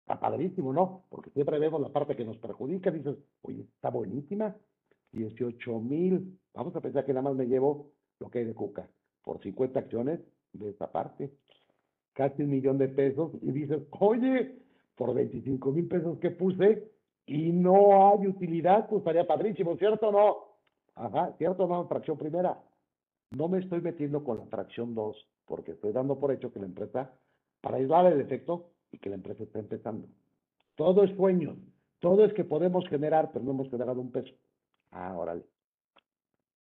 está 0.00 0.18
padrísimo, 0.18 0.72
¿no? 0.72 1.04
Porque 1.08 1.30
siempre 1.30 1.58
vemos 1.58 1.80
la 1.80 1.88
parte 1.88 2.16
que 2.16 2.24
nos 2.24 2.38
perjudica. 2.38 2.90
Dices, 2.90 3.16
oye, 3.42 3.60
está 3.60 3.90
buenísima. 3.90 4.54
18 5.12 5.80
mil. 5.80 6.38
Vamos 6.54 6.74
a 6.76 6.80
pensar 6.80 7.04
que 7.04 7.12
nada 7.12 7.22
más 7.22 7.36
me 7.36 7.46
llevo 7.46 7.90
lo 8.18 8.30
que 8.30 8.40
hay 8.40 8.44
de 8.44 8.54
Cuca 8.54 8.88
por 9.22 9.40
50 9.40 9.78
acciones 9.78 10.20
de 10.52 10.70
esta 10.70 10.90
parte. 10.90 11.30
Casi 12.12 12.42
un 12.42 12.50
millón 12.50 12.78
de 12.78 12.88
pesos. 12.88 13.32
Y 13.40 13.52
dices, 13.52 13.82
oye, 13.90 14.58
por 14.96 15.14
25 15.14 15.72
mil 15.72 15.88
pesos 15.88 16.18
que 16.18 16.30
puse 16.30 16.90
y 17.26 17.52
no 17.52 18.10
hay 18.10 18.26
utilidad, 18.26 18.88
pues 18.88 19.00
estaría 19.00 19.26
padrísimo, 19.26 19.76
¿cierto 19.76 20.08
o 20.08 20.12
no? 20.12 20.36
Ajá, 20.94 21.34
¿cierto 21.38 21.64
o 21.64 21.68
no? 21.68 21.86
Fracción 21.88 22.18
primera. 22.18 22.60
No 23.30 23.48
me 23.48 23.60
estoy 23.60 23.80
metiendo 23.80 24.22
con 24.24 24.38
la 24.38 24.46
fracción 24.46 24.94
2 24.94 25.28
porque 25.46 25.72
estoy 25.72 25.92
dando 25.92 26.18
por 26.18 26.32
hecho 26.32 26.52
que 26.52 26.60
la 26.60 26.66
empresa, 26.66 27.12
para 27.60 27.76
aislar 27.76 28.06
el 28.12 28.20
efecto 28.20 28.70
y 28.90 28.98
que 28.98 29.08
la 29.08 29.16
empresa 29.16 29.42
está 29.42 29.58
empezando. 29.58 30.08
Todo 30.76 31.04
es 31.04 31.14
sueño, 31.16 31.56
todo 32.00 32.24
es 32.24 32.32
que 32.34 32.44
podemos 32.44 32.86
generar, 32.88 33.30
pero 33.32 33.44
no 33.44 33.52
hemos 33.52 33.70
generado 33.70 34.00
un 34.00 34.10
peso. 34.10 34.34
Ah, 34.92 35.16
órale. 35.16 35.42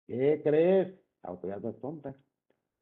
¿Qué 0.07 0.41
crees? 0.43 0.95
La 1.23 1.31
autoridad 1.31 1.61
no 1.61 1.71
es 1.71 1.81
tonta. 1.81 2.15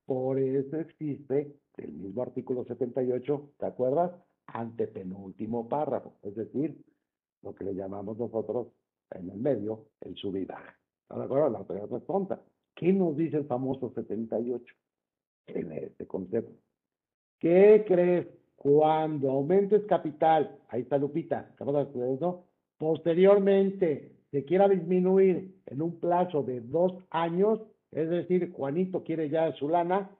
Por 0.06 0.38
eso 0.38 0.76
existe 0.76 1.56
el 1.76 1.92
mismo 1.92 2.22
artículo 2.22 2.64
78, 2.64 3.50
¿te 3.58 3.66
acuerdas? 3.66 4.12
Antepenúltimo 4.46 5.68
párrafo, 5.68 6.14
es 6.22 6.34
decir, 6.34 6.76
lo 7.42 7.54
que 7.54 7.64
le 7.64 7.74
llamamos 7.74 8.18
nosotros 8.18 8.68
en 9.12 9.30
el 9.30 9.38
medio 9.38 9.86
el 10.00 10.16
subida. 10.16 10.58
¿De 11.08 11.22
acuerdo? 11.22 11.50
La 11.50 11.58
autoridad 11.58 11.88
no 11.88 11.96
es 11.96 12.06
tonta. 12.06 12.40
¿Qué 12.74 12.92
nos 12.92 13.16
dice 13.16 13.38
el 13.38 13.46
famoso 13.46 13.92
78 13.94 14.74
en 15.48 15.72
este 15.72 16.06
concepto? 16.06 16.52
¿Qué 17.38 17.84
crees? 17.86 18.26
Cuando 18.56 19.30
aumentes 19.30 19.84
capital, 19.86 20.58
ahí 20.68 20.82
está 20.82 20.98
Lupita, 20.98 21.54
de 21.58 22.14
eso? 22.14 22.44
Posteriormente 22.76 24.19
se 24.30 24.44
quiera 24.44 24.68
disminuir 24.68 25.54
en 25.66 25.82
un 25.82 25.98
plazo 25.98 26.42
de 26.42 26.60
dos 26.60 26.92
años, 27.10 27.60
es 27.90 28.08
decir, 28.08 28.52
Juanito 28.52 29.02
quiere 29.02 29.28
ya 29.28 29.52
su 29.54 29.68
lana, 29.68 30.10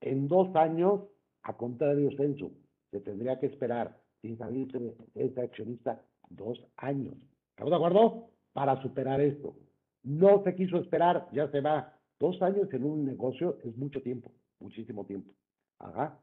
en 0.00 0.28
dos 0.28 0.54
años, 0.54 1.00
a 1.42 1.56
contrario 1.56 2.10
censo, 2.16 2.52
se 2.90 3.00
tendría 3.00 3.38
que 3.38 3.46
esperar 3.46 3.96
sin 4.20 4.38
salirse 4.38 4.94
ese 5.14 5.40
accionista 5.40 6.00
dos 6.30 6.64
años. 6.76 7.14
¿Estamos 7.50 7.70
de 7.70 7.76
acuerdo? 7.76 8.28
Para 8.52 8.80
superar 8.82 9.20
esto. 9.20 9.56
No 10.04 10.42
se 10.44 10.54
quiso 10.54 10.78
esperar, 10.78 11.28
ya 11.32 11.50
se 11.50 11.60
va. 11.60 11.96
Dos 12.18 12.40
años 12.42 12.72
en 12.72 12.84
un 12.84 13.04
negocio 13.04 13.58
es 13.64 13.76
mucho 13.76 14.02
tiempo, 14.02 14.30
muchísimo 14.60 15.04
tiempo. 15.04 15.32
Ajá. 15.78 16.18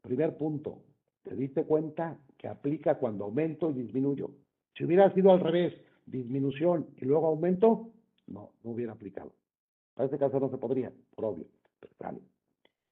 Primer 0.00 0.36
punto, 0.36 0.82
¿te 1.22 1.34
diste 1.36 1.64
cuenta 1.64 2.18
que 2.38 2.48
aplica 2.48 2.98
cuando 2.98 3.24
aumento 3.24 3.70
y 3.70 3.74
disminuyo? 3.74 4.30
Si 4.74 4.84
hubiera 4.84 5.12
sido 5.12 5.32
al 5.32 5.40
revés, 5.40 5.74
disminución 6.06 6.88
y 6.96 7.04
luego 7.04 7.28
aumento, 7.28 7.90
no, 8.26 8.50
no 8.62 8.70
hubiera 8.70 8.92
aplicado. 8.92 9.32
Para 9.94 10.06
este 10.06 10.18
caso 10.18 10.40
no 10.40 10.48
se 10.50 10.58
podría, 10.58 10.92
por 11.14 11.26
obvio. 11.26 11.46
Pero 11.80 12.18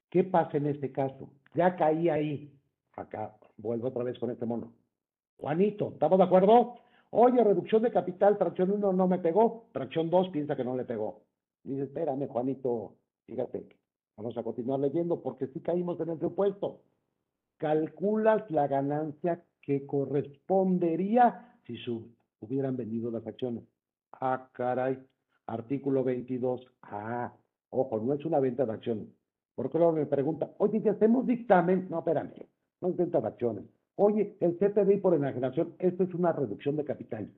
¿Qué 0.09 0.23
pasa 0.23 0.57
en 0.57 0.67
este 0.67 0.91
caso? 0.91 1.29
Ya 1.53 1.75
caí 1.75 2.09
ahí. 2.09 2.53
Acá, 2.95 3.35
vuelvo 3.57 3.87
otra 3.87 4.03
vez 4.03 4.19
con 4.19 4.29
este 4.29 4.45
mono. 4.45 4.73
Juanito, 5.37 5.91
¿estamos 5.93 6.19
de 6.19 6.25
acuerdo? 6.25 6.75
Oye, 7.09 7.43
reducción 7.43 7.81
de 7.81 7.91
capital, 7.91 8.37
tracción 8.37 8.71
1 8.71 8.93
no 8.93 9.07
me 9.07 9.19
pegó, 9.19 9.67
tracción 9.71 10.09
2 10.09 10.29
piensa 10.29 10.55
que 10.55 10.63
no 10.63 10.75
le 10.75 10.85
pegó. 10.85 11.23
Dice, 11.63 11.83
espérame, 11.83 12.27
Juanito, 12.27 12.95
fíjate, 13.25 13.67
vamos 14.17 14.37
a 14.37 14.43
continuar 14.43 14.79
leyendo 14.79 15.21
porque 15.21 15.47
si 15.47 15.61
caímos 15.61 15.99
en 15.99 16.09
el 16.09 16.19
supuesto. 16.19 16.81
Calculas 17.57 18.49
la 18.49 18.67
ganancia 18.67 19.43
que 19.61 19.85
correspondería 19.85 21.55
si 21.65 21.77
hubieran 22.41 22.75
vendido 22.75 23.09
las 23.11 23.25
acciones. 23.25 23.63
Ah, 24.11 24.49
caray. 24.53 24.99
Artículo 25.47 26.03
22. 26.03 26.65
Ah, 26.81 27.33
ojo, 27.69 27.99
no 27.99 28.13
es 28.13 28.25
una 28.25 28.39
venta 28.39 28.65
de 28.65 28.73
acciones. 28.73 29.07
Porque 29.55 29.77
luego 29.77 29.93
me 29.93 30.05
pregunta, 30.05 30.51
oye, 30.57 30.81
si 30.81 30.89
hacemos 30.89 31.25
dictamen, 31.25 31.87
no, 31.89 31.99
espérame, 31.99 32.33
no 32.81 32.89
es 32.89 32.97
venta 32.97 33.21
de 33.21 33.27
acciones. 33.27 33.65
Oye, 33.95 34.37
el 34.39 34.57
CPDI 34.57 34.97
por 34.97 35.13
enajenación, 35.13 35.75
esto 35.79 36.03
es 36.03 36.13
una 36.13 36.31
reducción 36.31 36.75
de 36.77 36.85
capital. 36.85 37.31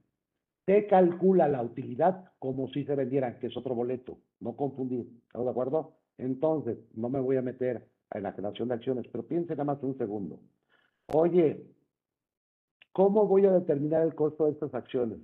Se 0.66 0.88
calcula 0.88 1.48
la 1.50 1.62
utilidad 1.62 2.32
como 2.40 2.70
si 2.70 2.86
se 2.86 2.96
vendiera, 2.96 3.38
que 3.40 3.48
es 3.48 3.58
otro 3.58 3.76
boleto. 3.76 4.18
No 4.40 4.56
confundir. 4.56 5.10
¿Estamos 5.26 5.46
de 5.46 5.52
acuerdo? 5.52 5.94
Entonces, 6.18 6.78
no 6.94 7.10
me 7.10 7.20
voy 7.20 7.36
a 7.38 7.42
meter 7.42 7.86
a 8.12 8.20
enajenación 8.20 8.70
de 8.70 8.76
acciones, 8.76 9.06
pero 9.12 9.28
piensen 9.28 9.58
nada 9.58 9.74
más 9.74 9.84
un 9.84 9.98
segundo. 9.98 10.40
Oye, 11.08 11.66
¿cómo 12.94 13.28
voy 13.28 13.46
a 13.46 13.52
determinar 13.52 14.04
el 14.04 14.16
costo 14.16 14.46
de 14.46 14.52
estas 14.52 14.74
acciones? 14.74 15.20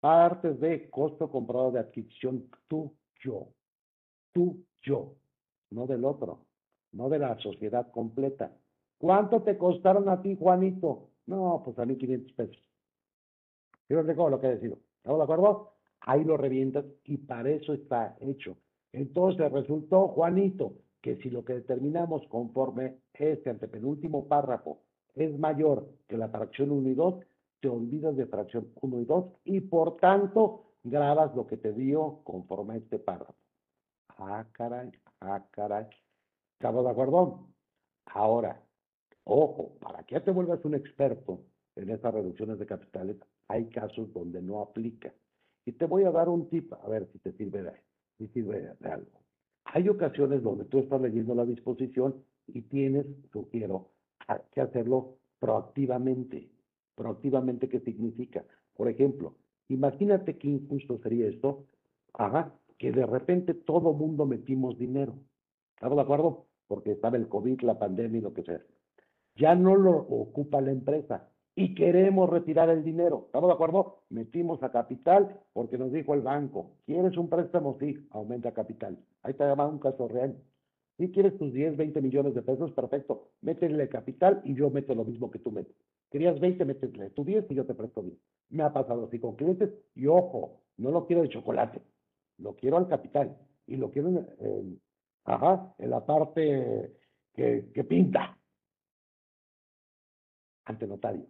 Partes 0.00 0.58
de 0.60 0.88
costo 0.88 1.30
comprado 1.30 1.70
de 1.72 1.80
adquisición, 1.80 2.48
tú, 2.68 2.92
yo. 3.20 3.48
Tú, 4.32 4.64
yo. 4.80 5.14
No 5.70 5.86
del 5.86 6.04
otro. 6.04 6.46
No 6.92 7.08
de 7.08 7.18
la 7.18 7.36
sociedad 7.38 7.90
completa. 7.90 8.52
¿Cuánto 8.98 9.42
te 9.42 9.58
costaron 9.58 10.08
a 10.08 10.22
ti, 10.22 10.36
Juanito? 10.36 11.10
No, 11.26 11.62
pues 11.64 11.78
a 11.78 11.84
mí 11.84 11.96
500 11.96 12.32
pesos. 12.32 12.62
Yo 13.88 13.96
no 13.98 14.06
tengo 14.06 14.30
lo 14.30 14.40
que 14.40 14.48
decir. 14.48 14.76
¿Estamos 14.96 15.18
de 15.18 15.24
acuerdo? 15.24 15.72
Ahí 16.00 16.24
lo 16.24 16.36
revientas 16.36 16.84
y 17.04 17.18
para 17.18 17.50
eso 17.50 17.74
está 17.74 18.16
hecho. 18.20 18.56
Entonces 18.92 19.50
resultó, 19.50 20.08
Juanito, 20.08 20.74
que 21.00 21.16
si 21.16 21.30
lo 21.30 21.44
que 21.44 21.54
determinamos 21.54 22.26
conforme 22.28 22.98
este 23.14 23.50
antepenúltimo 23.50 24.26
párrafo 24.28 24.82
es 25.14 25.38
mayor 25.38 25.88
que 26.08 26.16
la 26.16 26.28
fracción 26.28 26.70
1 26.70 26.88
y 26.90 26.94
2, 26.94 27.24
te 27.60 27.68
olvidas 27.68 28.16
de 28.16 28.26
fracción 28.26 28.68
1 28.80 29.00
y 29.00 29.04
2 29.04 29.24
y 29.44 29.60
por 29.60 29.96
tanto 29.98 30.72
grabas 30.82 31.34
lo 31.36 31.46
que 31.46 31.56
te 31.56 31.72
dio 31.72 32.20
conforme 32.24 32.74
a 32.74 32.76
este 32.78 32.98
párrafo. 32.98 33.34
Ah, 34.18 34.46
caray, 34.52 34.90
ah, 35.20 35.44
caray. 35.50 35.86
¿Estamos 36.54 36.84
de 36.84 36.90
acuerdo? 36.90 37.48
Ahora, 38.06 38.60
ojo, 39.24 39.76
para 39.80 40.02
que 40.04 40.20
te 40.20 40.30
vuelvas 40.30 40.64
un 40.64 40.74
experto 40.74 41.40
en 41.76 41.90
estas 41.90 42.14
reducciones 42.14 42.58
de 42.58 42.66
capitales, 42.66 43.16
hay 43.48 43.66
casos 43.66 44.12
donde 44.12 44.42
no 44.42 44.60
aplica. 44.60 45.12
Y 45.64 45.72
te 45.72 45.86
voy 45.86 46.04
a 46.04 46.10
dar 46.10 46.28
un 46.28 46.48
tip, 46.48 46.72
a 46.72 46.88
ver 46.88 47.08
si 47.12 47.18
te 47.18 47.32
sirve 47.32 47.62
de, 47.62 47.72
si 48.18 48.26
sirve 48.28 48.74
de 48.78 48.88
algo. 48.90 49.22
Hay 49.64 49.88
ocasiones 49.88 50.42
donde 50.42 50.64
tú 50.64 50.80
estás 50.80 51.00
leyendo 51.00 51.34
la 51.34 51.44
disposición 51.44 52.22
y 52.48 52.62
tienes, 52.62 53.06
sugiero, 53.32 53.91
que 54.52 54.60
hacerlo 54.60 55.16
proactivamente. 55.38 56.48
Proactivamente, 56.94 57.68
¿qué 57.68 57.80
significa? 57.80 58.44
Por 58.76 58.88
ejemplo, 58.88 59.34
imagínate 59.68 60.38
qué 60.38 60.48
injusto 60.48 60.98
sería 60.98 61.28
esto, 61.28 61.64
ajá, 62.14 62.52
que 62.78 62.92
de 62.92 63.06
repente 63.06 63.54
todo 63.54 63.92
mundo 63.92 64.26
metimos 64.26 64.78
dinero. 64.78 65.14
¿Estamos 65.74 65.96
de 65.96 66.02
acuerdo? 66.02 66.46
Porque 66.68 66.92
estaba 66.92 67.16
el 67.16 67.28
COVID, 67.28 67.62
la 67.62 67.78
pandemia 67.78 68.18
y 68.18 68.22
lo 68.22 68.34
que 68.34 68.42
sea. 68.42 68.60
Ya 69.36 69.54
no 69.54 69.76
lo 69.76 69.92
ocupa 69.96 70.60
la 70.60 70.72
empresa 70.72 71.28
y 71.54 71.74
queremos 71.74 72.30
retirar 72.30 72.70
el 72.70 72.84
dinero. 72.84 73.24
¿Estamos 73.26 73.48
de 73.48 73.54
acuerdo? 73.54 74.02
Metimos 74.08 74.62
a 74.62 74.70
capital 74.70 75.40
porque 75.52 75.78
nos 75.78 75.92
dijo 75.92 76.14
el 76.14 76.22
banco, 76.22 76.72
¿quieres 76.86 77.16
un 77.16 77.28
préstamo? 77.28 77.76
Sí, 77.78 78.06
aumenta 78.10 78.52
capital. 78.52 78.98
Ahí 79.22 79.34
te 79.34 79.44
llama 79.44 79.66
un 79.66 79.78
caso 79.78 80.08
real. 80.08 80.36
Si 81.02 81.10
quieres 81.10 81.36
tus 81.36 81.52
10, 81.52 81.76
20 81.76 82.00
millones 82.00 82.32
de 82.32 82.42
pesos, 82.42 82.70
perfecto. 82.70 83.30
Métele 83.40 83.88
capital 83.88 84.40
y 84.44 84.54
yo 84.54 84.70
meto 84.70 84.94
lo 84.94 85.04
mismo 85.04 85.32
que 85.32 85.40
tú 85.40 85.50
metes. 85.50 85.74
Querías 86.08 86.38
20, 86.38 86.64
métele 86.64 87.10
tu 87.10 87.24
10 87.24 87.50
y 87.50 87.56
yo 87.56 87.66
te 87.66 87.74
presto 87.74 88.02
10. 88.02 88.16
Me 88.50 88.62
ha 88.62 88.72
pasado 88.72 89.06
así 89.06 89.18
con 89.18 89.34
clientes 89.34 89.74
y 89.96 90.06
ojo, 90.06 90.60
no 90.76 90.92
lo 90.92 91.04
quiero 91.04 91.22
de 91.22 91.28
chocolate, 91.28 91.82
lo 92.38 92.54
quiero 92.54 92.76
al 92.76 92.86
capital 92.86 93.36
y 93.66 93.74
lo 93.74 93.90
quiero 93.90 94.10
en, 94.10 94.80
ajá, 95.24 95.74
en 95.76 95.90
la 95.90 96.06
parte 96.06 96.92
que, 97.34 97.84
pinta 97.88 98.38
ante 100.66 100.86
notario. 100.86 101.26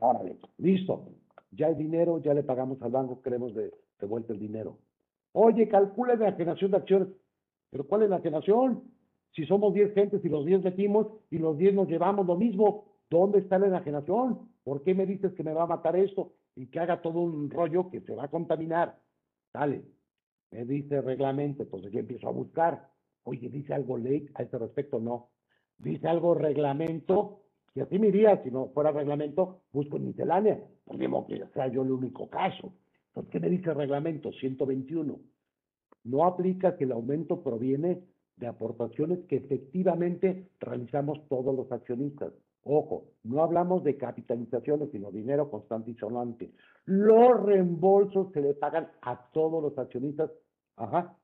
Órale, 0.00 0.36
listo. 0.58 1.14
Ya 1.52 1.68
hay 1.68 1.76
dinero, 1.76 2.18
ya 2.18 2.34
le 2.34 2.42
pagamos 2.42 2.82
al 2.82 2.90
banco, 2.90 3.22
queremos 3.22 3.54
de, 3.54 3.72
de 4.00 4.06
vuelta 4.06 4.34
el 4.34 4.38
dinero. 4.38 4.76
Oye, 5.32 5.66
calcula 5.66 6.14
la 6.14 6.32
generación 6.32 6.72
de 6.72 6.76
acciones. 6.76 7.08
¿Pero 7.70 7.86
cuál 7.86 8.02
es 8.02 8.10
la 8.10 8.20
generación? 8.20 8.97
Si 9.34 9.46
somos 9.46 9.74
10 9.74 9.94
gentes 9.94 10.24
y 10.24 10.28
los 10.28 10.44
10 10.44 10.64
metimos 10.64 11.06
y 11.30 11.38
los 11.38 11.56
10 11.58 11.74
nos 11.74 11.88
llevamos 11.88 12.26
lo 12.26 12.36
mismo, 12.36 12.86
¿dónde 13.10 13.38
está 13.38 13.58
la 13.58 13.68
enajenación? 13.68 14.48
¿Por 14.64 14.82
qué 14.82 14.94
me 14.94 15.06
dices 15.06 15.32
que 15.34 15.42
me 15.42 15.52
va 15.52 15.64
a 15.64 15.66
matar 15.66 15.96
esto 15.96 16.32
y 16.54 16.66
que 16.66 16.80
haga 16.80 17.00
todo 17.00 17.20
un 17.20 17.50
rollo 17.50 17.90
que 17.90 18.00
se 18.00 18.14
va 18.14 18.24
a 18.24 18.30
contaminar? 18.30 18.98
Dale, 19.52 19.84
me 20.50 20.64
dice 20.64 21.00
reglamento, 21.00 21.62
entonces 21.62 21.92
yo 21.92 22.00
empiezo 22.00 22.28
a 22.28 22.32
buscar. 22.32 22.90
Oye, 23.24 23.48
¿dice 23.48 23.74
algo 23.74 23.98
ley 23.98 24.28
a 24.34 24.42
ese 24.42 24.58
respecto? 24.58 24.98
No. 24.98 25.30
¿Dice 25.78 26.08
algo 26.08 26.34
reglamento? 26.34 27.42
Y 27.74 27.80
así 27.80 27.98
me 27.98 28.08
iría, 28.08 28.42
si 28.42 28.50
no 28.50 28.68
fuera 28.70 28.90
reglamento, 28.90 29.62
busco 29.72 29.96
en 29.98 30.06
miscelánea. 30.06 30.58
Por 30.84 30.98
que 31.26 31.44
sea 31.54 31.68
yo 31.68 31.82
el 31.82 31.92
único 31.92 32.28
caso. 32.28 32.72
Entonces, 33.08 33.30
¿qué 33.30 33.40
me 33.40 33.50
dice 33.50 33.72
reglamento? 33.74 34.32
121. 34.32 35.20
No 36.04 36.24
aplica 36.24 36.76
que 36.76 36.84
el 36.84 36.92
aumento 36.92 37.42
proviene 37.42 38.02
de 38.38 38.46
aportaciones 38.46 39.20
que 39.28 39.36
efectivamente 39.36 40.48
realizamos 40.60 41.26
todos 41.28 41.54
los 41.54 41.70
accionistas. 41.72 42.32
Ojo, 42.62 43.06
no 43.22 43.42
hablamos 43.42 43.82
de 43.84 43.96
capitalizaciones, 43.96 44.90
sino 44.90 45.10
dinero 45.10 45.50
constante 45.50 45.90
y 45.90 45.94
sonante. 45.94 46.52
Los 46.84 47.42
reembolsos 47.42 48.32
se 48.32 48.42
le 48.42 48.54
pagan 48.54 48.88
a 49.02 49.30
todos 49.32 49.62
los 49.62 49.78
accionistas 49.78 50.30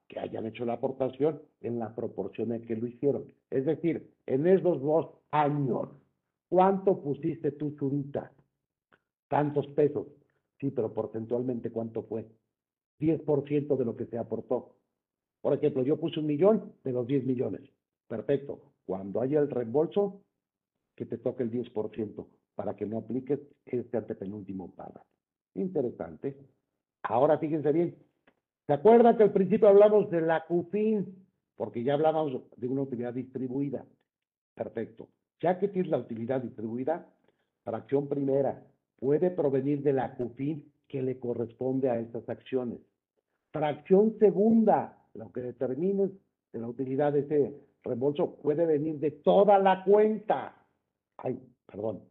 que 0.09 0.19
hayan 0.19 0.47
hecho 0.47 0.65
la 0.65 0.75
aportación 0.75 1.41
en 1.61 1.79
la 1.79 1.95
proporción 1.95 2.53
en 2.53 2.65
que 2.67 2.77
lo 2.77 2.89
hicieron. 2.89 3.33
Es 3.51 3.65
decir, 3.65 4.13
en 4.27 4.47
esos 4.47 4.83
dos 4.83 5.11
años, 5.31 5.91
¿cuánto 6.49 7.01
pusiste 7.01 7.53
tú, 7.53 7.75
Zurita? 7.79 8.33
Tantos 9.29 9.67
pesos. 9.69 10.09
Sí, 10.59 10.71
pero 10.71 10.93
porcentualmente, 10.93 11.71
¿cuánto 11.71 12.03
fue? 12.03 12.27
10% 12.99 13.77
de 13.77 13.85
lo 13.85 13.97
que 13.97 14.07
se 14.07 14.19
aportó. 14.19 14.77
Por 15.45 15.53
ejemplo, 15.53 15.83
yo 15.83 16.01
puse 16.01 16.21
un 16.21 16.27
millón 16.27 16.73
de 16.85 16.93
los 16.93 17.07
10 17.07 17.27
millones. 17.27 17.61
Perfecto. 18.09 18.63
Cuando 18.87 19.21
haya 19.21 19.41
el 19.41 19.51
reembolso, 19.51 20.23
que 20.97 21.05
te 21.05 21.19
toque 21.19 21.43
el 21.43 21.51
10% 21.51 22.27
para 22.55 22.75
que 22.75 22.87
no 22.87 22.97
apliques 22.97 23.41
este 23.67 23.99
antepenúltimo 23.99 24.75
pago. 24.75 25.05
Interesante. 25.53 26.35
Ahora 27.03 27.37
fíjense 27.37 27.73
bien. 27.73 27.95
¿Se 28.67 28.73
acuerdan 28.73 29.19
que 29.19 29.25
al 29.25 29.35
principio 29.35 29.69
hablamos 29.69 30.11
de 30.11 30.23
la 30.23 30.47
CUFIN? 30.47 31.15
Porque 31.57 31.85
ya 31.85 31.93
hablábamos 31.93 32.41
de 32.57 32.67
una 32.67 32.81
utilidad 32.81 33.13
distribuida. 33.13 33.85
Perfecto. 34.55 35.09
Ya 35.43 35.59
que 35.59 35.69
tienes 35.69 35.91
la 35.91 35.99
utilidad 35.99 36.41
distribuida, 36.41 37.07
fracción 37.65 38.09
primera 38.09 38.67
puede 38.99 39.31
provenir 39.31 39.83
de 39.83 39.93
la 39.93 40.15
CUFIN 40.17 40.73
que 40.89 41.03
le 41.03 41.19
corresponde 41.19 41.91
a 41.91 42.01
estas 42.01 42.27
acciones. 42.31 42.81
Fracción 43.53 44.19
segunda 44.19 45.04
lo 45.15 45.33
que 45.33 45.41
determines 45.41 46.11
de 46.53 46.61
la 46.61 46.69
utilidad 46.69 47.13
de 47.13 47.21
ese 47.21 47.55
reembolso 47.83 48.37
puede 48.37 48.67
venir 48.67 48.99
de 48.99 49.11
toda 49.11 49.59
la 49.59 49.85
cuenta. 49.85 50.67
Ay, 51.17 51.41
perdón. 51.67 52.03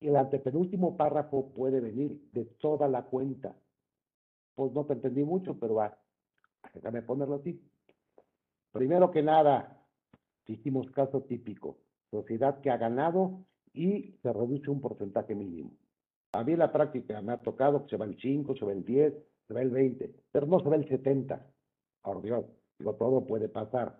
El 0.00 0.16
antepenúltimo 0.16 0.96
párrafo 0.96 1.52
puede 1.52 1.80
venir 1.80 2.20
de 2.32 2.44
toda 2.44 2.88
la 2.88 3.02
cuenta. 3.04 3.56
Pues 4.54 4.72
no 4.72 4.84
te 4.84 4.94
entendí 4.94 5.24
mucho, 5.24 5.58
pero 5.58 5.76
va. 5.76 5.98
Déjame 6.74 7.02
ponerlo 7.02 7.36
así. 7.36 7.60
Primero 8.72 9.10
que 9.10 9.22
nada, 9.22 9.82
hicimos 10.46 10.90
caso 10.90 11.22
típico. 11.22 11.78
Sociedad 12.10 12.60
que 12.60 12.70
ha 12.70 12.76
ganado 12.76 13.44
y 13.72 14.16
se 14.22 14.32
reduce 14.32 14.70
un 14.70 14.80
porcentaje 14.80 15.34
mínimo. 15.34 15.72
A 16.32 16.44
mí 16.44 16.52
en 16.52 16.58
la 16.58 16.72
práctica 16.72 17.20
me 17.22 17.32
ha 17.32 17.38
tocado 17.38 17.84
que 17.84 17.90
se 17.90 17.96
va 17.96 18.04
el 18.04 18.18
5, 18.20 18.56
se 18.56 18.64
va 18.64 18.72
el 18.72 18.84
10, 18.84 19.14
se 19.48 19.54
va 19.54 19.62
el 19.62 19.70
20, 19.70 20.14
pero 20.30 20.46
no 20.46 20.60
se 20.60 20.68
va 20.68 20.76
el 20.76 20.88
70 20.88 21.44
por 22.06 22.22
Dios, 22.22 22.44
digo, 22.78 22.94
todo 22.94 23.26
puede 23.26 23.48
pasar. 23.48 23.98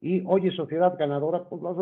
Y 0.00 0.24
oye, 0.24 0.52
sociedad 0.52 0.96
ganadora, 0.96 1.48
pues 1.48 1.60
las 1.60 1.76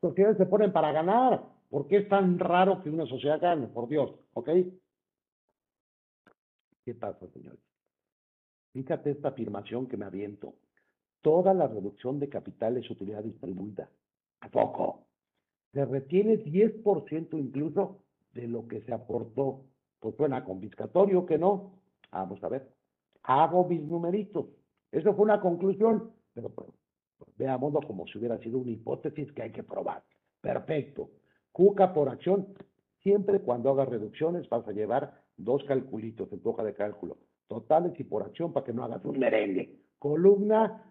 sociedades 0.00 0.38
se 0.38 0.46
ponen 0.46 0.72
para 0.72 0.92
ganar. 0.92 1.42
¿Por 1.68 1.88
qué 1.88 1.96
es 1.98 2.08
tan 2.08 2.38
raro 2.38 2.80
que 2.80 2.90
una 2.90 3.06
sociedad 3.06 3.40
gane? 3.40 3.66
Por 3.66 3.88
Dios, 3.88 4.14
¿ok? 4.34 4.50
¿Qué 6.84 6.94
pasa, 6.94 7.26
señores? 7.32 7.58
Fíjate 8.72 9.10
esta 9.10 9.30
afirmación 9.30 9.88
que 9.88 9.96
me 9.96 10.04
aviento. 10.04 10.54
Toda 11.22 11.54
la 11.54 11.66
reducción 11.66 12.20
de 12.20 12.28
capital 12.28 12.76
es 12.76 12.88
utilidad 12.88 13.24
distribuida. 13.24 13.90
¿A 14.42 14.48
poco? 14.48 15.06
Se 15.72 15.84
retiene 15.84 16.38
10% 16.44 17.36
incluso 17.36 17.98
de 18.32 18.46
lo 18.46 18.68
que 18.68 18.80
se 18.82 18.94
aportó. 18.94 19.64
Pues 19.98 20.14
suena 20.14 20.44
confiscatorio 20.44 21.26
que 21.26 21.36
no. 21.36 21.72
Vamos 22.12 22.42
a 22.44 22.48
ver. 22.48 22.72
Hago 23.24 23.66
mis 23.66 23.82
numeritos. 23.82 24.46
Eso 24.92 25.14
fue 25.14 25.24
una 25.24 25.40
conclusión, 25.40 26.12
pero 26.34 26.50
pues, 26.50 26.68
veámoslo 27.36 27.80
como 27.82 28.06
si 28.06 28.18
hubiera 28.18 28.38
sido 28.38 28.58
una 28.58 28.70
hipótesis 28.70 29.30
que 29.32 29.42
hay 29.42 29.52
que 29.52 29.62
probar. 29.62 30.02
Perfecto. 30.40 31.10
Cuca 31.52 31.92
por 31.92 32.08
acción. 32.08 32.54
Siempre 33.02 33.40
cuando 33.40 33.70
hagas 33.70 33.88
reducciones 33.88 34.48
vas 34.48 34.66
a 34.68 34.72
llevar 34.72 35.22
dos 35.36 35.64
calculitos 35.64 36.30
en 36.32 36.40
tu 36.40 36.50
hoja 36.50 36.64
de 36.64 36.74
cálculo. 36.74 37.18
Totales 37.48 37.98
y 37.98 38.04
por 38.04 38.22
acción 38.22 38.52
para 38.52 38.66
que 38.66 38.72
no 38.72 38.84
hagas 38.84 39.04
un 39.04 39.18
merengue. 39.18 39.80
Columna 39.98 40.84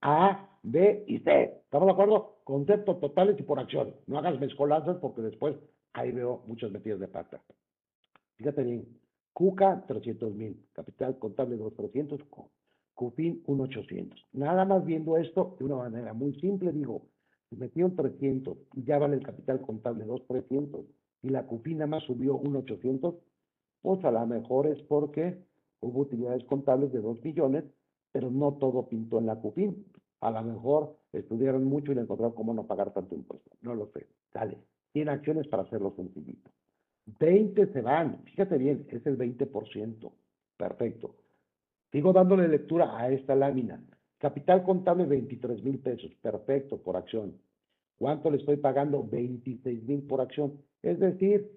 A, 0.00 0.48
B 0.62 1.04
y 1.06 1.18
C. 1.20 1.60
¿Estamos 1.64 1.86
de 1.86 1.92
acuerdo? 1.92 2.40
Concepto 2.44 2.96
totales 2.96 3.38
y 3.38 3.42
por 3.42 3.58
acción. 3.58 3.94
No 4.06 4.18
hagas 4.18 4.40
mezcolanzas 4.40 4.96
porque 4.98 5.22
después 5.22 5.56
ahí 5.92 6.12
veo 6.12 6.42
muchas 6.46 6.70
metidas 6.70 7.00
de 7.00 7.08
pata. 7.08 7.40
Fíjate 8.36 8.62
bien. 8.62 9.00
Cuca, 9.32 9.84
300 9.86 10.34
mil. 10.34 10.66
Capital 10.72 11.18
contable, 11.18 11.56
2,300. 11.56 12.20
CUFIN 13.00 13.42
1,800. 13.46 14.26
Nada 14.34 14.66
más 14.66 14.84
viendo 14.84 15.16
esto 15.16 15.56
de 15.58 15.64
una 15.64 15.76
manera 15.76 16.12
muy 16.12 16.34
simple, 16.34 16.70
digo, 16.70 17.00
si 17.48 17.56
metieron 17.56 17.96
300 17.96 18.58
y 18.74 18.84
ya 18.84 18.98
vale 18.98 19.16
el 19.16 19.22
capital 19.22 19.62
contable 19.62 20.04
2,300 20.04 20.84
y 21.22 21.30
la 21.30 21.46
CUFIN 21.46 21.78
nada 21.78 21.86
más 21.86 22.02
subió 22.02 22.36
1,800, 22.36 23.14
pues 23.80 24.04
a 24.04 24.10
lo 24.10 24.26
mejor 24.26 24.66
es 24.66 24.82
porque 24.82 25.42
hubo 25.80 26.00
utilidades 26.00 26.44
contables 26.44 26.92
de 26.92 27.00
2 27.00 27.24
millones, 27.24 27.64
pero 28.12 28.30
no 28.30 28.52
todo 28.60 28.86
pintó 28.86 29.18
en 29.18 29.24
la 29.24 29.36
CUFIN. 29.36 29.82
A 30.20 30.30
lo 30.30 30.42
mejor 30.42 30.94
estudiaron 31.14 31.64
mucho 31.64 31.92
y 31.92 31.94
le 31.94 32.02
encontraron 32.02 32.34
cómo 32.34 32.52
no 32.52 32.66
pagar 32.66 32.92
tanto 32.92 33.14
impuesto. 33.14 33.50
No 33.62 33.74
lo 33.74 33.86
sé. 33.94 34.06
Dale. 34.34 34.58
Tiene 34.92 35.12
acciones 35.12 35.48
para 35.48 35.62
hacerlo 35.62 35.94
sencillito. 35.96 36.50
20 37.18 37.72
se 37.72 37.80
van. 37.80 38.22
Fíjate 38.24 38.58
bien, 38.58 38.86
es 38.90 39.06
el 39.06 39.16
20%. 39.16 40.12
Perfecto. 40.58 41.14
Sigo 41.92 42.12
dándole 42.12 42.46
lectura 42.46 42.96
a 42.96 43.10
esta 43.10 43.34
lámina. 43.34 43.82
Capital 44.18 44.62
contable 44.62 45.06
23 45.06 45.62
mil 45.64 45.80
pesos. 45.80 46.12
Perfecto, 46.22 46.78
por 46.78 46.96
acción. 46.96 47.36
¿Cuánto 47.98 48.30
le 48.30 48.36
estoy 48.36 48.56
pagando? 48.58 49.02
26 49.02 49.82
mil 49.84 50.02
por 50.02 50.20
acción. 50.20 50.62
Es 50.82 51.00
decir, 51.00 51.50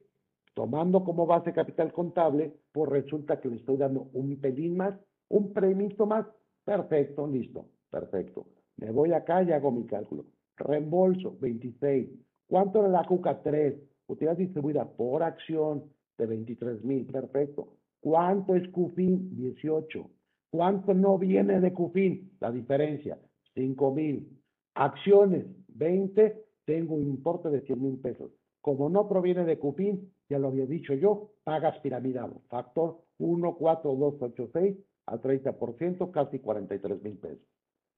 tomando 0.56 1.04
como 1.04 1.26
base 1.26 1.54
capital 1.54 1.94
contable, 1.94 2.54
pues 2.72 2.90
resulta 2.90 3.40
que 3.40 3.50
le 3.50 3.58
estoy 3.58 3.78
dando 3.78 4.10
un 4.14 4.40
pelín 4.40 4.76
más, 4.78 4.96
un 5.30 5.54
premio 5.54 6.06
más. 6.06 6.26
Perfecto, 6.66 7.28
listo. 7.28 7.66
Perfecto. 7.92 8.48
Me 8.78 8.92
voy 8.92 9.14
acá 9.14 9.44
y 9.44 9.52
hago 9.52 9.72
mi 9.72 9.86
cálculo. 9.86 10.26
Reembolso, 10.58 11.38
26. 11.40 12.10
¿Cuánto 12.48 12.80
era 12.80 12.88
la 12.88 13.06
cuca? 13.06 13.42
3. 13.42 13.76
Utilidad 14.08 14.38
distribuida 14.38 14.86
por 14.86 15.22
acción 15.22 15.84
de 16.18 16.26
23 16.26 16.84
mil. 16.84 17.06
Perfecto. 17.06 17.68
¿Cuánto 18.00 18.56
es 18.56 18.68
CUFIN? 18.70 19.36
18. 19.36 20.10
¿Cuánto 20.54 20.94
no 20.94 21.18
viene 21.18 21.60
de 21.60 21.74
CUFIN? 21.74 22.38
La 22.40 22.52
diferencia, 22.52 23.18
5 23.56 23.92
mil. 23.92 24.40
Acciones, 24.76 25.48
20. 25.70 26.46
Tengo 26.64 26.94
un 26.94 27.08
importe 27.08 27.50
de 27.50 27.62
100 27.62 27.82
mil 27.82 27.98
pesos. 27.98 28.30
Como 28.62 28.88
no 28.88 29.10
proviene 29.10 29.46
de 29.46 29.58
CUFIN, 29.58 30.14
ya 30.30 30.38
lo 30.38 30.50
había 30.50 30.68
dicho 30.68 30.94
yo, 30.94 31.32
pagas 31.44 31.80
piramidado. 31.80 32.44
Factor 32.50 33.00
1, 33.18 33.56
4, 33.56 33.96
2, 33.96 34.16
8, 34.20 34.50
6 34.54 34.78
al 35.08 35.22
30%, 35.24 36.12
casi 36.12 36.38
43 36.38 37.02
mil 37.02 37.18
pesos. 37.18 37.48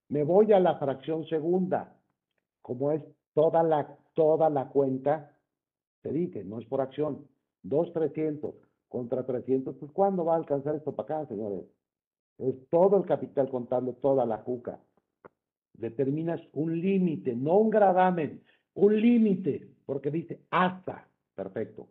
Me 0.08 0.24
voy 0.24 0.53
a 0.53 0.60
la 0.62 0.80
fracción 0.80 1.26
segunda. 1.26 1.99
Como 2.62 2.93
es 2.93 3.03
toda 3.34 3.64
la, 3.64 4.70
cuenta, 4.70 5.38
te 6.01 6.14
dije, 6.14 6.45
no 6.45 6.60
es 6.60 6.66
por 6.68 6.80
acción. 6.80 7.28
2, 7.64 7.91
300 7.91 8.56
contra 8.88 9.26
300, 9.26 9.76
pues 9.76 9.91
¿cuándo 9.91 10.24
va 10.24 10.36
a 10.36 10.38
alcanzar 10.38 10.76
esto 10.76 10.95
para 10.95 11.18
acá, 11.18 11.28
señores? 11.28 11.66
Es 12.38 12.56
todo 12.70 12.98
el 12.98 13.06
capital 13.06 13.50
contable, 13.50 13.94
toda 13.94 14.26
la 14.26 14.44
cuca. 14.44 14.80
Determinas 15.74 16.42
un 16.54 16.80
límite, 16.80 17.36
no 17.36 17.58
un 17.58 17.70
gravamen, 17.70 18.42
un 18.74 19.00
límite, 19.00 19.70
porque 19.86 20.12
dice 20.12 20.42
hasta, 20.50 21.08
perfecto. 21.36 21.88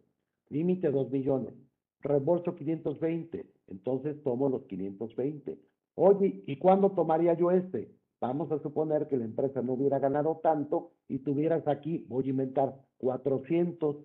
Límite 0.48 0.90
2 0.90 1.10
millones, 1.10 1.54
reembolso 2.00 2.54
520, 2.54 3.46
entonces 3.68 4.22
tomo 4.22 4.48
los 4.48 4.62
520. 4.64 5.58
Oye, 5.96 6.42
¿y 6.46 6.56
cuándo 6.56 6.90
tomaría 6.92 7.34
yo 7.34 7.50
este? 7.50 7.90
Vamos 8.20 8.50
a 8.52 8.58
suponer 8.60 9.08
que 9.08 9.16
la 9.16 9.24
empresa 9.24 9.62
no 9.62 9.74
hubiera 9.74 9.98
ganado 9.98 10.40
tanto 10.42 10.92
y 11.08 11.18
tuvieras 11.18 11.66
aquí, 11.68 12.06
voy 12.08 12.26
a 12.26 12.30
inventar, 12.30 12.74
400 12.98 13.96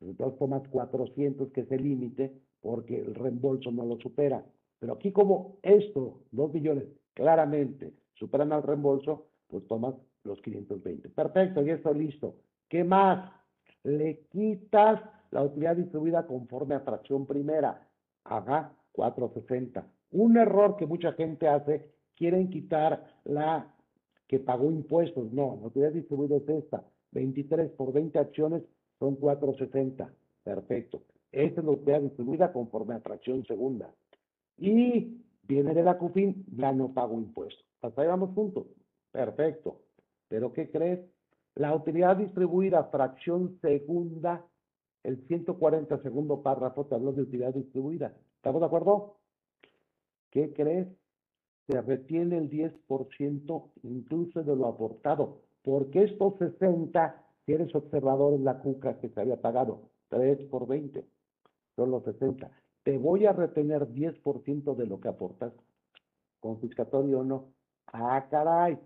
entonces 0.00 0.38
tomas 0.38 0.66
400, 0.68 1.50
que 1.50 1.62
es 1.62 1.72
el 1.72 1.82
límite, 1.82 2.32
porque 2.60 3.00
el 3.00 3.14
reembolso 3.14 3.70
no 3.70 3.84
lo 3.84 3.98
supera. 3.98 4.44
Pero 4.78 4.94
aquí 4.94 5.12
como 5.12 5.56
esto, 5.62 6.20
2 6.30 6.54
millones, 6.54 6.84
claramente 7.14 7.92
superan 8.14 8.52
al 8.52 8.62
reembolso, 8.62 9.26
pues 9.48 9.66
tomas 9.66 9.94
los 10.24 10.40
520. 10.42 11.08
Perfecto, 11.10 11.62
y 11.62 11.70
esto 11.70 11.92
listo. 11.92 12.36
¿Qué 12.68 12.84
más? 12.84 13.32
Le 13.82 14.20
quitas 14.30 15.00
la 15.30 15.42
utilidad 15.42 15.76
distribuida 15.76 16.26
conforme 16.26 16.74
a 16.74 16.80
fracción 16.80 17.26
primera. 17.26 17.88
Haga 18.24 18.72
460. 18.92 19.86
Un 20.12 20.36
error 20.36 20.76
que 20.76 20.86
mucha 20.86 21.12
gente 21.12 21.48
hace, 21.48 21.90
quieren 22.16 22.50
quitar 22.50 23.06
la 23.24 23.74
que 24.26 24.38
pagó 24.38 24.70
impuestos. 24.70 25.32
No, 25.32 25.58
la 25.60 25.68
utilidad 25.68 25.92
distribuida 25.92 26.36
es 26.36 26.48
esta. 26.48 26.84
23 27.12 27.70
por 27.72 27.92
20 27.92 28.18
acciones 28.18 28.62
son 28.98 29.16
460. 29.16 30.12
Perfecto. 30.44 31.02
Esta 31.32 31.60
es 31.60 31.64
la 31.64 31.72
utilidad 31.72 32.00
distribuida 32.00 32.52
conforme 32.52 32.94
a 32.94 33.00
fracción 33.00 33.44
segunda. 33.46 33.90
Y 34.58 35.22
viene 35.42 35.74
de 35.74 35.82
la 35.82 35.98
CUFIN, 35.98 36.44
ya 36.56 36.72
no 36.72 36.92
pago 36.92 37.14
impuestos. 37.14 37.64
Hasta 37.80 38.02
ahí 38.02 38.08
vamos 38.08 38.34
juntos. 38.34 38.66
Perfecto. 39.12 39.82
Pero 40.28 40.52
¿qué 40.52 40.70
crees? 40.70 41.00
La 41.54 41.74
utilidad 41.74 42.16
distribuida, 42.16 42.84
fracción 42.84 43.58
segunda, 43.60 44.44
el 45.02 45.26
140 45.26 46.02
segundo 46.02 46.42
párrafo 46.42 46.86
te 46.86 46.94
habló 46.94 47.12
de 47.12 47.22
utilidad 47.22 47.54
distribuida. 47.54 48.14
¿Estamos 48.36 48.60
de 48.60 48.66
acuerdo? 48.66 49.16
¿Qué 50.30 50.52
crees? 50.52 50.88
Se 51.66 51.80
retiene 51.80 52.38
el 52.38 52.50
10% 52.50 53.70
incluso 53.82 54.42
de 54.42 54.56
lo 54.56 54.66
aportado, 54.66 55.42
porque 55.62 56.04
estos 56.04 56.36
60 56.38 57.24
si 57.48 57.54
eres 57.54 57.74
observador 57.74 58.34
en 58.34 58.44
la 58.44 58.58
cuca 58.58 58.98
que 58.98 59.08
se 59.08 59.20
había 59.22 59.40
pagado 59.40 59.88
3 60.10 60.50
por 60.50 60.66
20, 60.66 61.02
son 61.76 61.90
los 61.90 62.04
60. 62.04 62.50
Te 62.88 62.96
voy 62.96 63.26
a 63.26 63.34
retener 63.34 63.86
10% 63.86 64.74
de 64.74 64.86
lo 64.86 64.98
que 64.98 65.08
aportas, 65.08 65.52
confiscatorio 66.40 67.20
o 67.20 67.22
no. 67.22 67.52
Ah, 67.88 68.26
caray, 68.30 68.78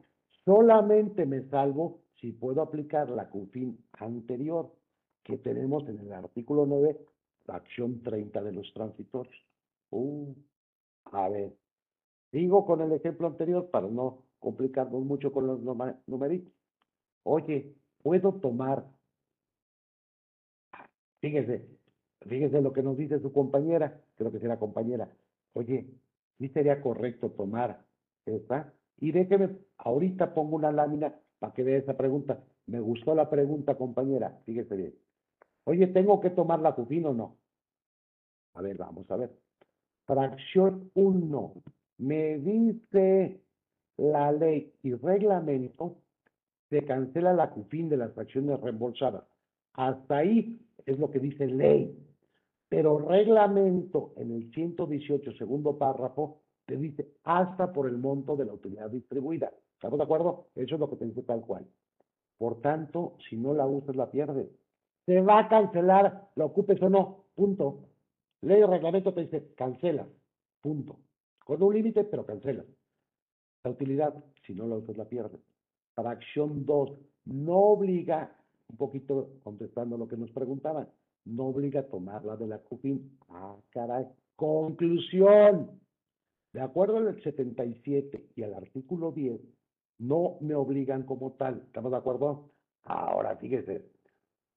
solamente 0.45 1.25
me 1.25 1.49
salvo 1.49 2.01
si 2.21 2.33
puedo 2.33 2.63
aplicar 2.63 3.11
la 3.11 3.31
CUFIN 3.31 3.79
anterior 3.93 4.73
que 5.23 5.39
tenemos 5.39 5.89
en 5.89 6.01
el 6.01 6.13
artículo 6.15 6.67
9, 6.67 6.99
la 7.47 7.55
acción 7.55 8.03
30 8.03 8.43
de 8.43 8.51
los 8.51 8.75
transitorios. 8.75 9.37
Uh, 9.91 10.35
a 11.05 11.29
ver, 11.29 11.53
digo 12.33 12.67
con 12.67 12.81
el 12.81 12.91
ejemplo 12.91 13.29
anterior 13.29 13.71
para 13.71 13.87
no 13.87 14.25
complicarnos 14.41 15.05
mucho 15.05 15.31
con 15.31 15.47
los 15.47 15.61
numeritos. 16.09 16.53
Oye, 17.23 17.73
puedo 18.03 18.33
tomar, 18.33 18.85
fíjese, 21.21 21.82
fíjese 22.29 22.61
lo 22.61 22.73
que 22.73 22.83
nos 22.83 22.97
dice 22.97 23.21
su 23.21 23.33
compañera, 23.33 24.01
creo 24.17 24.33
que 24.33 24.39
será 24.39 24.59
compañera, 24.59 25.09
oye, 25.55 25.87
sí 26.39 26.49
sería 26.49 26.81
correcto 26.81 27.31
tomar 27.31 27.85
esta, 28.27 28.73
y 28.99 29.13
déjeme, 29.13 29.59
ahorita 29.79 30.35
pongo 30.35 30.57
una 30.57 30.71
lámina 30.71 31.15
para 31.39 31.53
que 31.53 31.65
vea 31.65 31.79
esa 31.79 31.97
pregunta. 31.97 32.41
Me 32.67 32.79
gustó 32.79 33.15
la 33.15 33.29
pregunta, 33.29 33.75
compañera, 33.77 34.41
fíjese 34.47 34.77
bien. 34.77 34.95
Oye, 35.65 35.89
¿tengo 35.89 36.21
que 36.21 36.31
tomar 36.31 36.61
la 36.61 36.75
CUFIN 36.75 37.07
o 37.07 37.13
no? 37.13 37.37
A 38.55 38.63
ver, 38.63 38.77
vamos 38.77 39.11
a 39.11 39.17
ver. 39.17 39.31
Fracción 40.07 40.91
1. 40.95 41.55
Me 41.99 42.39
dice 42.39 43.41
la 43.97 44.33
ley 44.33 44.73
y 44.83 44.95
reglamento 44.95 45.97
se 46.71 46.85
cancela 46.85 47.33
la 47.33 47.51
CUFIN 47.51 47.89
de 47.89 47.97
las 47.97 48.17
acciones 48.17 48.61
reembolsadas. 48.61 49.25
Hasta 49.75 50.19
ahí 50.19 50.61
es 50.87 50.99
lo 50.99 51.11
que 51.11 51.19
dice 51.19 51.47
ley. 51.47 51.97
Pero 52.73 52.97
reglamento 52.97 54.15
en 54.17 54.31
el 54.31 54.51
118, 54.51 55.33
segundo 55.33 55.77
párrafo, 55.77 56.41
te 56.65 56.79
dice 56.79 57.07
hasta 57.23 57.71
por 57.71 57.87
el 57.87 57.99
monto 57.99 58.35
de 58.35 58.47
la 58.47 58.55
utilidad 58.55 58.89
distribuida. 58.89 59.53
¿Estamos 59.75 59.99
de 59.99 60.05
acuerdo? 60.05 60.47
Eso 60.55 60.77
es 60.77 60.81
lo 60.81 60.89
que 60.89 60.97
te 60.97 61.05
dice 61.05 61.23
tal 61.23 61.43
cual. 61.43 61.67
Por 62.39 62.63
tanto, 62.63 63.19
si 63.29 63.37
no 63.37 63.53
la 63.53 63.67
usas, 63.67 63.95
la 63.95 64.11
pierdes. 64.11 64.49
Se 65.05 65.21
va 65.21 65.41
a 65.41 65.49
cancelar, 65.51 66.31
la 66.35 66.47
ocupes 66.47 66.81
o 66.81 66.89
no. 66.89 67.27
Punto. 67.35 67.89
Ley 68.41 68.63
o 68.63 68.67
reglamento 68.67 69.13
te 69.13 69.21
dice 69.21 69.53
cancela. 69.55 70.07
Punto. 70.63 70.97
Con 71.45 71.63
un 71.63 71.75
límite, 71.75 72.05
pero 72.05 72.25
cancela. 72.25 72.65
La 73.65 73.71
utilidad, 73.71 74.15
si 74.47 74.55
no 74.55 74.67
la 74.67 74.77
usas, 74.77 74.97
la 74.97 75.05
pierdes 75.05 75.43
acción 75.97 76.65
2 76.65 76.91
no 77.27 77.57
obliga, 77.57 78.35
un 78.69 78.77
poquito 78.77 79.31
contestando 79.43 79.97
lo 79.97 80.09
que 80.09 80.17
nos 80.17 80.31
preguntaban, 80.31 80.89
no 81.25 81.47
obliga 81.47 81.81
a 81.81 81.89
tomarla 81.89 82.37
de 82.37 82.47
la 82.47 82.59
CUFIN. 82.59 83.19
Ah, 83.29 83.57
caray. 83.71 84.07
Conclusión. 84.37 85.81
De 86.53 86.61
acuerdo 86.61 86.99
al 86.99 87.23
77 87.23 88.27
y 88.37 88.43
al 88.43 88.55
artículo 88.55 89.13
10, 89.13 89.41
no 89.99 90.37
me 90.41 90.55
obligan 90.55 91.05
como 91.05 91.33
tal. 91.33 91.63
¿Estamos 91.67 91.93
de 91.93 91.99
acuerdo? 91.99 92.51
Ahora, 92.85 93.37
fíjese, 93.37 93.87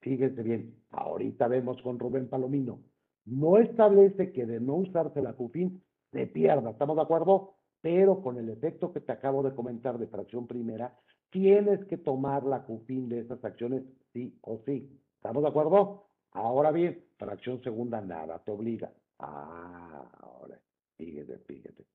fíjese 0.02 0.44
bien. 0.44 0.76
Ahorita 0.92 1.48
vemos 1.48 1.82
con 1.82 2.00
Rubén 2.00 2.28
Palomino. 2.28 2.80
No 3.26 3.58
establece 3.58 4.32
que 4.32 4.46
de 4.46 4.60
no 4.60 4.76
usarse 4.76 5.22
la 5.22 5.34
CUFIN 5.34 5.82
se 6.12 6.28
pierda. 6.28 6.72
¿Estamos 6.72 6.96
de 6.96 7.04
acuerdo? 7.04 7.56
Pero 7.82 8.22
con 8.22 8.38
el 8.38 8.50
efecto 8.50 8.92
que 8.92 9.00
te 9.00 9.12
acabo 9.12 9.44
de 9.44 9.54
comentar 9.54 9.98
de 9.98 10.08
fracción 10.08 10.48
primera, 10.48 10.98
tienes 11.30 11.86
que 11.86 11.98
tomar 11.98 12.44
la 12.44 12.64
CUFIN 12.64 13.10
de 13.10 13.20
esas 13.20 13.44
acciones 13.44 13.84
sí 14.14 14.38
o 14.42 14.60
sí. 14.66 14.90
¿Estamos 15.18 15.44
de 15.44 15.50
acuerdo? 15.50 16.06
Ahora 16.36 16.72
bien, 16.72 17.04
para 17.18 17.34
acción 17.34 17.62
segunda 17.64 18.02
nada 18.02 18.40
te 18.40 18.52
obliga. 18.52 18.92
Ah, 19.20 20.06
ahora, 20.22 20.60
fíjate, 20.98 21.38
fíjate. 21.40 21.86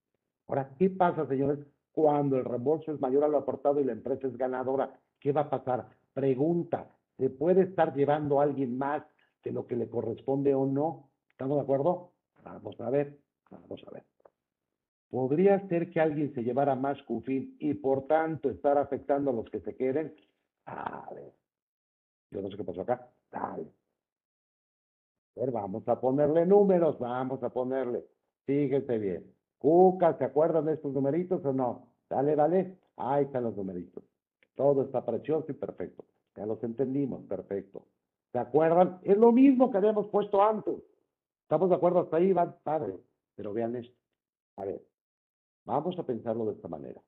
Ahora, 0.48 0.70
¿qué 0.78 0.90
pasa, 0.90 1.26
señores, 1.26 1.58
cuando 1.92 2.36
el 2.36 2.44
reembolso 2.44 2.92
es 2.92 3.00
mayor 3.00 3.24
a 3.24 3.28
lo 3.28 3.38
aportado 3.38 3.80
y 3.80 3.84
la 3.84 3.92
empresa 3.92 4.26
es 4.26 4.36
ganadora? 4.36 4.98
¿Qué 5.20 5.32
va 5.32 5.42
a 5.42 5.50
pasar? 5.50 5.88
Pregunta, 6.12 6.90
¿se 7.16 7.30
puede 7.30 7.62
estar 7.62 7.94
llevando 7.94 8.40
a 8.40 8.44
alguien 8.44 8.76
más 8.76 9.02
de 9.44 9.52
lo 9.52 9.66
que 9.66 9.76
le 9.76 9.88
corresponde 9.88 10.54
o 10.54 10.66
no? 10.66 11.10
¿Estamos 11.30 11.56
de 11.56 11.62
acuerdo? 11.62 12.12
Vamos 12.42 12.80
a 12.80 12.90
ver, 12.90 13.18
vamos 13.50 13.82
a 13.86 13.90
ver 13.90 14.04
podría 15.10 15.66
ser 15.68 15.90
que 15.90 16.00
alguien 16.00 16.32
se 16.34 16.42
llevara 16.42 16.74
más 16.74 17.02
CUFIN 17.02 17.56
y 17.58 17.74
por 17.74 18.06
tanto 18.06 18.48
estar 18.48 18.78
afectando 18.78 19.30
a 19.30 19.34
los 19.34 19.50
que 19.50 19.60
se 19.60 19.74
queden. 19.74 20.14
A 20.66 21.08
ver, 21.12 21.32
yo 22.30 22.40
no 22.40 22.48
sé 22.48 22.56
qué 22.56 22.64
pasó 22.64 22.82
acá. 22.82 23.08
Dale. 23.30 23.79
Ver, 25.36 25.50
vamos 25.50 25.88
a 25.88 26.00
ponerle 26.00 26.46
números, 26.46 26.98
vamos 26.98 27.42
a 27.42 27.50
ponerle. 27.50 28.04
Fíjense 28.44 28.98
bien. 28.98 29.32
Cuca, 29.58 30.16
¿se 30.18 30.24
acuerdan 30.24 30.66
de 30.66 30.74
estos 30.74 30.92
numeritos 30.92 31.44
o 31.44 31.52
no? 31.52 31.88
Dale, 32.08 32.34
dale. 32.34 32.78
Ahí 32.96 33.24
están 33.24 33.44
los 33.44 33.56
numeritos. 33.56 34.02
Todo 34.54 34.82
está 34.82 35.04
precioso 35.04 35.46
y 35.48 35.54
perfecto. 35.54 36.04
Ya 36.36 36.46
los 36.46 36.62
entendimos, 36.62 37.24
perfecto. 37.24 37.86
¿Se 38.32 38.38
acuerdan? 38.38 38.98
Es 39.02 39.16
lo 39.16 39.32
mismo 39.32 39.70
que 39.70 39.78
habíamos 39.78 40.08
puesto 40.08 40.42
antes. 40.42 40.76
¿Estamos 41.42 41.70
de 41.70 41.76
acuerdo 41.76 42.00
hasta 42.00 42.16
ahí? 42.16 42.32
Van 42.32 42.56
padre. 42.62 42.98
Pero 43.36 43.52
vean 43.52 43.76
esto. 43.76 43.96
A 44.56 44.64
ver, 44.64 44.82
Vamos 45.64 45.98
a 45.98 46.02
pensarlo 46.04 46.46
de 46.46 46.52
esta 46.52 46.68
manera. 46.68 47.00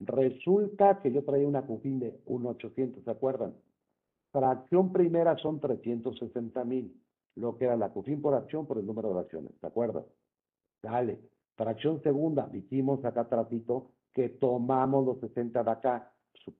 Resulta 0.00 1.00
que 1.00 1.12
yo 1.12 1.24
traía 1.24 1.46
una 1.46 1.66
CUFIN 1.66 2.00
de 2.00 2.20
1,800, 2.24 3.04
¿se 3.04 3.10
acuerdan? 3.10 3.54
Fracción 4.32 4.92
primera 4.92 5.36
son 5.36 5.60
360 5.60 6.64
mil, 6.64 6.98
lo 7.36 7.56
que 7.56 7.64
era 7.64 7.76
la 7.76 7.90
CUFIN 7.90 8.20
por 8.20 8.34
acción 8.34 8.66
por 8.66 8.78
el 8.78 8.86
número 8.86 9.14
de 9.14 9.20
acciones, 9.20 9.52
¿se 9.60 9.66
acuerdan? 9.66 10.04
Dale. 10.82 11.20
Fracción 11.56 12.02
segunda, 12.02 12.48
dijimos 12.48 13.04
acá 13.04 13.28
tratito 13.28 13.90
que 14.14 14.30
tomamos 14.30 15.04
los 15.04 15.20
60 15.20 15.62
de 15.62 15.70
acá, 15.70 16.10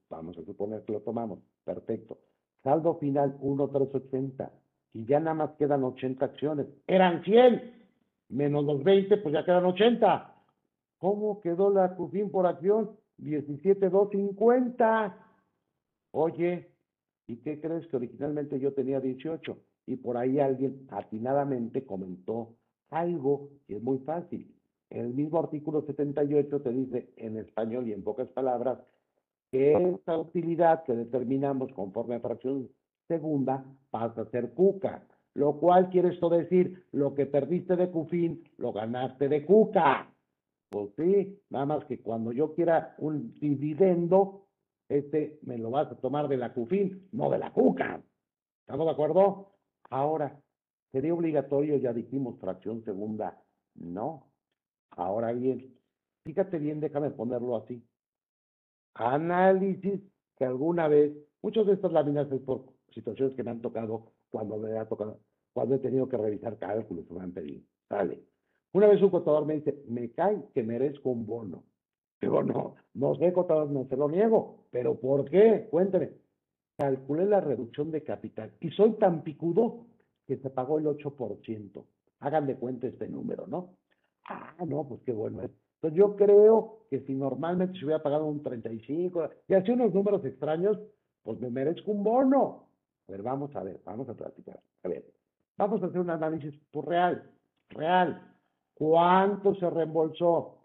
vamos 0.09 0.37
a 0.37 0.45
suponer 0.45 0.83
que 0.83 0.93
lo 0.93 1.01
tomamos, 1.01 1.39
perfecto. 1.63 2.19
Saldo 2.63 2.99
final 2.99 3.35
1,380 3.41 4.51
y 4.93 5.05
ya 5.05 5.19
nada 5.19 5.33
más 5.33 5.51
quedan 5.57 5.83
80 5.83 6.23
acciones. 6.23 6.67
Eran 6.85 7.23
100 7.23 7.87
menos 8.29 8.63
los 8.63 8.83
20, 8.83 9.17
pues 9.17 9.33
ya 9.33 9.43
quedan 9.43 9.65
80. 9.65 10.35
¿Cómo 10.99 11.41
quedó 11.41 11.71
la 11.71 11.95
CUFIN 11.95 12.29
por 12.29 12.45
acción? 12.45 12.91
17,250. 13.17 15.17
Oye, 16.11 16.71
¿y 17.27 17.37
qué 17.37 17.59
crees 17.59 17.87
que 17.87 17.95
originalmente 17.95 18.59
yo 18.59 18.73
tenía 18.73 18.99
18? 18.99 19.57
Y 19.91 19.97
por 19.97 20.15
ahí 20.15 20.39
alguien 20.39 20.87
atinadamente 20.89 21.85
comentó 21.85 22.55
algo 22.91 23.49
que 23.67 23.75
es 23.75 23.83
muy 23.83 23.97
fácil. 23.99 24.49
En 24.89 25.07
el 25.07 25.13
mismo 25.13 25.37
artículo 25.37 25.81
78 25.81 26.61
te 26.61 26.69
dice 26.69 27.09
en 27.17 27.37
español 27.37 27.89
y 27.89 27.91
en 27.91 28.01
pocas 28.01 28.29
palabras 28.29 28.79
que 29.51 29.73
esta 29.73 30.17
utilidad 30.17 30.85
que 30.85 30.93
determinamos 30.93 31.73
conforme 31.73 32.15
a 32.15 32.19
fracción 32.21 32.69
segunda 33.09 33.65
pasa 33.89 34.21
a 34.21 34.29
ser 34.29 34.53
cuca, 34.53 35.05
lo 35.33 35.57
cual 35.59 35.89
quiere 35.89 36.13
esto 36.13 36.29
decir, 36.29 36.85
lo 36.93 37.13
que 37.13 37.25
perdiste 37.25 37.75
de 37.75 37.91
cufín, 37.91 38.45
lo 38.55 38.71
ganaste 38.71 39.27
de 39.27 39.45
cuca. 39.45 40.09
Pues 40.69 40.89
sí, 40.95 41.37
nada 41.49 41.65
más 41.65 41.83
que 41.83 41.99
cuando 41.99 42.31
yo 42.31 42.53
quiera 42.53 42.95
un 42.97 43.33
dividendo, 43.41 44.45
este 44.87 45.37
me 45.41 45.57
lo 45.57 45.69
vas 45.69 45.91
a 45.91 45.97
tomar 45.97 46.29
de 46.29 46.37
la 46.37 46.53
cufín, 46.53 47.09
no 47.11 47.29
de 47.29 47.39
la 47.39 47.51
cuca. 47.51 48.01
¿Estamos 48.61 48.85
de 48.85 48.91
acuerdo? 48.93 49.51
Ahora, 49.91 50.41
¿sería 50.91 51.13
obligatorio, 51.13 51.77
ya 51.77 51.93
dijimos, 51.93 52.39
fracción 52.39 52.83
segunda? 52.83 53.43
No. 53.75 54.31
Ahora 54.91 55.33
bien, 55.33 55.77
fíjate 56.23 56.59
bien, 56.59 56.79
déjame 56.79 57.11
ponerlo 57.11 57.57
así. 57.57 57.85
Análisis 58.93 60.01
que 60.37 60.45
alguna 60.45 60.87
vez, 60.87 61.13
muchas 61.41 61.65
de 61.65 61.73
estas 61.73 61.91
láminas 61.91 62.27
por 62.45 62.65
situaciones 62.93 63.35
que 63.35 63.43
me 63.43 63.51
han 63.51 63.61
tocado 63.61 64.13
cuando 64.29 64.57
me 64.57 64.77
ha 64.77 64.85
tocado, 64.87 65.19
cuando 65.53 65.75
he 65.75 65.79
tenido 65.79 66.07
que 66.07 66.17
revisar 66.17 66.57
cálculos 66.57 67.05
que 67.05 67.13
me 67.13 67.21
han 67.21 67.33
pedido. 67.33 67.61
Sale. 67.89 68.23
Una 68.73 68.87
vez 68.87 69.01
un 69.01 69.09
contador 69.09 69.45
me 69.45 69.55
dice, 69.55 69.83
me 69.87 70.09
cae 70.11 70.41
que 70.53 70.63
merezco 70.63 71.09
un 71.09 71.25
bono. 71.25 71.63
Digo, 72.21 72.43
no, 72.43 72.75
no 72.93 73.15
sé, 73.15 73.33
contador, 73.33 73.69
no 73.69 73.85
se 73.89 73.97
lo 73.97 74.07
niego. 74.07 74.67
¿Pero 74.71 74.97
por 74.97 75.29
qué? 75.29 75.67
Cuénteme. 75.69 76.20
Calculé 76.81 77.27
la 77.27 77.39
reducción 77.39 77.91
de 77.91 78.01
capital 78.03 78.53
y 78.59 78.71
soy 78.71 78.93
tan 78.93 79.21
picudo 79.21 79.85
que 80.25 80.37
se 80.37 80.49
pagó 80.49 80.79
el 80.79 80.85
8%. 80.85 81.85
Hagan 82.21 82.47
de 82.47 82.55
cuenta 82.55 82.87
este 82.87 83.07
número, 83.07 83.45
¿no? 83.45 83.75
Ah, 84.27 84.55
no, 84.65 84.87
pues 84.87 84.99
qué 85.05 85.11
bueno 85.11 85.43
es. 85.43 85.51
Entonces 85.75 85.95
yo 85.95 86.15
creo 86.15 86.87
que 86.89 87.01
si 87.01 87.13
normalmente 87.13 87.77
se 87.77 87.85
hubiera 87.85 88.01
pagado 88.01 88.25
un 88.25 88.41
35 88.41 89.29
y 89.47 89.53
así 89.53 89.69
unos 89.69 89.93
números 89.93 90.25
extraños, 90.25 90.79
pues 91.21 91.39
me 91.39 91.51
merezco 91.51 91.91
un 91.91 92.03
bono. 92.03 92.69
Pero 93.05 93.21
vamos 93.21 93.55
a 93.55 93.61
ver, 93.61 93.79
vamos 93.85 94.09
a 94.09 94.15
platicar. 94.15 94.59
A 94.83 94.87
ver, 94.87 95.05
vamos 95.59 95.83
a 95.83 95.85
hacer 95.85 95.99
un 95.99 96.09
análisis 96.09 96.59
real, 96.73 97.29
real. 97.69 98.27
¿Cuánto 98.73 99.53
se 99.53 99.69
reembolsó? 99.69 100.57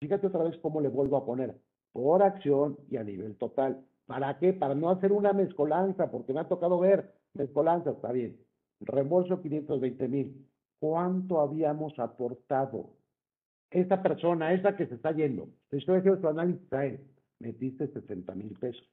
Fíjate 0.00 0.26
otra 0.26 0.42
vez 0.42 0.58
cómo 0.60 0.80
le 0.80 0.88
vuelvo 0.88 1.18
a 1.18 1.24
poner, 1.24 1.54
por 1.92 2.20
acción 2.20 2.76
y 2.90 2.96
a 2.96 3.04
nivel 3.04 3.36
total. 3.36 3.86
¿Para 4.06 4.38
qué? 4.38 4.52
Para 4.52 4.74
no 4.74 4.90
hacer 4.90 5.12
una 5.12 5.32
mezcolanza, 5.32 6.10
porque 6.10 6.32
me 6.32 6.40
ha 6.40 6.48
tocado 6.48 6.78
ver 6.78 7.14
mezcolanza, 7.34 7.90
está 7.90 8.12
bien. 8.12 8.38
Reembolso 8.80 9.40
520 9.40 10.08
mil. 10.08 10.46
¿Cuánto 10.80 11.40
habíamos 11.40 11.98
aportado? 11.98 12.90
Esta 13.70 14.02
persona, 14.02 14.52
esa 14.52 14.76
que 14.76 14.86
se 14.86 14.96
está 14.96 15.12
yendo, 15.12 15.48
te 15.70 15.78
estoy 15.78 15.98
haciendo 15.98 16.20
tu 16.20 16.28
análisis 16.28 16.72
a 16.72 16.82
metiste 17.38 17.88
60 17.88 18.34
mil 18.34 18.56
pesos. 18.58 18.86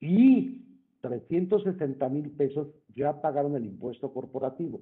Y 0.00 0.64
360 1.00 2.08
mil 2.08 2.30
pesos 2.30 2.68
ya 2.94 3.20
pagaron 3.20 3.56
el 3.56 3.66
impuesto 3.66 4.12
corporativo, 4.12 4.80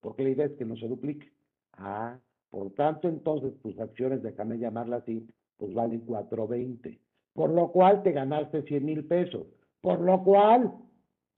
porque 0.00 0.24
la 0.24 0.30
idea 0.30 0.46
es 0.46 0.52
que 0.52 0.64
no 0.64 0.76
se 0.76 0.88
duplique. 0.88 1.30
Ah, 1.74 2.18
por 2.50 2.70
tanto, 2.72 3.08
entonces 3.08 3.58
tus 3.60 3.78
acciones, 3.78 4.22
déjame 4.22 4.58
llamarla 4.58 4.96
así, 4.96 5.26
pues 5.56 5.72
valen 5.74 6.00
420, 6.00 6.98
por 7.34 7.50
lo 7.50 7.70
cual 7.72 8.02
te 8.02 8.12
ganaste 8.12 8.62
100 8.62 8.84
mil 8.84 9.04
pesos, 9.06 9.46
por 9.80 10.00
lo 10.00 10.22
cual 10.22 10.72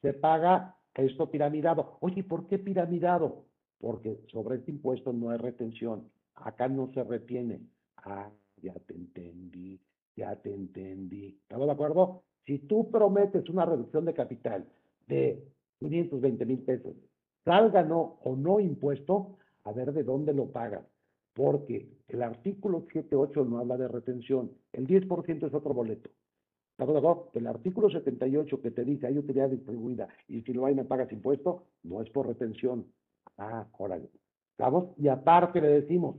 se 0.00 0.12
paga 0.14 0.76
esto 0.94 1.30
piramidado. 1.30 1.98
Oye, 2.00 2.24
¿por 2.24 2.46
qué 2.46 2.58
piramidado? 2.58 3.44
Porque 3.78 4.20
sobre 4.30 4.56
este 4.56 4.70
impuesto 4.70 5.12
no 5.12 5.30
hay 5.30 5.38
retención, 5.38 6.10
acá 6.34 6.68
no 6.68 6.92
se 6.92 7.02
retiene. 7.04 7.60
Ah, 7.96 8.30
ya 8.62 8.74
te 8.74 8.94
entendí, 8.94 9.80
ya 10.16 10.36
te 10.36 10.54
entendí. 10.54 11.38
¿Estamos 11.42 11.66
de 11.66 11.72
acuerdo? 11.72 12.22
Si 12.46 12.58
tú 12.58 12.90
prometes 12.90 13.48
una 13.48 13.64
reducción 13.64 14.04
de 14.04 14.14
capital 14.14 14.66
de 15.06 15.42
520 15.78 16.46
mil 16.46 16.58
pesos, 16.60 16.94
salga 17.44 17.82
no 17.82 18.18
o 18.22 18.36
no 18.36 18.60
impuesto, 18.60 19.36
a 19.64 19.72
ver 19.72 19.92
de 19.92 20.02
dónde 20.02 20.32
lo 20.32 20.46
pagas. 20.46 20.84
Porque 21.34 21.88
el 22.08 22.22
artículo 22.22 22.86
7.8 22.88 23.46
no 23.46 23.58
habla 23.58 23.76
de 23.76 23.88
retención. 23.88 24.52
El 24.72 24.86
10% 24.86 25.46
es 25.46 25.54
otro 25.54 25.72
boleto. 25.72 26.10
El 27.34 27.46
artículo 27.46 27.90
78 27.90 28.60
que 28.60 28.70
te 28.72 28.84
dice 28.84 29.06
hay 29.06 29.16
utilidad 29.16 29.50
distribuida 29.50 30.08
y 30.26 30.42
si 30.42 30.52
no 30.52 30.66
hay 30.66 30.74
me 30.74 30.84
pagas 30.84 31.12
impuesto, 31.12 31.66
no 31.84 32.02
es 32.02 32.10
por 32.10 32.26
retención. 32.26 32.86
Ah, 33.38 33.66
órale. 33.78 34.10
¿Estamos? 34.52 34.88
Y 34.98 35.06
aparte 35.08 35.60
le 35.60 35.68
decimos, 35.68 36.16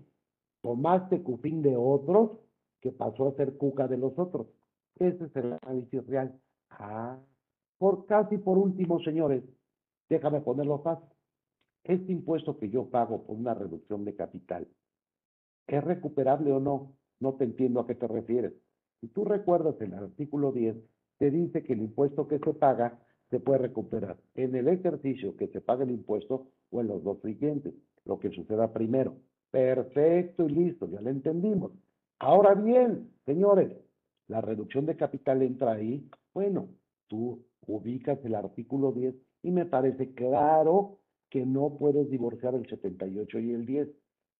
tomaste 0.61 1.21
cupín 1.21 1.61
de 1.61 1.75
otros 1.75 2.39
que 2.79 2.91
pasó 2.91 3.27
a 3.27 3.35
ser 3.35 3.57
cuca 3.57 3.87
de 3.87 3.97
los 3.97 4.17
otros. 4.17 4.47
Ese 4.99 5.25
es 5.25 5.35
el 5.35 5.57
análisis 5.61 6.05
real. 6.07 6.39
Ah, 6.69 7.19
por 7.77 8.05
casi 8.05 8.37
por 8.37 8.57
último, 8.57 8.99
señores, 9.01 9.43
déjame 10.07 10.39
ponerlo 10.41 10.79
fácil. 10.79 11.09
Este 11.83 12.11
impuesto 12.13 12.57
que 12.57 12.69
yo 12.69 12.89
pago 12.89 13.23
por 13.25 13.35
una 13.35 13.53
reducción 13.53 14.05
de 14.05 14.15
capital, 14.15 14.67
¿es 15.67 15.83
recuperable 15.83 16.51
o 16.51 16.59
no? 16.59 16.93
No 17.19 17.33
te 17.35 17.45
entiendo 17.45 17.79
a 17.79 17.87
qué 17.87 17.95
te 17.95 18.07
refieres. 18.07 18.53
Si 19.01 19.07
tú 19.07 19.25
recuerdas 19.25 19.79
el 19.81 19.93
artículo 19.93 20.51
10, 20.51 20.75
te 21.17 21.31
dice 21.31 21.63
que 21.63 21.73
el 21.73 21.81
impuesto 21.81 22.27
que 22.27 22.39
se 22.39 22.53
paga 22.53 22.99
se 23.29 23.39
puede 23.39 23.59
recuperar 23.59 24.17
en 24.35 24.55
el 24.55 24.67
ejercicio 24.67 25.35
que 25.35 25.47
se 25.47 25.61
paga 25.61 25.83
el 25.83 25.91
impuesto 25.91 26.47
o 26.69 26.81
en 26.81 26.87
los 26.87 27.03
dos 27.03 27.21
siguientes, 27.21 27.73
lo 28.05 28.19
que 28.19 28.29
suceda 28.29 28.71
primero. 28.73 29.15
Perfecto 29.51 30.47
y 30.47 30.49
listo, 30.49 30.87
ya 30.87 31.01
lo 31.01 31.09
entendimos. 31.09 31.71
Ahora 32.19 32.55
bien, 32.55 33.11
señores, 33.25 33.71
la 34.27 34.41
reducción 34.41 34.85
de 34.85 34.95
capital 34.95 35.41
entra 35.41 35.73
ahí. 35.73 36.09
Bueno, 36.33 36.69
tú 37.07 37.43
ubicas 37.67 38.23
el 38.23 38.35
artículo 38.35 38.91
10 38.91 39.15
y 39.43 39.51
me 39.51 39.65
parece 39.65 40.13
claro 40.13 40.99
que 41.29 41.45
no 41.45 41.77
puedes 41.77 42.09
divorciar 42.09 42.55
el 42.55 42.67
78 42.67 43.39
y 43.39 43.51
el 43.51 43.65
10. 43.65 43.89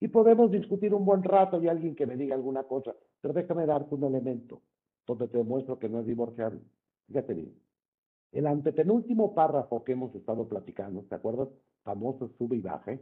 Y 0.04 0.10
podemos 0.10 0.52
discutir 0.52 0.94
un 0.94 1.06
buen 1.06 1.24
rato 1.24 1.64
y 1.64 1.70
alguien 1.70 1.96
que 1.96 2.06
me 2.06 2.18
diga 2.18 2.36
alguna 2.36 2.64
cosa, 2.64 2.94
pero 3.22 3.34
déjame 3.34 3.66
darte 3.66 3.96
un 3.96 4.04
elemento 4.04 4.62
donde 5.08 5.30
te 5.30 5.38
demuestro 5.38 5.80
que 5.80 5.88
no 5.88 6.02
es 6.02 6.06
divorciable. 6.06 6.60
Fíjate 7.08 7.34
bien. 7.34 7.54
El 8.34 8.48
antepenúltimo 8.48 9.34
párrafo 9.34 9.82
que 9.86 9.94
hemos 9.94 10.14
estado 10.14 10.46
platicando, 10.46 11.04
¿te 11.04 11.16
acuerdas? 11.16 11.48
Famoso 11.84 12.28
sube 12.38 12.58
y 12.58 12.60
baja. 12.60 13.00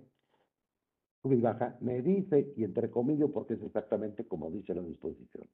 Sube 1.23 1.37
y 1.37 1.41
baja, 1.41 1.75
me 1.81 2.03
dice, 2.03 2.53
y 2.55 2.63
entre 2.65 2.91
comillas, 2.91 3.31
porque 3.33 3.55
es 3.55 3.63
exactamente 3.63 4.27
como 4.27 4.51
dice 4.51 4.75
la 4.75 4.83
disposición. 4.83 5.47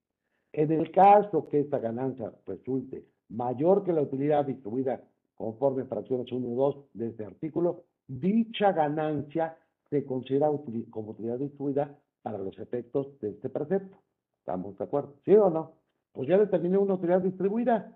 En 0.51 0.69
el 0.73 0.91
caso 0.91 1.47
que 1.47 1.61
esta 1.61 1.79
ganancia 1.79 2.33
resulte 2.45 3.05
mayor 3.29 3.85
que 3.85 3.93
la 3.93 4.01
utilidad 4.01 4.43
distribuida 4.43 5.01
conforme 5.35 5.85
fracciones 5.85 6.29
1 6.29 6.45
y 6.45 6.55
2 6.55 6.75
de 6.91 7.07
este 7.07 7.23
artículo, 7.23 7.85
dicha 8.05 8.73
ganancia 8.73 9.57
se 9.89 10.05
considera 10.05 10.47
como 10.89 11.11
utilidad 11.11 11.39
distribuida 11.39 11.97
para 12.21 12.37
los 12.37 12.57
efectos 12.59 13.19
de 13.19 13.29
este 13.29 13.49
precepto. 13.49 13.97
¿Estamos 14.39 14.77
de 14.77 14.83
acuerdo? 14.83 15.15
¿Sí 15.25 15.33
o 15.35 15.49
no? 15.49 15.73
Pues 16.11 16.27
ya 16.27 16.37
determiné 16.37 16.77
una 16.77 16.95
utilidad 16.95 17.21
distribuida. 17.21 17.95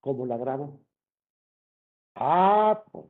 ¿Cómo 0.00 0.26
la 0.26 0.36
grabo? 0.36 0.80
Ah, 2.14 2.82
pues 2.90 3.06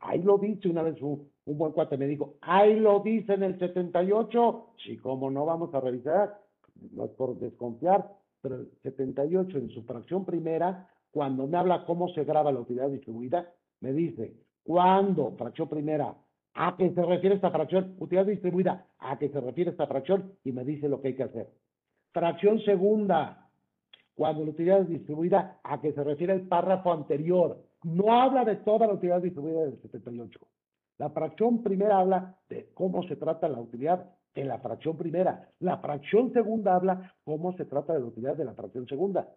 ahí 0.00 0.22
lo 0.22 0.38
dice 0.38 0.68
una 0.68 0.82
vez 0.82 1.00
un, 1.02 1.30
buen 1.46 1.72
cuate 1.72 1.96
me 1.96 2.06
dijo, 2.06 2.34
ahí 2.40 2.78
lo 2.78 3.00
dice 3.00 3.34
en 3.34 3.42
el 3.42 3.58
78. 3.58 4.66
Sí, 4.84 4.96
¿cómo 4.98 5.30
no 5.30 5.44
vamos 5.44 5.74
a 5.74 5.80
revisar? 5.80 6.40
no 6.92 7.04
es 7.04 7.12
por 7.12 7.38
desconfiar, 7.38 8.10
pero 8.40 8.56
el 8.56 8.70
78 8.82 9.58
en 9.58 9.70
su 9.70 9.84
fracción 9.84 10.24
primera, 10.24 10.88
cuando 11.10 11.46
me 11.46 11.56
habla 11.56 11.84
cómo 11.86 12.08
se 12.08 12.24
graba 12.24 12.52
la 12.52 12.60
utilidad 12.60 12.90
distribuida, 12.90 13.52
me 13.80 13.92
dice, 13.92 14.34
¿cuándo? 14.64 15.32
Fracción 15.38 15.68
primera, 15.68 16.14
¿a 16.54 16.76
qué 16.76 16.92
se 16.92 17.02
refiere 17.02 17.36
esta 17.36 17.50
fracción? 17.50 17.96
Utilidad 17.98 18.26
distribuida, 18.26 18.86
¿a 18.98 19.18
qué 19.18 19.28
se 19.28 19.40
refiere 19.40 19.70
esta 19.70 19.86
fracción? 19.86 20.32
Y 20.44 20.52
me 20.52 20.64
dice 20.64 20.88
lo 20.88 21.00
que 21.00 21.08
hay 21.08 21.16
que 21.16 21.24
hacer. 21.24 21.48
Fracción 22.12 22.60
segunda, 22.60 23.48
cuando 24.14 24.44
la 24.44 24.50
utilidad 24.50 24.80
es 24.82 24.88
distribuida, 24.88 25.60
a 25.64 25.80
que 25.80 25.92
se 25.92 26.04
refiere 26.04 26.32
el 26.32 26.46
párrafo 26.46 26.92
anterior. 26.92 27.60
No 27.82 28.20
habla 28.20 28.44
de 28.44 28.56
toda 28.56 28.86
la 28.86 28.94
utilidad 28.94 29.20
distribuida 29.20 29.62
del 29.62 29.80
78. 29.80 30.40
La 30.98 31.10
fracción 31.10 31.62
primera 31.62 31.98
habla 31.98 32.38
de 32.48 32.70
cómo 32.74 33.02
se 33.08 33.16
trata 33.16 33.48
la 33.48 33.60
utilidad 33.60 34.08
en 34.34 34.48
la 34.48 34.58
fracción 34.58 34.96
primera. 34.96 35.48
La 35.60 35.78
fracción 35.78 36.32
segunda 36.32 36.76
habla 36.76 37.14
cómo 37.24 37.56
se 37.56 37.64
trata 37.64 37.92
de 37.92 38.00
la 38.00 38.06
utilidad 38.06 38.36
de 38.36 38.44
la 38.44 38.54
fracción 38.54 38.86
segunda. 38.86 39.28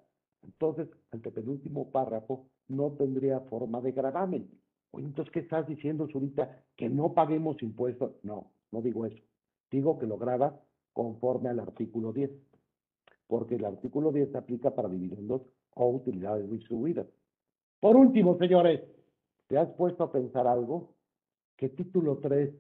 Entonces, 0.44 0.88
el 1.12 1.22
penúltimo 1.22 1.92
párrafo 1.92 2.46
no 2.68 2.92
tendría 2.92 3.40
forma 3.42 3.82
de 3.82 3.92
gravamen. 3.92 4.50
Entonces, 4.94 5.32
¿qué 5.32 5.40
estás 5.40 5.68
diciendo, 5.68 6.08
Zurita? 6.08 6.64
Que 6.76 6.90
no 6.90 7.14
paguemos 7.14 7.62
impuestos. 7.62 8.14
No, 8.24 8.52
no 8.72 8.82
digo 8.82 9.06
eso. 9.06 9.22
Digo 9.70 10.00
que 10.00 10.08
lo 10.08 10.18
graba 10.18 10.60
conforme 10.94 11.50
al 11.50 11.60
artículo 11.60 12.14
10. 12.14 12.32
Porque 13.28 13.56
el 13.56 13.66
artículo 13.66 14.12
10 14.12 14.32
se 14.32 14.38
aplica 14.38 14.74
para 14.74 14.90
dividendos 14.90 15.42
o 15.76 15.90
utilidades 15.90 16.50
distribuidas. 16.50 17.08
Por 17.80 17.96
último, 17.96 18.38
señores, 18.38 18.82
¿te 19.48 19.58
has 19.58 19.70
puesto 19.74 20.04
a 20.04 20.12
pensar 20.12 20.48
algo? 20.48 20.96
Que 21.56 21.70
título 21.70 22.18
3, 22.18 22.54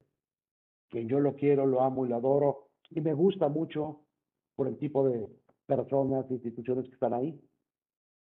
que 0.89 1.05
yo 1.05 1.19
lo 1.19 1.36
quiero, 1.36 1.65
lo 1.65 1.82
amo 1.82 2.05
y 2.05 2.09
lo 2.09 2.15
adoro, 2.15 2.69
y 2.89 3.01
me 3.01 3.13
gusta 3.13 3.47
mucho 3.47 4.01
por 4.55 4.67
el 4.67 4.78
tipo 4.78 5.07
de 5.07 5.28
personas, 5.65 6.30
instituciones 6.30 6.86
que 6.86 6.93
están 6.93 7.13
ahí. 7.13 7.39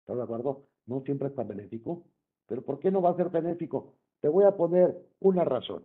¿Estás 0.01 0.17
de 0.17 0.23
acuerdo? 0.23 0.65
No 0.85 1.01
siempre 1.01 1.27
es 1.27 1.35
tan 1.35 1.47
benéfico, 1.47 2.03
pero 2.49 2.61
¿por 2.63 2.79
qué 2.79 2.91
no 2.91 3.01
va 3.01 3.11
a 3.11 3.15
ser 3.15 3.29
benéfico? 3.29 3.93
Te 4.19 4.27
voy 4.27 4.43
a 4.43 4.57
poner 4.57 4.97
una 5.21 5.45
razón. 5.45 5.83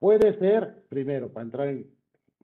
Puede 0.00 0.36
ser, 0.38 0.84
primero, 0.88 1.32
para 1.32 1.44
entrar 1.44 1.68
en 1.68 1.90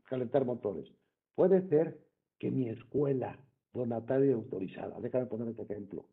calentar 0.04 0.44
motores, 0.44 0.86
puede 1.34 1.68
ser 1.68 1.98
que 2.38 2.50
mi 2.50 2.68
escuela 2.68 3.36
donataria 3.72 4.34
autorizada, 4.34 5.00
déjame 5.00 5.26
poner 5.26 5.48
este 5.48 5.62
ejemplo. 5.62 6.04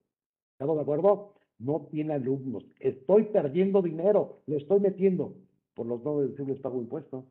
¿Estamos 0.53 0.77
de 0.77 0.81
acuerdo? 0.81 1.33
no 1.59 1.87
tiene 1.91 2.13
alumnos. 2.13 2.65
Estoy 2.79 3.25
perdiendo 3.25 3.81
dinero, 3.81 4.39
le 4.45 4.57
estoy 4.57 4.79
metiendo. 4.79 5.35
Por 5.73 5.85
los 5.85 6.03
no 6.03 6.19
deducibles 6.19 6.59
pago 6.59 6.79
impuestos. 6.79 7.25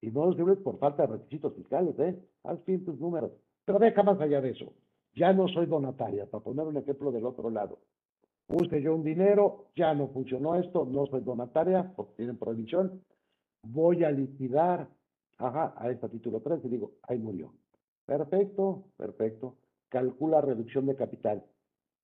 Y 0.00 0.10
no 0.10 0.22
deducibles 0.22 0.58
por 0.58 0.78
falta 0.78 1.06
de 1.06 1.14
requisitos 1.14 1.54
fiscales, 1.54 1.98
¿eh? 1.98 2.18
Haz 2.44 2.60
fin 2.64 2.84
tus 2.84 2.98
números. 2.98 3.32
Pero 3.64 3.78
deja 3.78 4.02
más 4.02 4.20
allá 4.20 4.40
de 4.40 4.50
eso. 4.50 4.72
Ya 5.14 5.32
no 5.32 5.48
soy 5.48 5.66
donataria, 5.66 6.26
para 6.26 6.42
poner 6.42 6.66
un 6.66 6.76
ejemplo 6.76 7.10
del 7.12 7.24
otro 7.24 7.50
lado. 7.50 7.78
Puse 8.46 8.82
yo 8.82 8.94
un 8.94 9.02
dinero, 9.02 9.66
ya 9.74 9.94
no 9.94 10.08
funcionó 10.08 10.54
esto, 10.56 10.84
no 10.84 11.06
soy 11.06 11.22
donataria, 11.22 11.92
porque 11.96 12.14
tienen 12.16 12.36
prohibición. 12.36 13.02
Voy 13.62 14.04
a 14.04 14.10
liquidar, 14.10 14.88
ajá, 15.38 15.74
a 15.76 15.90
este 15.90 16.08
título 16.10 16.40
3 16.40 16.64
y 16.64 16.68
digo, 16.68 16.92
ahí 17.02 17.18
murió. 17.18 17.52
Perfecto, 18.04 18.84
perfecto. 18.96 19.56
Calcula 19.88 20.40
reducción 20.40 20.86
de 20.86 20.96
capital. 20.96 21.42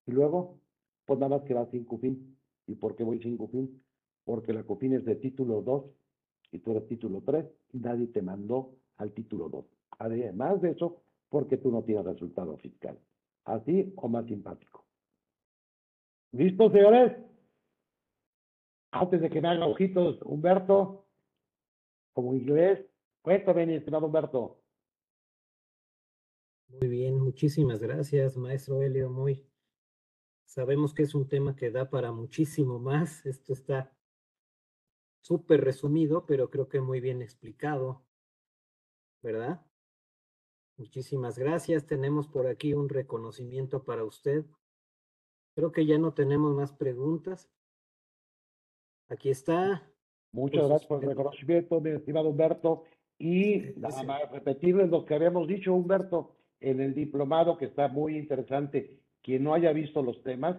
Y 0.07 0.13
luego, 0.13 0.57
pues 1.05 1.19
nada 1.19 1.37
más 1.37 1.47
que 1.47 1.55
va 1.55 1.67
sin 1.67 1.85
CUFIN. 1.85 2.37
¿Y 2.67 2.77
por 2.77 2.97
qué 2.97 3.05
voy 3.05 3.21
sin 3.21 3.37
CUFIN? 3.37 3.83
Porque 4.25 4.53
la 4.53 4.63
CUFIN 4.63 4.95
es 4.95 5.05
de 5.05 5.17
título 5.17 5.61
2 5.61 5.85
y 6.53 6.59
tú 6.61 6.71
eres 6.71 6.87
título 6.89 7.21
3 7.21 7.45
y 7.73 7.79
nadie 7.79 8.07
te 8.07 8.23
mandó 8.23 8.71
al 8.97 9.13
título 9.13 9.49
2. 9.49 9.65
Además 9.99 10.61
de 10.63 10.71
eso, 10.71 11.03
porque 11.29 11.59
tú 11.59 11.71
no 11.71 11.83
tienes 11.83 12.05
resultado 12.05 12.57
fiscal. 12.57 12.99
Así 13.45 13.93
o 13.97 14.09
más 14.09 14.27
simpático. 14.27 14.85
¿Listo, 16.33 16.71
señores? 16.71 17.17
Antes 18.93 19.21
de 19.21 19.31
que 19.31 19.41
me 19.41 19.49
haga 19.49 19.67
ojitos, 19.67 20.21
Humberto, 20.23 21.07
como 22.13 22.35
inglés, 22.35 22.85
cuéntame, 23.23 23.67
mi 23.67 23.75
estimado 23.75 24.07
Humberto. 24.07 24.61
Muy 26.69 26.89
bien, 26.89 27.21
muchísimas 27.21 27.81
gracias, 27.81 28.37
maestro 28.37 28.81
Helio. 28.81 29.11
Muy, 29.11 29.51
Sabemos 30.51 30.95
que 30.95 31.05
es 31.05 31.15
un 31.15 31.29
tema 31.29 31.55
que 31.55 31.71
da 31.71 31.89
para 31.91 32.11
muchísimo 32.11 32.81
más. 32.81 33.25
Esto 33.25 33.53
está 33.53 33.97
súper 35.21 35.61
resumido, 35.61 36.27
pero 36.27 36.51
creo 36.51 36.69
que 36.69 36.81
muy 36.81 36.99
bien 36.99 37.23
explicado, 37.23 38.03
¿verdad? 39.23 39.65
Muchísimas 40.77 41.39
gracias. 41.39 41.87
Tenemos 41.87 42.27
por 42.27 42.49
aquí 42.49 42.75
un 42.75 42.89
reconocimiento 42.89 43.85
para 43.85 44.03
usted. 44.03 44.45
Creo 45.55 45.73
que 45.73 45.87
ya 45.87 45.99
no 45.99 46.13
tenemos 46.13 46.55
más 46.55 46.73
preguntas. 46.73 47.49
Aquí 49.09 49.31
está. 49.31 49.83
Muchas 50.33 50.69
gracias 50.69 50.87
por 50.87 51.03
el 51.03 51.11
reconocimiento, 51.11 51.81
mi 51.81 51.91
estimado 51.91 52.29
Humberto. 52.29 52.85
Y 53.19 53.73
nada 53.77 54.03
más 54.05 54.31
repetirles 54.31 54.89
lo 54.89 55.05
que 55.05 55.15
habíamos 55.15 55.47
dicho, 55.47 55.75
Humberto, 55.75 56.37
en 56.61 56.81
el 56.81 56.95
diplomado, 56.95 57.59
que 57.59 57.67
está 57.67 57.89
muy 57.89 58.17
interesante 58.17 59.01
quien 59.23 59.45
no 59.45 59.55
haya 59.55 59.73
visto 59.73 60.03
los 60.03 60.23
temas, 60.23 60.57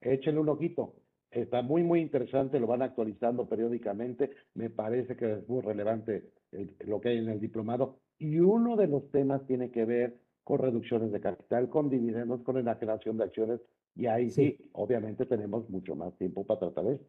échenle 0.00 0.40
un 0.40 0.48
ojito. 0.48 0.94
Está 1.30 1.62
muy, 1.62 1.84
muy 1.84 2.00
interesante, 2.00 2.58
lo 2.58 2.66
van 2.66 2.82
actualizando 2.82 3.48
periódicamente. 3.48 4.30
Me 4.54 4.68
parece 4.68 5.16
que 5.16 5.32
es 5.34 5.48
muy 5.48 5.60
relevante 5.60 6.32
lo 6.80 7.00
que 7.00 7.10
hay 7.10 7.18
en 7.18 7.28
el 7.28 7.40
diplomado. 7.40 8.00
Y 8.18 8.40
uno 8.40 8.76
de 8.76 8.88
los 8.88 9.08
temas 9.10 9.46
tiene 9.46 9.70
que 9.70 9.84
ver 9.84 10.18
con 10.42 10.58
reducciones 10.58 11.12
de 11.12 11.20
capital, 11.20 11.68
con 11.68 11.88
dividendos, 11.88 12.42
con 12.42 12.58
enajenación 12.58 13.16
de 13.16 13.24
acciones. 13.24 13.60
Y 13.94 14.06
ahí 14.06 14.30
sí. 14.30 14.58
obviamente 14.72 15.26
tenemos 15.26 15.68
mucho 15.68 15.94
más 15.94 16.16
tiempo 16.16 16.46
para 16.46 16.60
tratar 16.60 16.86
eso. 16.86 17.04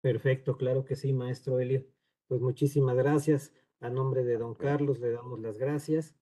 Perfecto, 0.00 0.56
claro 0.56 0.84
que 0.84 0.96
sí, 0.96 1.12
maestro 1.12 1.60
Elio. 1.60 1.84
Pues 2.28 2.40
muchísimas 2.40 2.96
gracias. 2.96 3.52
A 3.80 3.90
nombre 3.90 4.24
de 4.24 4.38
don 4.38 4.54
Carlos 4.54 4.98
le 4.98 5.10
damos 5.10 5.40
las 5.40 5.58
gracias. 5.58 6.16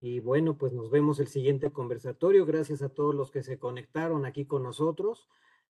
Y 0.00 0.20
bueno, 0.20 0.58
pues 0.58 0.72
nos 0.72 0.90
vemos 0.90 1.20
el 1.20 1.28
siguiente 1.28 1.70
conversatorio. 1.72 2.44
Gracias 2.44 2.82
a 2.82 2.88
todos 2.88 3.14
los 3.14 3.30
que 3.30 3.42
se 3.42 3.58
conectaron 3.58 4.26
aquí 4.26 4.46
con 4.46 4.62
nosotros. 4.62 5.28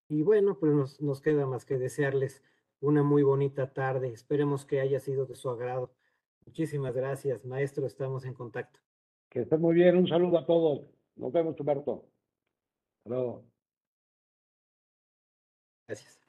Y 0.08 0.22
bueno, 0.22 0.58
pues 0.58 0.72
nos, 0.72 1.00
nos 1.00 1.20
queda 1.20 1.46
más 1.46 1.64
que 1.64 1.78
desearles 1.78 2.42
una 2.80 3.02
muy 3.02 3.22
bonita 3.22 3.72
tarde. 3.72 4.08
Esperemos 4.08 4.64
que 4.64 4.80
haya 4.80 5.00
sido 5.00 5.26
de 5.26 5.34
su 5.34 5.50
agrado. 5.50 5.92
Muchísimas 6.46 6.94
gracias, 6.94 7.44
maestro. 7.44 7.86
Estamos 7.86 8.24
en 8.24 8.34
contacto. 8.34 8.80
Que 9.28 9.40
estén 9.40 9.60
muy 9.60 9.74
bien. 9.74 9.96
Un 9.96 10.06
saludo 10.06 10.38
a 10.38 10.46
todos. 10.46 10.86
Nos 11.16 11.32
vemos, 11.32 11.58
Humberto. 11.58 12.13
Hasta 13.04 13.44
Gracias. 15.88 16.23